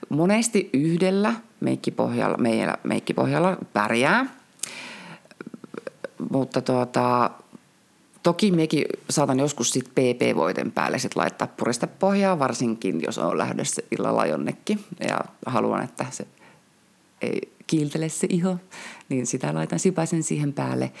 monesti 0.09 0.69
yhdellä 0.73 1.33
meikkipohjalla, 1.59 2.37
meillä 2.37 2.75
meikkipohjalla 2.83 3.57
pärjää, 3.73 4.25
mutta 6.29 6.61
tuota, 6.61 7.31
Toki 8.23 8.51
mekin 8.51 8.85
saatan 9.09 9.39
joskus 9.39 9.69
sit 9.69 9.85
PP-voiten 9.85 10.71
päälle 10.71 10.99
sit 10.99 11.15
laittaa 11.15 11.47
puristepohjaa, 11.47 12.39
varsinkin 12.39 13.01
jos 13.01 13.17
on 13.17 13.37
lähdössä 13.37 13.81
illalla 13.91 14.25
jonnekin. 14.25 14.85
Ja 15.09 15.19
haluan, 15.45 15.83
että 15.83 16.05
se 16.09 16.27
ei 17.21 17.53
kiiltele 17.69 18.09
se 18.09 18.27
iho, 18.29 18.57
niin 19.09 19.27
sitä 19.27 19.53
laitan 19.53 19.79
sipaisen 19.79 20.23
siihen 20.23 20.53
päälle. 20.53 20.91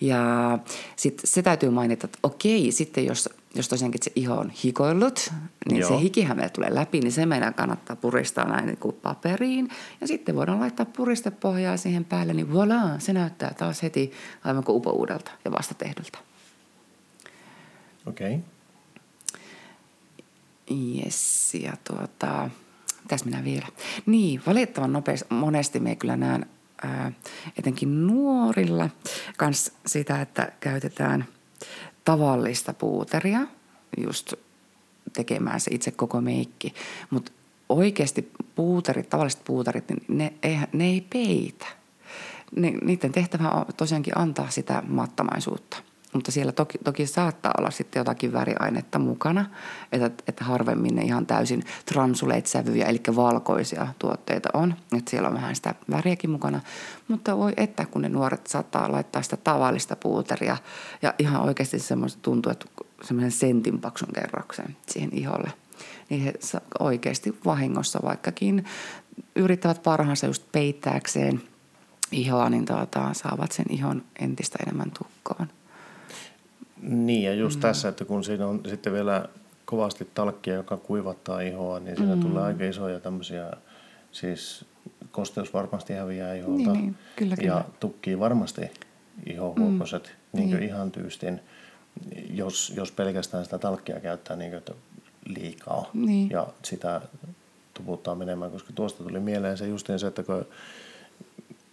Ja 0.00 0.58
sitten 0.96 1.26
se 1.26 1.42
täytyy 1.42 1.70
mainita, 1.70 2.06
että 2.06 2.18
okei, 2.22 2.72
sitten 2.72 3.06
jos, 3.06 3.28
jos 3.54 3.68
tosiaankin 3.68 4.00
se 4.02 4.12
iho 4.16 4.34
on 4.34 4.50
hikoillut, 4.50 5.32
niin 5.68 5.80
Joo. 5.80 5.88
se 5.88 6.00
hikihän 6.00 6.36
meillä 6.36 6.50
tulee 6.50 6.74
läpi, 6.74 7.00
niin 7.00 7.12
se 7.12 7.26
meidän 7.26 7.54
kannattaa 7.54 7.96
puristaa 7.96 8.48
näin 8.48 8.66
niin 8.66 8.76
kuin 8.78 8.96
paperiin. 9.02 9.68
Ja 10.00 10.06
sitten 10.06 10.36
voidaan 10.36 10.60
laittaa 10.60 10.86
puristepohjaa 10.86 11.76
siihen 11.76 12.04
päälle, 12.04 12.34
niin 12.34 12.48
voilà, 12.52 12.98
se 12.98 13.12
näyttää 13.12 13.54
taas 13.58 13.82
heti 13.82 14.12
aivan 14.44 14.64
kuin 14.64 14.76
upouudelta 14.76 15.30
ja 15.44 15.50
vasta 15.50 15.74
tehdyltä. 15.74 16.18
Okei. 18.06 18.34
Okay. 18.34 18.56
Yes, 20.70 21.54
ja 21.54 21.72
tuota, 21.84 22.50
mitäs 23.06 23.24
minä 23.24 23.44
vielä? 23.44 23.66
Niin, 24.06 24.42
valitettavan 24.46 24.92
nopeasti 24.92 25.34
monesti 25.34 25.80
me 25.80 25.96
kyllä 25.96 26.16
näen 26.16 26.46
ää, 26.82 27.12
etenkin 27.58 28.06
nuorilla 28.06 28.90
kans 29.36 29.72
sitä, 29.86 30.20
että 30.20 30.52
käytetään 30.60 31.24
tavallista 32.04 32.74
puuteria 32.74 33.40
just 33.96 34.32
tekemään 35.12 35.60
se 35.60 35.70
itse 35.74 35.90
koko 35.90 36.20
meikki. 36.20 36.74
Mutta 37.10 37.32
oikeasti 37.68 38.32
puuterit, 38.54 39.08
tavalliset 39.10 39.44
puuterit, 39.44 39.88
niin 39.88 40.04
ne, 40.08 40.32
ei, 40.42 40.58
ne 40.72 40.84
ei 40.84 41.00
peitä. 41.12 41.66
Ne, 42.56 42.70
niiden 42.70 43.12
tehtävä 43.12 43.50
on 43.50 43.64
tosiaankin 43.76 44.18
antaa 44.18 44.50
sitä 44.50 44.82
mattamaisuutta 44.86 45.76
mutta 46.16 46.32
siellä 46.32 46.52
toki, 46.52 46.78
toki 46.84 47.06
saattaa 47.06 47.52
olla 47.58 47.70
sitten 47.70 48.00
jotakin 48.00 48.32
väriainetta 48.32 48.98
mukana, 48.98 49.46
että, 49.92 50.10
että 50.28 50.44
harvemmin 50.44 50.94
ne 50.94 51.02
ihan 51.02 51.26
täysin 51.26 51.64
transulate-sävyjä, 51.86 52.86
eli 52.86 53.00
valkoisia 53.16 53.88
tuotteita 53.98 54.48
on, 54.54 54.74
että 54.96 55.10
siellä 55.10 55.28
on 55.28 55.34
vähän 55.34 55.56
sitä 55.56 55.74
väriäkin 55.90 56.30
mukana, 56.30 56.60
mutta 57.08 57.36
voi 57.36 57.52
että 57.56 57.86
kun 57.86 58.02
ne 58.02 58.08
nuoret 58.08 58.46
saattaa 58.46 58.92
laittaa 58.92 59.22
sitä 59.22 59.36
tavallista 59.36 59.96
puuteria 59.96 60.56
ja 61.02 61.14
ihan 61.18 61.42
oikeasti 61.42 61.78
semmoista 61.78 62.22
tuntuu, 62.22 62.52
että 62.52 62.66
semmoisen 63.02 63.32
sentin 63.38 63.80
paksun 63.80 64.08
kerroksen 64.14 64.76
siihen 64.88 65.10
iholle, 65.12 65.52
niin 66.10 66.22
he 66.22 66.32
oikeasti 66.78 67.38
vahingossa 67.44 68.00
vaikkakin 68.04 68.64
yrittävät 69.36 69.82
parhaansa 69.82 70.26
just 70.26 70.42
peittääkseen 70.52 71.42
ihoa, 72.12 72.50
niin 72.50 72.64
tuota, 72.64 73.10
saavat 73.12 73.52
sen 73.52 73.66
ihon 73.70 74.02
entistä 74.18 74.58
enemmän 74.66 74.90
tukkoon. 74.90 75.48
Niin 76.82 77.22
ja 77.22 77.34
just 77.34 77.56
mm. 77.56 77.60
tässä, 77.60 77.88
että 77.88 78.04
kun 78.04 78.24
siinä 78.24 78.46
on 78.46 78.60
sitten 78.68 78.92
vielä 78.92 79.28
kovasti 79.64 80.08
talkkia, 80.14 80.54
joka 80.54 80.76
kuivattaa 80.76 81.40
ihoa, 81.40 81.80
niin 81.80 81.96
siinä 81.96 82.16
mm. 82.16 82.22
tulee 82.22 82.42
aika 82.42 82.64
isoja 82.64 83.00
tämmöisiä, 83.00 83.52
siis 84.12 84.64
kosteus 85.10 85.54
varmasti 85.54 85.92
häviää 85.92 86.34
iholta. 86.34 86.72
Niin, 86.72 86.72
niin. 86.72 86.96
Kyllä, 87.16 87.36
kyllä. 87.36 87.52
Ja 87.54 87.64
tukkii 87.80 88.18
varmasti 88.18 88.60
ihohuokoset 89.26 90.16
mm. 90.32 90.38
niin 90.38 90.50
niin. 90.50 90.62
ihan 90.62 90.90
tyystin, 90.90 91.40
jos, 92.30 92.72
jos 92.76 92.92
pelkästään 92.92 93.44
sitä 93.44 93.58
talkkia 93.58 94.00
käyttää 94.00 94.36
niin 94.36 94.50
kuin, 94.50 94.76
liikaa. 95.26 95.90
Niin. 95.94 96.30
Ja 96.30 96.46
sitä 96.62 97.00
tuputtaa 97.74 98.14
menemään, 98.14 98.50
koska 98.50 98.72
tuosta 98.72 99.04
tuli 99.04 99.20
mieleen 99.20 99.58
se 99.58 99.66
justiin 99.66 99.98
se, 99.98 100.06
että 100.06 100.22
kun, 100.22 100.46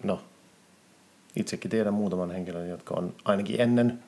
no, 0.03 0.21
itsekin 1.35 1.71
tiedän 1.71 1.93
muutaman 1.93 2.31
henkilön, 2.31 2.69
jotka 2.69 2.93
on 2.93 3.15
ainakin 3.25 3.61
ennen 3.61 3.99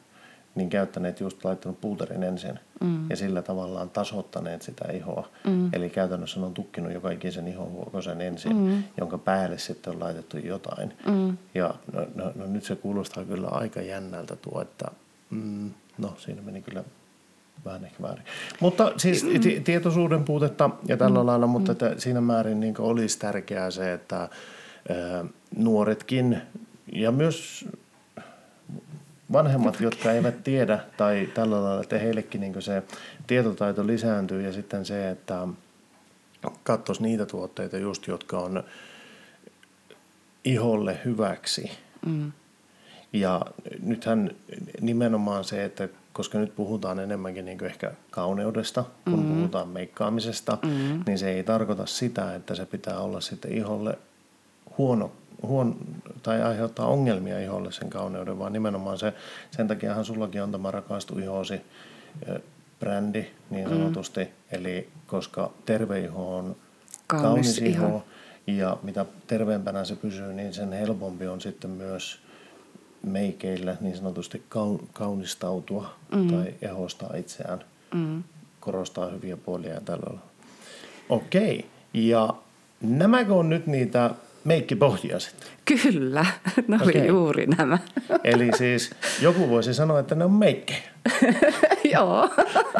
niin 0.56 0.70
käyttäneet 0.70 1.20
just 1.20 1.46
laittanut 1.46 1.82
puuterin 1.82 2.24
ensin 2.24 2.60
mm. 2.82 3.10
ja 3.10 3.16
sillä 3.16 3.42
tavallaan 3.42 3.90
tasoittaneet 3.90 4.62
sitä 4.62 4.92
ihoa. 4.92 5.30
Mm. 5.48 5.70
Eli 5.74 5.90
käytännössä 5.90 6.40
on 6.40 6.54
tukkinut 6.54 6.94
joka 6.94 7.12
ikisen 7.12 7.48
ihonhuokosen 7.48 8.22
ensin, 8.22 8.56
mm. 8.56 8.84
jonka 8.98 9.18
päälle 9.18 9.58
sitten 9.58 9.94
on 9.94 10.00
laitettu 10.00 10.38
jotain. 10.38 10.94
Mm. 11.06 11.38
Ja 11.56 11.74
no, 11.94 12.08
no, 12.16 12.32
no, 12.36 12.46
nyt 12.48 12.64
se 12.64 12.76
kuulostaa 12.76 13.26
kyllä 13.26 13.48
aika 13.48 13.82
jännältä 13.82 14.36
tuo, 14.36 14.62
että 14.62 14.86
mm, 15.30 15.72
no 15.98 16.14
siinä 16.18 16.42
meni 16.42 16.62
kyllä 16.62 16.84
vähän 17.66 17.86
ehkä 17.86 18.04
väärin. 18.04 18.26
Mutta 18.60 18.92
siis 18.98 19.24
mm. 19.24 19.30
t- 19.30 19.64
tietoisuuden 19.64 20.24
puutetta 20.24 20.70
ja 20.88 20.98
tällä 20.98 21.20
mm. 21.20 21.26
lailla, 21.26 21.48
mutta 21.48 21.72
mm. 21.72 21.74
että 21.74 22.02
siinä 22.02 22.22
määrin 22.22 22.60
niin 22.60 22.76
olisi 22.80 23.20
tärkeää 23.20 23.72
se, 23.72 23.94
että 23.94 24.22
ä, 24.22 24.30
nuoretkin 25.58 26.42
ja 26.94 27.12
myös 27.12 27.66
vanhemmat, 29.32 29.80
jotka 29.82 30.12
eivät 30.12 30.44
tiedä 30.44 30.80
tai 30.98 31.30
tällä 31.34 31.64
lailla, 31.64 31.82
että 31.82 32.00
heillekin 32.00 32.42
niin 32.42 32.62
se 32.62 32.84
tietotaito 33.28 33.88
lisääntyy 33.88 34.42
ja 34.42 34.54
sitten 34.54 34.86
se, 34.86 35.10
että 35.10 35.48
katsoisi 36.64 37.04
niitä 37.04 37.26
tuotteita 37.26 37.78
just, 37.78 38.08
jotka 38.08 38.40
on 38.40 38.64
iholle 40.46 41.00
hyväksi. 41.06 41.72
Mm. 42.06 42.32
Ja 43.14 43.42
nythän 43.84 44.32
nimenomaan 44.82 45.44
se, 45.44 45.66
että 45.66 45.90
koska 46.14 46.38
nyt 46.38 46.56
puhutaan 46.56 47.00
enemmänkin 47.00 47.46
niin 47.46 47.66
ehkä 47.66 47.92
kauneudesta, 48.10 48.84
kun 49.04 49.14
mm-hmm. 49.14 49.36
puhutaan 49.36 49.68
meikkaamisesta, 49.68 50.58
mm-hmm. 50.62 51.04
niin 51.08 51.20
se 51.20 51.32
ei 51.32 51.44
tarkoita 51.44 51.86
sitä, 51.86 52.36
että 52.36 52.56
se 52.56 52.66
pitää 52.66 53.00
olla 53.00 53.22
sitten 53.22 53.54
iholle 53.54 53.98
huono, 54.78 55.12
huon, 55.42 55.76
tai 56.24 56.42
aiheuttaa 56.42 56.88
ongelmia 56.88 57.40
iholle 57.40 57.72
sen 57.72 57.90
kauneuden, 57.90 58.40
vaan 58.40 58.54
nimenomaan 58.54 58.98
se, 58.98 59.14
sen 59.52 59.68
takiahan 59.68 60.06
sullakin 60.06 60.44
on 60.44 60.52
tämä 60.52 60.72
rakastu 60.72 61.20
ihosi 61.20 61.62
brändi 62.80 63.26
niin 63.50 63.70
mm. 63.70 63.74
sanotusti, 63.74 64.24
mm. 64.24 64.30
eli 64.52 64.90
koska 65.08 65.52
terve 65.66 66.00
iho 66.00 66.38
on 66.38 66.56
kaunis, 67.08 67.26
kaunis 67.26 67.58
iho, 67.58 67.88
iho, 67.88 68.04
ja 68.48 68.78
mitä 68.84 69.06
terveempänä 69.28 69.86
se 69.86 69.96
pysyy, 69.96 70.34
niin 70.34 70.54
sen 70.54 70.74
helpompi 70.74 71.28
on 71.28 71.42
sitten 71.42 71.70
myös 71.70 72.20
meikeillä 73.04 73.78
niin 73.82 73.98
sanotusti 73.98 74.44
kaunistautua 74.94 75.94
mm. 76.12 76.28
tai 76.28 76.54
ehostaa 76.62 77.16
itseään, 77.18 77.64
mm. 77.94 78.24
korostaa 78.60 79.10
hyviä 79.10 79.38
puolia 79.38 79.74
ja 79.74 79.82
tällä. 79.82 80.20
Okei, 81.10 81.66
ja 81.94 82.30
nämäkö 82.82 83.34
on 83.34 83.50
nyt 83.50 83.68
niitä 83.68 84.10
meikkipohjia 84.46 85.20
sitten? 85.20 85.50
Kyllä, 85.66 86.26
ne 86.68 86.80
oli 86.82 86.92
okay. 86.92 87.08
juuri 87.08 87.48
nämä. 87.48 87.78
Eli 88.24 88.50
siis 88.58 88.92
joku 89.22 89.50
voisi 89.50 89.74
sanoa, 89.74 90.00
että 90.00 90.16
ne 90.16 90.26
on 90.26 90.32
meikkejä. 90.32 90.80
Joo. 91.94 92.30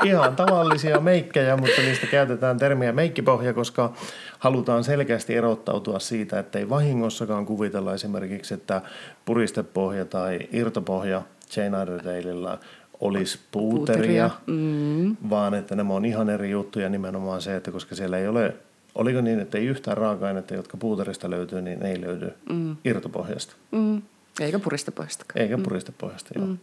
Ihan 0.04 0.36
tavallisia 0.36 1.00
meikkejä, 1.00 1.58
mutta 1.58 1.82
niistä 1.82 2.08
käytetään 2.08 2.58
termiä 2.58 2.92
meikkipohja, 2.92 3.54
koska 3.54 3.94
halutaan 4.40 4.84
selkeästi 4.84 5.36
erottautua 5.36 6.00
siitä, 6.00 6.40
että 6.40 6.60
ei 6.60 6.70
vahingossakaan 6.70 7.46
kuvitella 7.46 7.94
esimerkiksi, 7.94 8.54
että 8.54 8.82
puristepohja 9.26 10.06
tai 10.06 10.40
irtopohja 10.52 11.22
Jane 11.56 11.84
Iredaleilla 11.84 12.60
olisi 13.00 13.40
puuteria, 13.52 14.30
mm. 14.48 15.18
vaan 15.30 15.54
että 15.54 15.76
nämä 15.76 15.94
on 15.94 16.06
ihan 16.06 16.30
eri 16.30 16.52
juttuja 16.52 16.90
nimenomaan 16.90 17.42
se, 17.42 17.56
että 17.56 17.72
koska 17.72 17.96
siellä 17.96 18.18
ei 18.18 18.28
ole, 18.28 18.56
oliko 18.96 19.22
niin, 19.22 19.40
että 19.40 19.58
ei 19.58 19.66
yhtään 19.66 19.98
raaka-ainetta, 19.98 20.54
jotka 20.54 20.78
puuterista 20.78 21.30
löytyy, 21.30 21.62
niin 21.62 21.84
ei 21.84 22.02
löydy 22.02 22.34
mm. 22.50 22.76
irtopohjasta. 22.86 23.56
Mm. 23.72 24.02
Eikä 24.40 24.60
puristepohjasta. 24.60 25.26
Eikä 25.36 25.58
mm. 25.58 25.64
puristepohjasta, 25.64 26.30
joo. 26.36 26.48
Mm. 26.48 26.58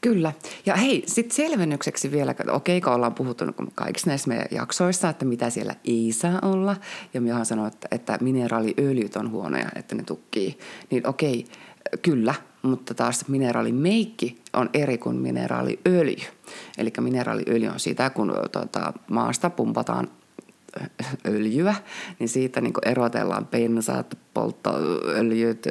Kyllä. 0.00 0.32
Ja 0.66 0.76
hei, 0.76 1.02
sitten 1.06 1.36
selvennykseksi 1.36 2.10
vielä, 2.10 2.34
okei, 2.50 2.80
kun 2.80 2.92
ollaan 2.92 3.14
puhuttu 3.14 3.44
kaikissa 3.74 4.08
näissä 4.08 4.28
meidän 4.28 4.46
jaksoissa, 4.50 5.08
että 5.08 5.24
mitä 5.24 5.50
siellä 5.50 5.74
ei 5.84 6.12
saa 6.12 6.38
olla. 6.42 6.76
Ja 7.14 7.34
olen 7.34 7.46
sanonut, 7.46 7.74
että, 7.74 7.88
että 7.90 8.18
mineraaliöljyt 8.20 9.16
on 9.16 9.30
huonoja, 9.30 9.68
että 9.76 9.94
ne 9.94 10.02
tukkii. 10.02 10.58
Niin 10.90 11.06
okei, 11.06 11.44
kyllä, 12.02 12.34
mutta 12.62 12.94
taas 12.94 13.28
mineraalimeikki 13.28 14.42
on 14.52 14.70
eri 14.74 14.98
kuin 14.98 15.16
mineraaliöljy. 15.16 16.26
Eli 16.78 16.92
mineraaliöljy 17.00 17.68
on 17.68 17.80
sitä, 17.80 18.10
kun 18.10 18.34
tuota, 18.52 18.92
maasta 19.10 19.50
pumpataan 19.50 20.08
öljyä, 21.26 21.74
niin 22.18 22.28
siitä 22.28 22.60
niin 22.60 22.72
erotellaan 22.86 23.46
bensaat, 23.46 24.18
polttoöljyt, 24.34 25.66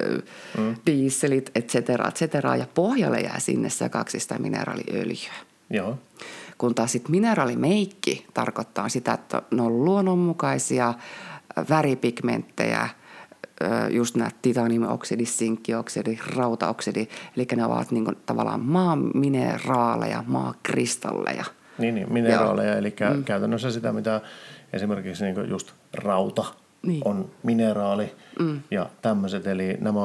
mm. 0.58 0.76
dieselit, 0.86 1.52
et 1.56 1.68
cetera, 1.68 2.08
et 2.08 2.16
cetera, 2.16 2.56
ja 2.56 2.66
pohjalle 2.74 3.20
jää 3.20 3.40
sinne 3.40 3.70
sekaksi 3.70 4.20
sitä 4.20 4.40
mineraaliöljyä. 4.40 5.34
Joo. 5.70 5.98
Kun 6.58 6.76
taas 6.76 6.92
sitten 6.92 7.12
mineraalimeikki 7.12 8.26
tarkoittaa 8.34 8.90
sitä, 8.90 9.14
että 9.14 9.42
ne 9.52 9.62
on 9.62 9.86
luonnonmukaisia 9.86 10.94
väripigmenttejä, 11.70 12.90
just 13.90 14.16
nämä 14.16 14.30
titaniumioksidi, 14.42 15.26
sinkkioksidi, 15.26 16.20
rautaoksidi, 16.36 17.08
eli 17.38 17.48
ne 17.56 17.66
ovat 17.66 17.92
niin 17.92 18.06
kuin 18.06 18.18
tavallaan 18.26 18.60
maamineraaleja, 18.60 20.24
maakristalleja. 20.28 21.46
Niin, 21.78 21.96
niin 21.96 22.14
mineraaleja, 22.14 22.70
Joo. 22.70 22.80
eli 22.80 22.96
mm. 23.14 23.24
käytännössä 23.24 23.72
sitä, 23.72 23.94
mitä 23.94 24.22
esimerkiksi 24.74 25.24
niin 25.24 25.50
just 25.50 25.72
rauta 25.94 26.46
niin. 26.82 27.02
on 27.06 27.32
mineraali 27.44 28.16
mm. 28.40 28.62
ja 28.72 28.90
tämmöiset. 29.02 29.48
Eli 29.48 29.78
nämä, 29.82 30.00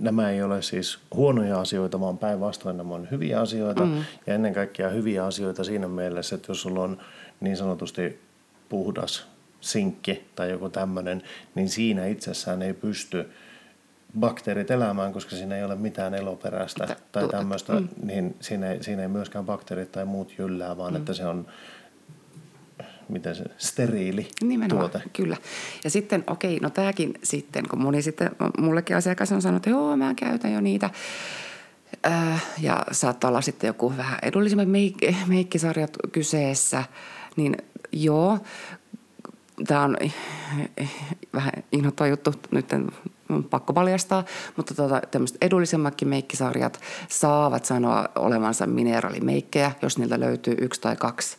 nämä 0.00 0.30
ei 0.30 0.42
ole 0.42 0.62
siis 0.62 0.98
huonoja 1.14 1.60
asioita, 1.60 2.00
vaan 2.00 2.18
päinvastoin 2.18 2.76
nämä 2.76 2.94
on 2.94 3.08
hyviä 3.10 3.40
asioita. 3.40 3.84
Mm. 3.84 4.04
Ja 4.26 4.34
ennen 4.34 4.54
kaikkea 4.54 4.88
hyviä 4.88 5.24
asioita 5.24 5.64
siinä 5.64 5.88
mielessä, 5.88 6.36
että 6.36 6.50
jos 6.50 6.62
sulla 6.62 6.82
on 6.82 6.98
niin 7.40 7.56
sanotusti 7.56 8.20
puhdas 8.68 9.26
sinkki 9.60 10.24
tai 10.34 10.50
joku 10.50 10.68
tämmöinen, 10.68 11.22
niin 11.54 11.68
siinä 11.68 12.06
itsessään 12.06 12.62
ei 12.62 12.74
pysty 12.74 13.30
bakteerit 14.20 14.70
elämään, 14.70 15.12
koska 15.12 15.36
siinä 15.36 15.56
ei 15.56 15.64
ole 15.64 15.74
mitään 15.74 16.14
eloperäistä 16.14 16.86
Tä, 16.86 16.96
tai 17.12 17.28
tämmöistä, 17.28 17.72
mm. 17.72 17.88
niin 18.02 18.36
siinä 18.40 18.70
ei, 18.70 18.82
siinä 18.82 19.02
ei 19.02 19.08
myöskään 19.08 19.44
bakteerit 19.44 19.92
tai 19.92 20.04
muut 20.04 20.38
jyllää, 20.38 20.76
vaan 20.76 20.92
mm. 20.92 20.96
että 20.96 21.14
se 21.14 21.26
on 21.26 21.46
mitä 23.08 23.34
se, 23.34 23.44
steriili 23.58 24.28
Nimenomaan, 24.42 24.90
tuote. 24.90 25.08
kyllä. 25.12 25.36
Ja 25.84 25.90
sitten, 25.90 26.24
okei, 26.26 26.58
no 26.60 26.70
tämäkin 26.70 27.14
sitten, 27.22 27.68
kun 27.68 27.82
moni 27.82 28.02
sitten, 28.02 28.30
mullekin 28.58 28.96
asiakas 28.96 29.32
on 29.32 29.42
sanonut, 29.42 29.60
että 29.60 29.70
joo, 29.70 29.96
mä 29.96 30.14
käytän 30.14 30.52
jo 30.52 30.60
niitä. 30.60 30.90
Äh, 32.06 32.44
ja 32.60 32.84
saattaa 32.90 33.28
olla 33.28 33.40
sitten 33.40 33.68
joku 33.68 33.96
vähän 33.96 34.18
edullisemmat 34.22 34.68
meik- 34.68 35.14
meikkisarjat 35.26 35.96
kyseessä, 36.12 36.84
niin 37.36 37.56
joo, 37.92 38.38
tämä 39.66 39.82
on 39.82 39.96
vähän 41.34 41.52
inhottava 41.72 42.08
juttu, 42.08 42.32
nyt 42.50 42.72
on 42.72 43.44
pakko 43.44 43.72
paljastaa, 43.72 44.24
mutta 44.56 44.74
tota, 44.74 45.00
tämmöiset 45.10 45.36
edullisemmatkin 45.40 46.08
meikkisarjat 46.08 46.80
saavat 47.08 47.64
sanoa 47.64 48.08
olevansa 48.14 48.66
mineraalimeikkejä, 48.66 49.72
jos 49.82 49.98
niiltä 49.98 50.20
löytyy 50.20 50.54
yksi 50.60 50.80
tai 50.80 50.96
kaksi 50.96 51.36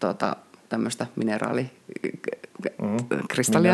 tota, 0.00 0.36
tämmöistä 0.68 1.06
mineraali 1.16 1.70
mm, 2.82 2.96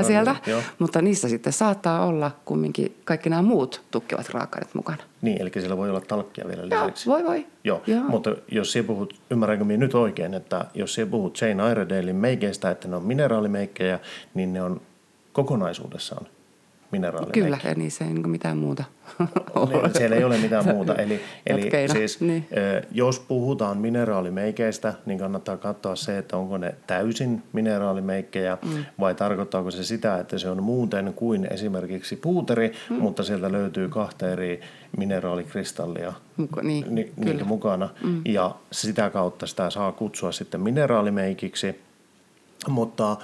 sieltä, 0.06 0.36
joo. 0.46 0.60
mutta 0.78 1.02
niissä 1.02 1.28
sitten 1.28 1.52
saattaa 1.52 2.06
olla 2.06 2.30
kumminkin 2.44 2.96
kaikki 3.04 3.30
nämä 3.30 3.42
muut 3.42 3.82
tukkevat 3.90 4.28
raaka 4.30 4.60
mukana. 4.74 5.02
Niin, 5.22 5.40
eli 5.40 5.50
siellä 5.54 5.76
voi 5.76 5.90
olla 5.90 6.00
talkkia 6.00 6.44
vielä 6.48 6.64
lisäksi. 6.68 7.10
Joo, 7.10 7.16
voi 7.16 7.24
voi. 7.24 7.46
Joo, 7.64 7.82
joo. 7.86 8.02
mutta 8.02 8.36
jos 8.48 8.72
sinä 8.72 8.86
puhut, 8.86 9.20
ymmärränkö 9.30 9.64
minä 9.64 9.78
nyt 9.78 9.94
oikein, 9.94 10.34
että 10.34 10.64
jos 10.74 10.94
sinä 10.94 11.06
puhut 11.06 11.40
Jane 11.40 11.70
Iredalein 11.70 12.16
meikeistä, 12.16 12.70
että 12.70 12.88
ne 12.88 12.96
on 12.96 13.02
mineraalimeikkejä, 13.02 13.98
niin 14.34 14.52
ne 14.52 14.62
on 14.62 14.80
kokonaisuudessaan 15.32 16.26
mineraalileikki. 16.94 17.40
Kyllä, 17.40 17.58
ja 17.64 17.74
niissä 17.74 18.04
ei 18.04 18.12
niin 18.12 18.30
mitään 18.30 18.56
muuta 18.56 18.84
ole. 19.54 19.90
Siellä 19.98 20.16
ei 20.16 20.24
ole 20.24 20.38
mitään 20.38 20.66
muuta. 20.66 20.94
Eli, 20.94 21.20
eli 21.46 21.70
siis, 21.92 22.20
niin. 22.20 22.46
jos 22.92 23.20
puhutaan 23.20 23.78
mineraalimeikeistä, 23.78 24.94
niin 25.06 25.18
kannattaa 25.18 25.56
katsoa 25.56 25.96
se, 25.96 26.18
että 26.18 26.36
onko 26.36 26.58
ne 26.58 26.74
täysin 26.86 27.42
mineraalimeikkejä 27.52 28.58
mm. 28.64 28.84
vai 29.00 29.14
tarkoittaako 29.14 29.70
se 29.70 29.84
sitä, 29.84 30.18
että 30.18 30.38
se 30.38 30.48
on 30.48 30.62
muuten 30.62 31.12
kuin 31.16 31.48
esimerkiksi 31.50 32.16
puuteri, 32.16 32.72
mm. 32.90 32.96
mutta 32.96 33.22
sieltä 33.22 33.52
löytyy 33.52 33.88
kahta 33.88 34.30
eri 34.30 34.60
mineraalikristallia 34.96 36.12
Muka, 36.36 36.62
niin, 36.62 36.94
ni, 36.94 37.12
niitä 37.16 37.44
mukana. 37.44 37.88
Mm. 38.04 38.22
Ja 38.24 38.54
sitä 38.72 39.10
kautta 39.10 39.46
sitä 39.46 39.70
saa 39.70 39.92
kutsua 39.92 40.32
sitten 40.32 40.60
mineraalimeikiksi. 40.60 41.80
Mutta 42.68 43.16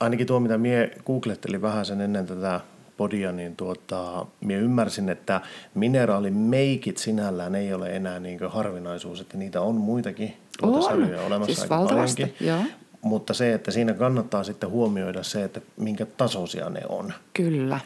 ainakin 0.00 0.26
tuo, 0.26 0.40
mitä 0.40 0.58
mie 0.58 0.90
googlettelin 1.06 1.62
vähän 1.62 1.86
sen 1.86 2.00
ennen 2.00 2.26
tätä 2.26 2.60
podia, 2.96 3.32
niin 3.32 3.56
tuota, 3.56 4.26
minä 4.40 4.60
ymmärsin, 4.60 5.08
että 5.08 5.40
mineraalimeikit 5.74 6.96
sinällään 6.98 7.54
ei 7.54 7.74
ole 7.74 7.96
enää 7.96 8.20
niin 8.20 8.38
harvinaisuus, 8.48 9.20
että 9.20 9.38
niitä 9.38 9.60
on 9.60 9.74
muitakin 9.74 10.36
tuotesarjoja 10.60 11.20
on. 11.20 11.26
olemassa 11.26 11.54
siis 11.54 11.72
aika 11.72 11.84
paljonkin. 11.84 12.34
Joo. 12.40 12.62
Mutta 13.02 13.34
se, 13.34 13.54
että 13.54 13.70
siinä 13.70 13.94
kannattaa 13.94 14.44
sitten 14.44 14.70
huomioida 14.70 15.22
se, 15.22 15.44
että 15.44 15.60
minkä 15.76 16.06
tasoisia 16.06 16.70
ne 16.70 16.80
on. 16.88 17.12
Kyllä. 17.34 17.80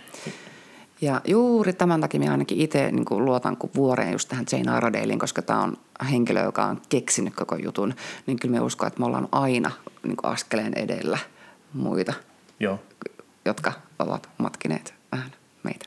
Ja 1.00 1.20
juuri 1.26 1.72
tämän 1.72 2.00
takia 2.00 2.20
minä 2.20 2.32
ainakin 2.32 2.60
itse 2.60 2.92
niin 2.92 3.04
kuin 3.04 3.24
luotan 3.24 3.56
kuin 3.56 3.70
vuoreen 3.76 4.12
just 4.12 4.28
tähän 4.28 4.44
Jane 4.52 4.78
Iredalein, 4.78 5.18
koska 5.18 5.42
tämä 5.42 5.62
on 5.62 5.76
henkilö, 6.10 6.42
joka 6.42 6.64
on 6.64 6.82
keksinyt 6.88 7.34
koko 7.34 7.56
jutun. 7.56 7.94
Niin 8.26 8.38
kyllä 8.38 8.52
me 8.52 8.60
uskon, 8.60 8.88
että 8.88 9.00
me 9.00 9.06
ollaan 9.06 9.28
aina 9.32 9.70
niin 10.02 10.16
kuin 10.16 10.32
askeleen 10.32 10.72
edellä– 10.76 11.18
muita, 11.74 12.12
Joo. 12.60 12.78
jotka 13.44 13.72
ovat 13.98 14.28
matkineet 14.38 14.94
vähän 15.12 15.30
meitä. 15.62 15.86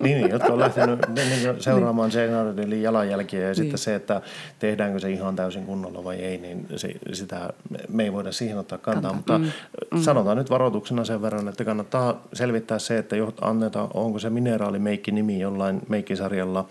Niin, 0.00 0.18
niin 0.18 0.30
jotka 0.30 0.52
on 0.52 0.58
lähtenyt 0.58 0.98
seuraamaan 1.58 2.10
niin. 2.56 2.66
eli 2.66 2.82
jalanjälkiä 2.82 3.40
ja 3.40 3.46
niin. 3.46 3.54
sitten 3.54 3.78
se, 3.78 3.94
että 3.94 4.22
tehdäänkö 4.58 4.98
se 4.98 5.10
ihan 5.10 5.36
täysin 5.36 5.66
kunnolla 5.66 6.04
vai 6.04 6.16
ei, 6.16 6.38
niin 6.38 6.66
se, 6.76 6.94
sitä 7.12 7.50
me 7.88 8.04
ei 8.04 8.12
voida 8.12 8.32
siihen 8.32 8.58
ottaa 8.58 8.78
kantaa. 8.78 9.10
kantaa. 9.10 9.38
Mutta 9.38 9.56
mm. 9.94 10.02
sanotaan 10.02 10.36
nyt 10.36 10.50
varoituksena 10.50 11.04
sen 11.04 11.22
verran, 11.22 11.48
että 11.48 11.64
kannattaa 11.64 12.20
selvittää 12.32 12.78
se, 12.78 12.98
että 12.98 13.16
annetaan, 13.40 13.88
onko 13.94 14.18
se 14.18 14.30
mineraalimeikki 14.30 15.12
nimi 15.12 15.40
jollain 15.40 15.80
meikkisarjalla 15.88 16.68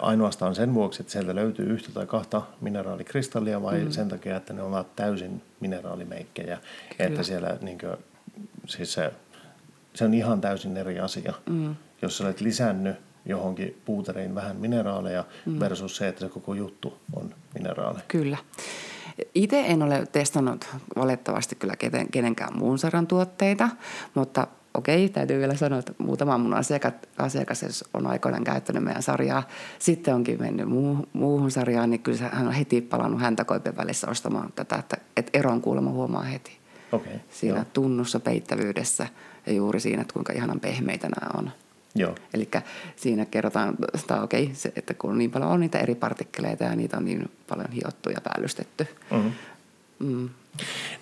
ainoastaan 0.00 0.54
sen 0.54 0.74
vuoksi, 0.74 1.02
että 1.02 1.12
sieltä 1.12 1.34
löytyy 1.34 1.66
yhtä 1.66 1.92
tai 1.92 2.06
kahta 2.06 2.42
mineraalikristallia 2.60 3.62
vai 3.62 3.80
mm. 3.80 3.90
sen 3.90 4.08
takia, 4.08 4.36
että 4.36 4.52
ne 4.52 4.62
ovat 4.62 4.96
täysin 4.96 5.42
mineraalimeikkejä. 5.60 6.58
Kyllä. 6.96 7.08
Että 7.08 7.22
siellä 7.22 7.56
niin 7.60 7.78
kuin, 7.78 7.96
siis 8.66 8.92
se, 8.92 9.12
se 9.94 10.04
on 10.04 10.14
ihan 10.14 10.40
täysin 10.40 10.76
eri 10.76 11.00
asia. 11.00 11.32
Mm. 11.50 11.74
Jos 12.02 12.18
sä 12.18 12.24
olet 12.24 12.40
lisännyt 12.40 12.96
johonkin 13.26 13.82
puuteriin 13.84 14.34
vähän 14.34 14.56
mineraaleja 14.56 15.24
mm. 15.46 15.60
versus 15.60 15.96
se, 15.96 16.08
että 16.08 16.20
se 16.20 16.28
koko 16.28 16.54
juttu 16.54 16.98
on 17.16 17.34
mineraaleja. 17.54 18.04
Kyllä. 18.08 18.36
Itse 19.34 19.60
en 19.66 19.82
ole 19.82 20.06
testannut 20.12 20.64
valitettavasti 20.96 21.54
kyllä 21.54 21.74
kenenkään 22.12 22.58
muun 22.58 22.78
sarjan 22.78 23.06
tuotteita, 23.06 23.68
mutta 24.14 24.46
okei, 24.76 25.08
täytyy 25.08 25.38
vielä 25.38 25.54
sanoa, 25.54 25.78
että 25.78 25.92
muutama 25.98 26.38
mun 26.38 26.54
asiakas, 26.54 26.92
asiakas 27.18 27.84
on 27.94 28.06
aikoinaan 28.06 28.44
käyttänyt 28.44 28.84
meidän 28.84 29.02
sarjaa. 29.02 29.48
Sitten 29.78 30.14
onkin 30.14 30.40
mennyt 30.40 30.68
muu, 30.68 31.08
muuhun 31.12 31.50
sarjaan, 31.50 31.90
niin 31.90 32.02
kyllä 32.02 32.18
hän 32.32 32.46
on 32.46 32.52
heti 32.52 32.80
palannut 32.80 33.20
häntä 33.20 33.44
koipien 33.44 33.76
välissä 33.76 34.10
ostamaan 34.10 34.52
tätä, 34.54 34.76
että, 34.76 34.96
että 35.16 35.38
eron 35.38 35.60
kuulemma 35.60 35.90
huomaa 35.90 36.22
heti. 36.22 36.58
Okay, 36.92 37.12
siinä 37.30 37.56
joo. 37.56 37.64
tunnussa, 37.72 38.20
peittävyydessä 38.20 39.06
ja 39.46 39.52
juuri 39.52 39.80
siinä, 39.80 40.02
että 40.02 40.14
kuinka 40.14 40.32
ihanan 40.32 40.60
pehmeitä 40.60 41.08
nämä 41.08 41.30
on. 41.38 41.50
Joo. 41.94 42.14
Eli 42.34 42.48
siinä 42.96 43.24
kerrotaan, 43.24 43.76
että 43.94 44.22
okei, 44.22 44.50
se, 44.52 44.72
että 44.76 44.94
kun 44.94 45.18
niin 45.18 45.30
paljon 45.30 45.50
on 45.50 45.60
niitä 45.60 45.78
eri 45.78 45.94
partikkeleita 45.94 46.64
ja 46.64 46.76
niitä 46.76 46.96
on 46.96 47.04
niin 47.04 47.30
paljon 47.48 47.72
hiottu 47.72 48.10
ja 48.10 48.20
päällystetty. 48.20 48.86
Mm-hmm. 49.10 49.32
Mm. 49.98 50.28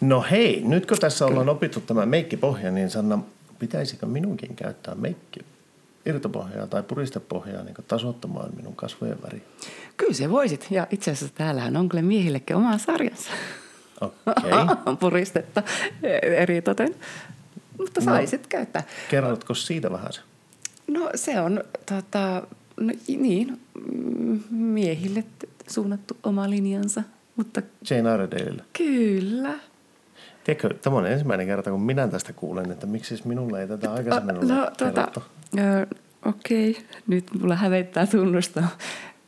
No 0.00 0.24
hei, 0.30 0.62
nyt 0.64 0.86
kun 0.86 0.98
tässä 0.98 1.26
ollaan 1.26 1.48
opittu 1.48 1.80
tämä 1.80 2.06
meikkipohja, 2.06 2.70
niin 2.70 2.90
Sanna, 2.90 3.18
pitäisikö 3.58 4.06
minunkin 4.06 4.56
käyttää 4.56 4.94
meikki 4.94 5.40
irtopohjaa 6.06 6.66
tai 6.66 6.82
puristepohjaa 6.82 7.62
niin 7.62 7.74
tasoittamaan 7.88 8.50
minun 8.56 8.76
kasvojen 8.76 9.22
väriä? 9.22 9.40
Kyllä 9.96 10.12
se 10.12 10.30
voisit. 10.30 10.66
Ja 10.70 10.86
itse 10.90 11.10
asiassa 11.10 11.34
täällähän 11.34 11.76
on 11.76 11.88
kyllä 11.88 12.02
miehillekin 12.02 12.56
oma 12.56 12.78
sarjansa. 12.78 13.30
Okei. 14.00 14.52
Okay. 14.52 14.96
Puristetta 15.00 15.62
eri 16.22 16.62
toten. 16.62 16.94
Mutta 17.78 18.00
no, 18.00 18.04
saisit 18.04 18.42
no, 18.42 18.46
käyttää. 18.48 18.82
Kerrotko 19.10 19.54
siitä 19.54 19.90
vähän 19.90 20.12
se? 20.12 20.20
No 20.86 21.10
se 21.14 21.40
on 21.40 21.64
tota, 21.86 22.42
no, 22.80 22.92
niin, 23.08 23.60
miehille 24.50 25.24
suunnattu 25.66 26.16
oma 26.22 26.50
linjansa. 26.50 27.02
Mutta... 27.36 27.62
Jane 27.90 28.14
Iredaleille. 28.14 28.64
Kyllä. 28.72 29.54
Tiedätkö, 30.44 30.74
tämä 30.82 30.96
on 30.96 31.06
ensimmäinen 31.06 31.46
kerta, 31.46 31.70
kun 31.70 31.82
minä 31.82 32.08
tästä 32.08 32.32
kuulen, 32.32 32.70
että 32.70 32.86
miksi 32.86 33.08
siis 33.08 33.24
minulle 33.24 33.60
ei 33.60 33.68
tätä 33.68 33.92
aikaisemmin 33.92 34.36
ole 34.36 34.44
no, 34.44 34.70
tota, 34.78 35.20
Okei, 36.26 36.70
okay. 36.70 36.82
nyt 37.06 37.24
mulla 37.40 37.56
hävettää 37.56 38.06
tunnustaa. 38.06 38.68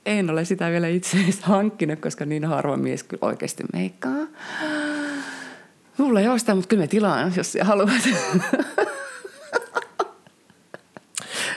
En 0.06 0.30
ole 0.30 0.44
sitä 0.44 0.70
vielä 0.70 0.88
itse 0.88 1.18
asiassa 1.18 1.46
hankkinut, 1.46 2.00
koska 2.00 2.24
niin 2.24 2.44
harva 2.44 2.76
mies 2.76 3.02
kyllä 3.02 3.26
oikeasti 3.26 3.64
meikkaa. 3.72 4.26
Mulla 5.98 6.20
ei 6.20 6.28
ole 6.28 6.38
sitä, 6.38 6.54
mutta 6.54 6.68
kyllä 6.68 6.82
me 6.82 6.86
tilaan, 6.86 7.32
jos 7.36 7.58
haluat. 7.62 7.90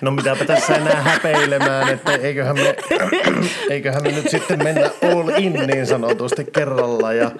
No 0.01 0.11
mitäpä 0.11 0.45
tässä 0.45 0.75
enää 0.75 1.01
häpeilemään, 1.01 1.89
että 1.89 2.11
eiköhän 2.11 2.55
me, 2.55 2.75
eiköhän 3.69 4.03
me 4.03 4.11
nyt 4.11 4.29
sitten 4.29 4.63
mennä 4.63 4.89
all 5.03 5.29
in 5.37 5.53
niin 5.53 5.87
sanotusti 5.87 6.43
kerralla. 6.43 7.13
Ja 7.13 7.31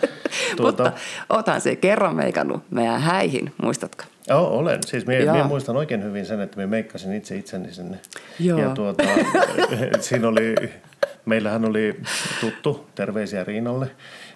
tuota... 0.57 0.83
Mutta 0.83 1.01
otan 1.29 1.61
se 1.61 1.75
kerran 1.75 2.15
meikannut 2.15 2.63
meidän 2.69 3.01
häihin, 3.01 3.53
muistatko? 3.63 4.03
Joo, 4.29 4.47
olen. 4.47 4.79
Siis 4.85 5.05
minä, 5.05 5.31
minä 5.31 5.43
muistan 5.43 5.77
oikein 5.77 6.03
hyvin 6.03 6.25
sen, 6.25 6.41
että 6.41 6.57
minä 6.57 6.67
meikkasin 6.67 7.13
itse 7.13 7.35
itseni 7.35 7.73
sinne. 7.73 7.97
Joo. 8.39 8.59
Ja 8.59 8.69
tuota, 8.69 9.03
siinä 9.99 10.27
oli, 10.27 10.55
meillähän 11.25 11.65
oli 11.65 11.99
tuttu, 12.41 12.85
terveisiä 12.95 13.43
Riinalle, 13.43 13.91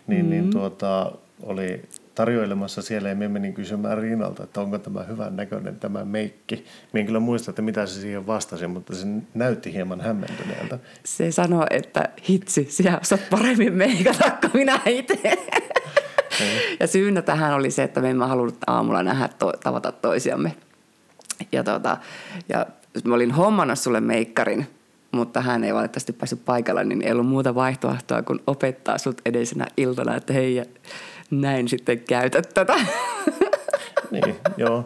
niin, 0.07 0.25
mm. 0.25 0.29
niin 0.29 0.51
tuota, 0.51 1.11
oli 1.43 1.81
tarjoilemassa 2.15 2.81
siellä 2.81 3.09
ja 3.09 3.15
me 3.15 3.27
menin 3.27 3.53
kysymään 3.53 3.97
Riinalta, 3.97 4.43
että 4.43 4.61
onko 4.61 4.77
tämä 4.77 5.03
hyvän 5.03 5.35
näköinen 5.35 5.79
tämä 5.79 6.05
meikki. 6.05 6.65
Minä 6.93 6.99
en 6.99 7.05
kyllä 7.05 7.19
muista, 7.19 7.51
että 7.51 7.61
mitä 7.61 7.85
se 7.85 8.01
siihen 8.01 8.27
vastasi, 8.27 8.67
mutta 8.67 8.95
se 8.95 9.07
näytti 9.33 9.73
hieman 9.73 10.01
hämmentyneeltä. 10.01 10.79
Se 11.05 11.31
sanoi, 11.31 11.65
että 11.69 12.09
hitsi, 12.29 12.67
sinä 12.69 12.99
osaat 13.01 13.21
paremmin 13.29 13.73
meikata 13.73 14.31
kuin 14.41 14.51
minä 14.53 14.79
itse. 14.85 15.37
Niin. 16.39 16.77
Ja 16.79 16.87
syynä 16.87 17.21
tähän 17.21 17.53
oli 17.53 17.71
se, 17.71 17.83
että 17.83 18.01
me 18.01 18.09
emme 18.09 18.25
halunnut 18.25 18.57
aamulla 18.67 19.03
nähdä 19.03 19.29
to- 19.39 19.53
tavata 19.63 19.91
toisiamme. 19.91 20.55
Ja, 21.51 21.63
tota, 21.63 21.97
ja 22.49 22.65
mä 23.03 23.15
olin 23.15 23.31
hommannut 23.31 23.79
sulle 23.79 24.01
meikkarin, 24.01 24.67
mutta 25.11 25.41
hän 25.41 25.63
ei 25.63 25.73
valitettavasti 25.73 26.13
päässyt 26.13 26.45
paikalla, 26.45 26.83
niin 26.83 27.01
ei 27.01 27.11
ollut 27.11 27.27
muuta 27.27 27.55
vaihtoehtoa 27.55 28.21
kuin 28.21 28.39
opettaa 28.47 28.97
sut 28.97 29.21
edellisenä 29.25 29.67
iltana, 29.77 30.15
että 30.15 30.33
hei, 30.33 30.63
näin 31.41 31.67
sitten 31.67 31.99
käytät 31.99 32.49
tätä. 32.53 32.75
Niin, 34.11 34.35
joo. 34.57 34.85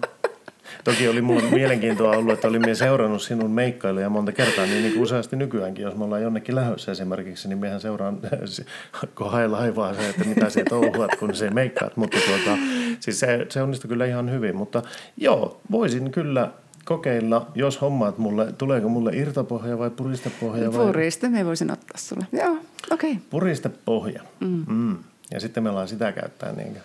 Toki 0.84 1.08
oli 1.08 1.22
mulla 1.22 1.50
mielenkiintoa 1.52 2.18
ollut, 2.18 2.34
että 2.34 2.48
olin 2.48 2.76
seurannut 2.76 3.22
sinun 3.22 3.52
meikkailuja 3.52 4.10
monta 4.10 4.32
kertaa, 4.32 4.66
niin, 4.66 4.82
niin 4.82 4.94
kuin 4.94 5.04
useasti 5.04 5.36
nykyäänkin, 5.36 5.84
jos 5.84 5.96
me 5.96 6.04
ollaan 6.04 6.22
jonnekin 6.22 6.56
lähdössä 6.56 6.92
esimerkiksi, 6.92 7.48
niin 7.48 7.58
mehän 7.58 7.82
seuraan 7.82 8.20
kohai 9.14 9.48
laivaa 9.48 9.94
se, 9.94 10.10
että 10.10 10.24
mitä 10.24 10.50
se 10.50 10.64
touhuat, 10.64 11.16
kun 11.20 11.36
se 11.36 11.50
meikkaat. 11.50 11.98
Mutta 11.98 12.18
tuota, 12.28 12.58
siis 13.00 13.20
se, 13.20 13.46
se 13.50 13.62
onnistui 13.62 13.90
kyllä 13.90 14.06
ihan 14.06 14.32
hyvin, 14.32 14.56
mutta 14.56 14.82
joo, 15.18 15.62
voisin 15.72 16.12
kyllä 16.12 16.52
kokeilla, 16.86 17.48
jos 17.56 17.82
hommaat 17.82 18.18
mulle, 18.18 18.54
tuleeko 18.58 18.90
mulle 18.90 19.12
irtopohja 19.16 19.78
vai 19.78 19.90
puristepohja? 19.90 20.74
Vai? 20.74 20.86
Puriste 20.86 21.30
me 21.30 21.46
voisin 21.46 21.72
ottaa 21.72 21.98
sulle, 21.98 22.28
joo, 22.32 22.58
okei. 22.92 23.12
Okay. 23.12 23.24
Puristepohja, 23.30 24.22
mm. 24.40 24.66
Mm. 24.68 24.98
Ja 25.32 25.40
sitten 25.40 25.64
me 25.64 25.70
ollaan 25.70 25.88
sitä 25.88 26.12
käyttää 26.12 26.54
niinkö? 26.54 26.80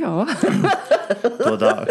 Joo. 0.00 0.26
tuota, 1.48 1.86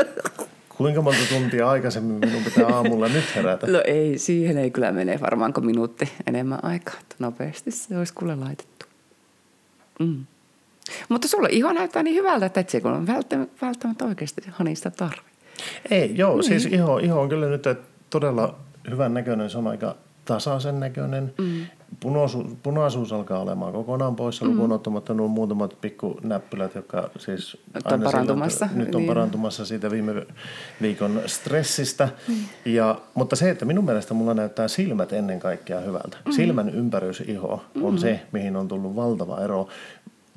kuinka 0.77 1.01
monta 1.01 1.19
tuntia 1.29 1.69
aikaisemmin 1.69 2.29
minun 2.29 2.43
pitää 2.43 2.67
aamulla 2.67 3.07
nyt 3.07 3.35
herätä? 3.35 3.67
No 3.67 3.81
ei, 3.85 4.17
siihen 4.17 4.57
ei 4.57 4.71
kyllä 4.71 4.91
mene 4.91 5.19
varmaanko 5.21 5.61
minuutti 5.61 6.09
enemmän 6.27 6.59
aikaa. 6.63 6.95
Että 7.01 7.15
nopeasti 7.19 7.71
se 7.71 7.97
olisi 7.97 8.13
kuule 8.13 8.35
laitettu. 8.35 8.85
Mm. 9.99 10.25
Mutta 11.09 11.27
sulle 11.27 11.49
iho 11.51 11.73
näyttää 11.73 12.03
niin 12.03 12.15
hyvältä, 12.15 12.45
että 12.45 12.59
et 12.59 12.69
se 12.69 12.81
kun 12.81 12.91
on 12.91 13.07
välttämättä, 13.07 13.65
välttämättä 13.65 14.05
oikeasti 14.05 14.41
hanista 14.51 14.91
tarvi. 14.91 15.31
Ei, 15.91 16.17
joo, 16.17 16.33
niin. 16.33 16.43
siis 16.43 16.65
iho, 16.65 16.97
iho 16.97 17.21
on 17.21 17.29
kyllä 17.29 17.47
nyt 17.47 17.63
todella 18.09 18.59
hyvän 18.89 19.13
näköinen. 19.13 19.49
Se 19.49 19.57
on 19.57 19.67
aika 19.67 19.95
tasaisen 20.25 20.79
näköinen. 20.79 21.33
Mm. 21.37 21.65
Punoisuus, 22.01 22.47
punaisuus 22.63 23.13
alkaa 23.13 23.39
olemaan 23.39 23.73
kokonaan 23.73 24.15
poissa, 24.15 24.45
mm. 24.45 24.51
lukuun 24.51 24.71
ottamatta 24.71 25.13
nuo 25.13 25.27
muutamat 25.27 25.77
pikkunäppylät, 25.81 26.75
jotka 26.75 27.09
siis 27.17 27.57
nyt 27.73 27.85
on 27.85 28.01
parantumassa. 28.01 28.67
Silloin, 28.67 28.85
nyt 28.85 28.95
on 28.95 29.01
niin. 29.01 29.07
parantumassa 29.07 29.65
siitä 29.65 29.91
viime 29.91 30.25
viikon 30.81 31.21
stressistä. 31.25 32.09
Mm. 32.27 32.35
Ja, 32.65 33.01
mutta 33.13 33.35
se, 33.35 33.49
että 33.49 33.65
minun 33.65 33.85
mielestä 33.85 34.13
mulla 34.13 34.33
näyttää 34.33 34.67
silmät 34.67 35.13
ennen 35.13 35.39
kaikkea 35.39 35.79
hyvältä. 35.79 36.17
Mm. 36.25 36.31
Silmän 36.31 36.69
ympärysiho 36.69 37.63
on 37.81 37.99
se, 37.99 38.19
mihin 38.31 38.55
on 38.55 38.67
tullut 38.67 38.95
valtava 38.95 39.41
ero. 39.41 39.67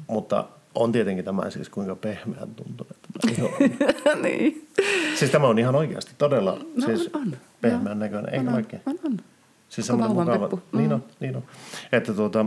Mutta 0.07 0.45
on 0.75 0.93
tietenkin 0.93 1.25
tämä 1.25 1.51
siis 1.51 1.69
kuinka 1.69 1.97
pehmeän 1.97 2.55
tuntuu. 2.55 2.87
niin. 4.23 4.69
Siis 5.15 5.31
tämä 5.31 5.47
on 5.47 5.59
ihan 5.59 5.75
oikeasti 5.75 6.13
todella 6.19 6.59
no, 6.77 6.87
siis 6.87 7.11
on, 7.15 7.23
on. 7.23 7.37
pehmeän 7.61 7.99
näköinen, 7.99 8.35
eikö 8.35 8.51
oikein? 8.51 8.83
On, 8.87 8.99
on. 9.05 9.19
Siis 9.75 9.87
semmoinen 9.87 10.17
mukava. 10.17 10.39
Peppu. 10.39 10.63
Niin 10.73 10.93
on, 10.93 11.01
mm. 11.01 11.07
niin 11.21 11.37
on. 11.37 11.43
Että 11.93 12.15
tuota, 12.15 12.47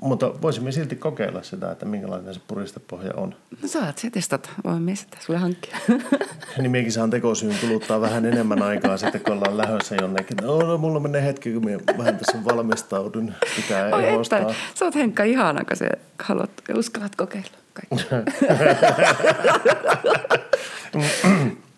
mutta 0.00 0.42
voisimme 0.42 0.72
silti 0.72 0.96
kokeilla 0.96 1.42
sitä, 1.42 1.72
että 1.72 1.86
minkälainen 1.86 2.34
se 2.34 2.40
puristepohja 2.48 3.12
on. 3.16 3.34
No 3.62 3.68
saat 3.68 3.98
se 3.98 4.10
testata. 4.10 4.48
Voimme 4.64 4.94
sitä 4.94 5.16
sulle 5.20 5.38
hankkia. 5.38 5.76
niin 6.58 6.70
minäkin 6.70 6.92
saan 6.92 7.10
tekosyyn 7.10 7.56
kuluttaa 7.60 8.00
vähän 8.00 8.26
enemmän 8.26 8.62
aikaa 8.62 8.96
sitten, 8.96 9.20
kun 9.20 9.32
ollaan 9.32 9.56
lähdössä 9.56 9.94
jonnekin. 9.94 10.36
No, 10.36 10.58
no 10.58 10.78
mulla 10.78 11.00
menee 11.00 11.24
hetki, 11.24 11.52
kun 11.52 11.64
minä 11.64 11.78
vähän 11.98 12.18
tässä 12.18 12.44
valmistaudun. 12.44 13.32
Pitää 13.56 13.94
Oi 13.94 14.08
että, 14.08 14.54
sä 14.74 14.84
oot 14.84 14.94
Henkka 14.94 15.24
ihana, 15.24 15.64
kun 15.64 15.76
sä 15.76 15.88
haluat 16.22 16.50
uskallat 16.76 17.16
kokeilla 17.16 17.58
kaikki. 17.72 18.06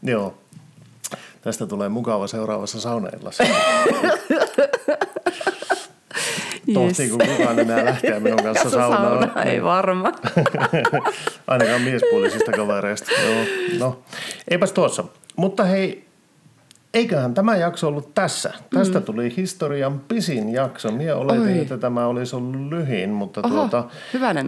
Joo. 0.13 0.35
Tästä 1.41 1.67
tulee 1.67 1.89
mukava 1.89 2.27
seuraavassa 2.27 2.81
saunaillassa. 2.81 3.45
Tohtii, 6.75 7.09
kun 7.09 7.21
kukaan 7.37 7.59
enää 7.59 7.85
lähtee 7.85 8.21
minun 8.21 8.43
kanssa 8.43 8.71
saunaan. 8.71 9.23
Sauna, 9.29 9.43
ei 9.43 9.63
varma. 9.63 10.13
Ainakaan 11.47 11.83
miespuolisista 11.83 12.53
kavereista. 12.53 13.13
Joo. 13.13 13.45
No, 13.79 14.03
eipäs 14.49 14.73
tuossa. 14.73 15.05
Mutta 15.37 15.65
hei, 15.65 16.05
eiköhän 16.95 17.35
tämä 17.35 17.57
jakso 17.57 17.89
ollut 17.89 18.15
tässä. 18.15 18.53
Tästä 18.75 18.99
mm. 18.99 19.05
tuli 19.05 19.37
historian 19.37 20.01
pisin 20.01 20.53
jakso. 20.53 20.91
Minä 20.91 21.17
oletin, 21.17 21.43
Oi. 21.43 21.59
että 21.59 21.79
tämä 21.79 22.07
olisi 22.07 22.37
ollut 22.37 22.69
lyhin, 22.69 23.11
mutta 23.11 23.41
Oho, 23.45 23.55
tuota, 23.55 23.85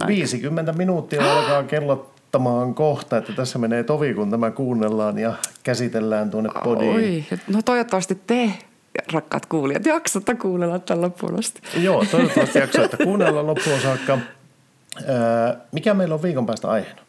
50 0.07 0.72
minuuttia 0.72 1.32
alkaa 1.32 1.62
kellot 1.62 2.21
odottamaan 2.34 2.74
kohta, 2.74 3.16
että 3.16 3.32
tässä 3.32 3.58
menee 3.58 3.84
tovi, 3.84 4.14
kun 4.14 4.30
tämä 4.30 4.50
kuunnellaan 4.50 5.18
ja 5.18 5.32
käsitellään 5.62 6.30
tuonne 6.30 6.50
podiin. 6.64 6.94
Oi, 6.94 7.24
no 7.48 7.62
toivottavasti 7.62 8.14
te 8.26 8.52
rakkaat 9.12 9.46
kuulijat, 9.46 9.86
jaksatte 9.86 10.34
kuunnella 10.34 10.78
tämän 10.78 11.02
loppuun 11.02 11.38
asti. 11.38 11.60
Joo, 11.82 12.04
toivottavasti 12.10 12.58
jaksoitte 12.58 12.96
kuunnella 12.96 13.46
loppuun 13.46 13.80
saakka. 13.80 14.18
Öö, 15.08 15.56
mikä 15.72 15.94
meillä 15.94 16.14
on 16.14 16.22
viikon 16.22 16.46
päästä 16.46 16.68
aiheena? 16.68 17.02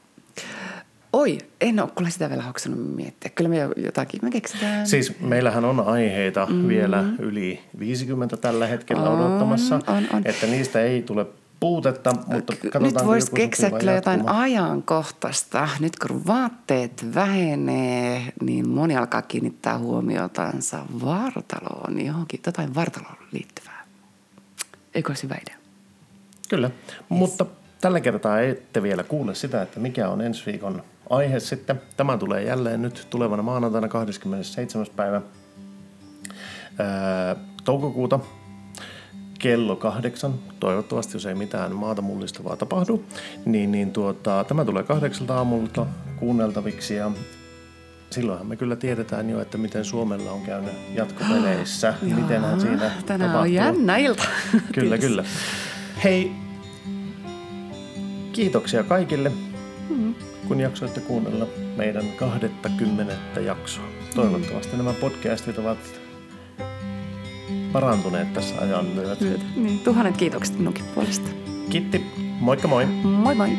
Oi, 1.14 1.38
en 1.62 1.80
ole 1.80 1.90
kyllä 1.96 2.10
sitä 2.10 2.30
vielä 2.30 2.44
hoksannut 2.44 2.96
miettiä. 2.96 3.32
Kyllä 3.36 3.50
me 3.50 3.58
jotakin, 3.78 4.20
me 4.24 4.32
keksitään. 4.32 4.88
Siis 4.88 5.20
meillähän 5.20 5.66
on 5.66 5.80
aiheita 5.80 6.48
mm. 6.50 6.68
vielä 6.68 7.04
yli 7.20 7.60
50 7.80 8.38
tällä 8.38 8.68
hetkellä 8.68 9.10
On, 9.10 9.20
odottamassa, 9.20 9.76
on, 9.76 10.08
on. 10.14 10.22
että 10.26 10.48
niistä 10.48 10.82
ei 10.82 11.02
tule 11.02 11.26
puutetta, 11.64 12.14
mutta 12.28 12.54
katsotaan. 12.54 12.84
Nyt 12.84 13.06
voisi 13.06 13.32
keksiä 13.32 13.72
kyllä 13.72 13.92
jotain 13.92 14.20
jatkuma. 14.20 14.42
ajankohtaista. 14.42 15.70
Nyt 15.80 16.00
kun 16.00 16.28
vaatteet 16.28 17.06
vähenee, 17.16 18.34
niin 18.42 18.70
moni 18.70 18.98
alkaa 18.98 19.22
kiinnittää 19.22 19.78
huomiotansa 19.78 20.86
vartaloon, 21.06 22.06
johonkin, 22.06 22.40
jotain 22.46 22.76
vartaloon 22.76 23.18
liittyvää. 23.32 23.86
Eikö 24.96 25.10
olisi 25.10 25.24
hyvä 25.24 25.36
idea? 25.42 25.58
Kyllä, 26.50 26.72
mutta 27.10 27.46
tällä 27.82 28.00
kertaa 28.00 28.42
ette 28.42 28.84
vielä 28.84 29.04
kuule 29.04 29.36
sitä, 29.36 29.62
että 29.62 29.80
mikä 29.80 30.10
on 30.10 30.22
ensi 30.22 30.46
viikon 30.46 30.84
aihe 31.10 31.40
sitten. 31.40 31.82
Tämä 31.98 32.18
tulee 32.18 32.44
jälleen 32.44 32.82
nyt 32.82 33.08
tulevana 33.10 33.44
maanantaina 33.44 33.88
27. 33.88 34.88
päivä 34.96 35.22
ää, 36.80 37.36
toukokuuta 37.64 38.20
kello 39.44 39.76
kahdeksan, 39.76 40.34
toivottavasti 40.60 41.16
jos 41.16 41.26
ei 41.26 41.36
mitään 41.36 41.76
maata 41.76 42.02
mullistavaa 42.02 42.56
tapahdu, 42.56 43.04
niin, 43.46 43.72
niin 43.72 43.92
tuota, 43.92 44.46
tämä 44.48 44.66
tulee 44.66 44.84
kahdeksalta 44.84 45.38
aamulta 45.38 45.86
kuunneltaviksi 46.16 46.96
ja 46.96 47.12
silloinhan 48.10 48.48
me 48.48 48.56
kyllä 48.56 48.76
tiedetään 48.76 49.30
jo, 49.30 49.42
että 49.42 49.58
miten 49.58 49.86
Suomella 49.86 50.32
on 50.32 50.42
käynyt 50.42 50.74
jatkopeleissä, 50.94 51.94
mitenhän 52.22 52.62
siinä 52.62 52.92
Tänään 53.06 53.32
tapahtuu. 53.32 53.42
on 53.42 53.54
jännä 53.54 53.98
ilta. 53.98 54.24
Kyllä, 54.76 54.98
kyllä. 54.98 55.24
Hei, 56.04 56.32
kiitoksia 58.32 58.84
kaikille, 58.84 59.32
kun 60.48 60.60
jaksoitte 60.60 61.02
kuunnella 61.02 61.48
meidän 61.78 62.06
20 62.18 63.40
jaksoa. 63.40 63.86
Toivottavasti 64.16 64.78
nämä 64.78 64.94
podcastit 64.94 65.58
ovat 65.58 66.03
parantuneet 67.74 68.34
tässä 68.34 68.56
ajan 68.62 68.86
myötä. 68.86 69.26
Myötä. 69.26 69.44
Niin, 69.56 69.80
tuhannet 69.80 70.18
kiitokset 70.18 70.58
minunkin 70.58 70.86
puolesta. 70.96 71.30
Kiitti, 71.70 72.06
moikka 72.40 72.68
moi! 72.68 72.86
Moi 72.86 73.36
moi! 73.36 73.50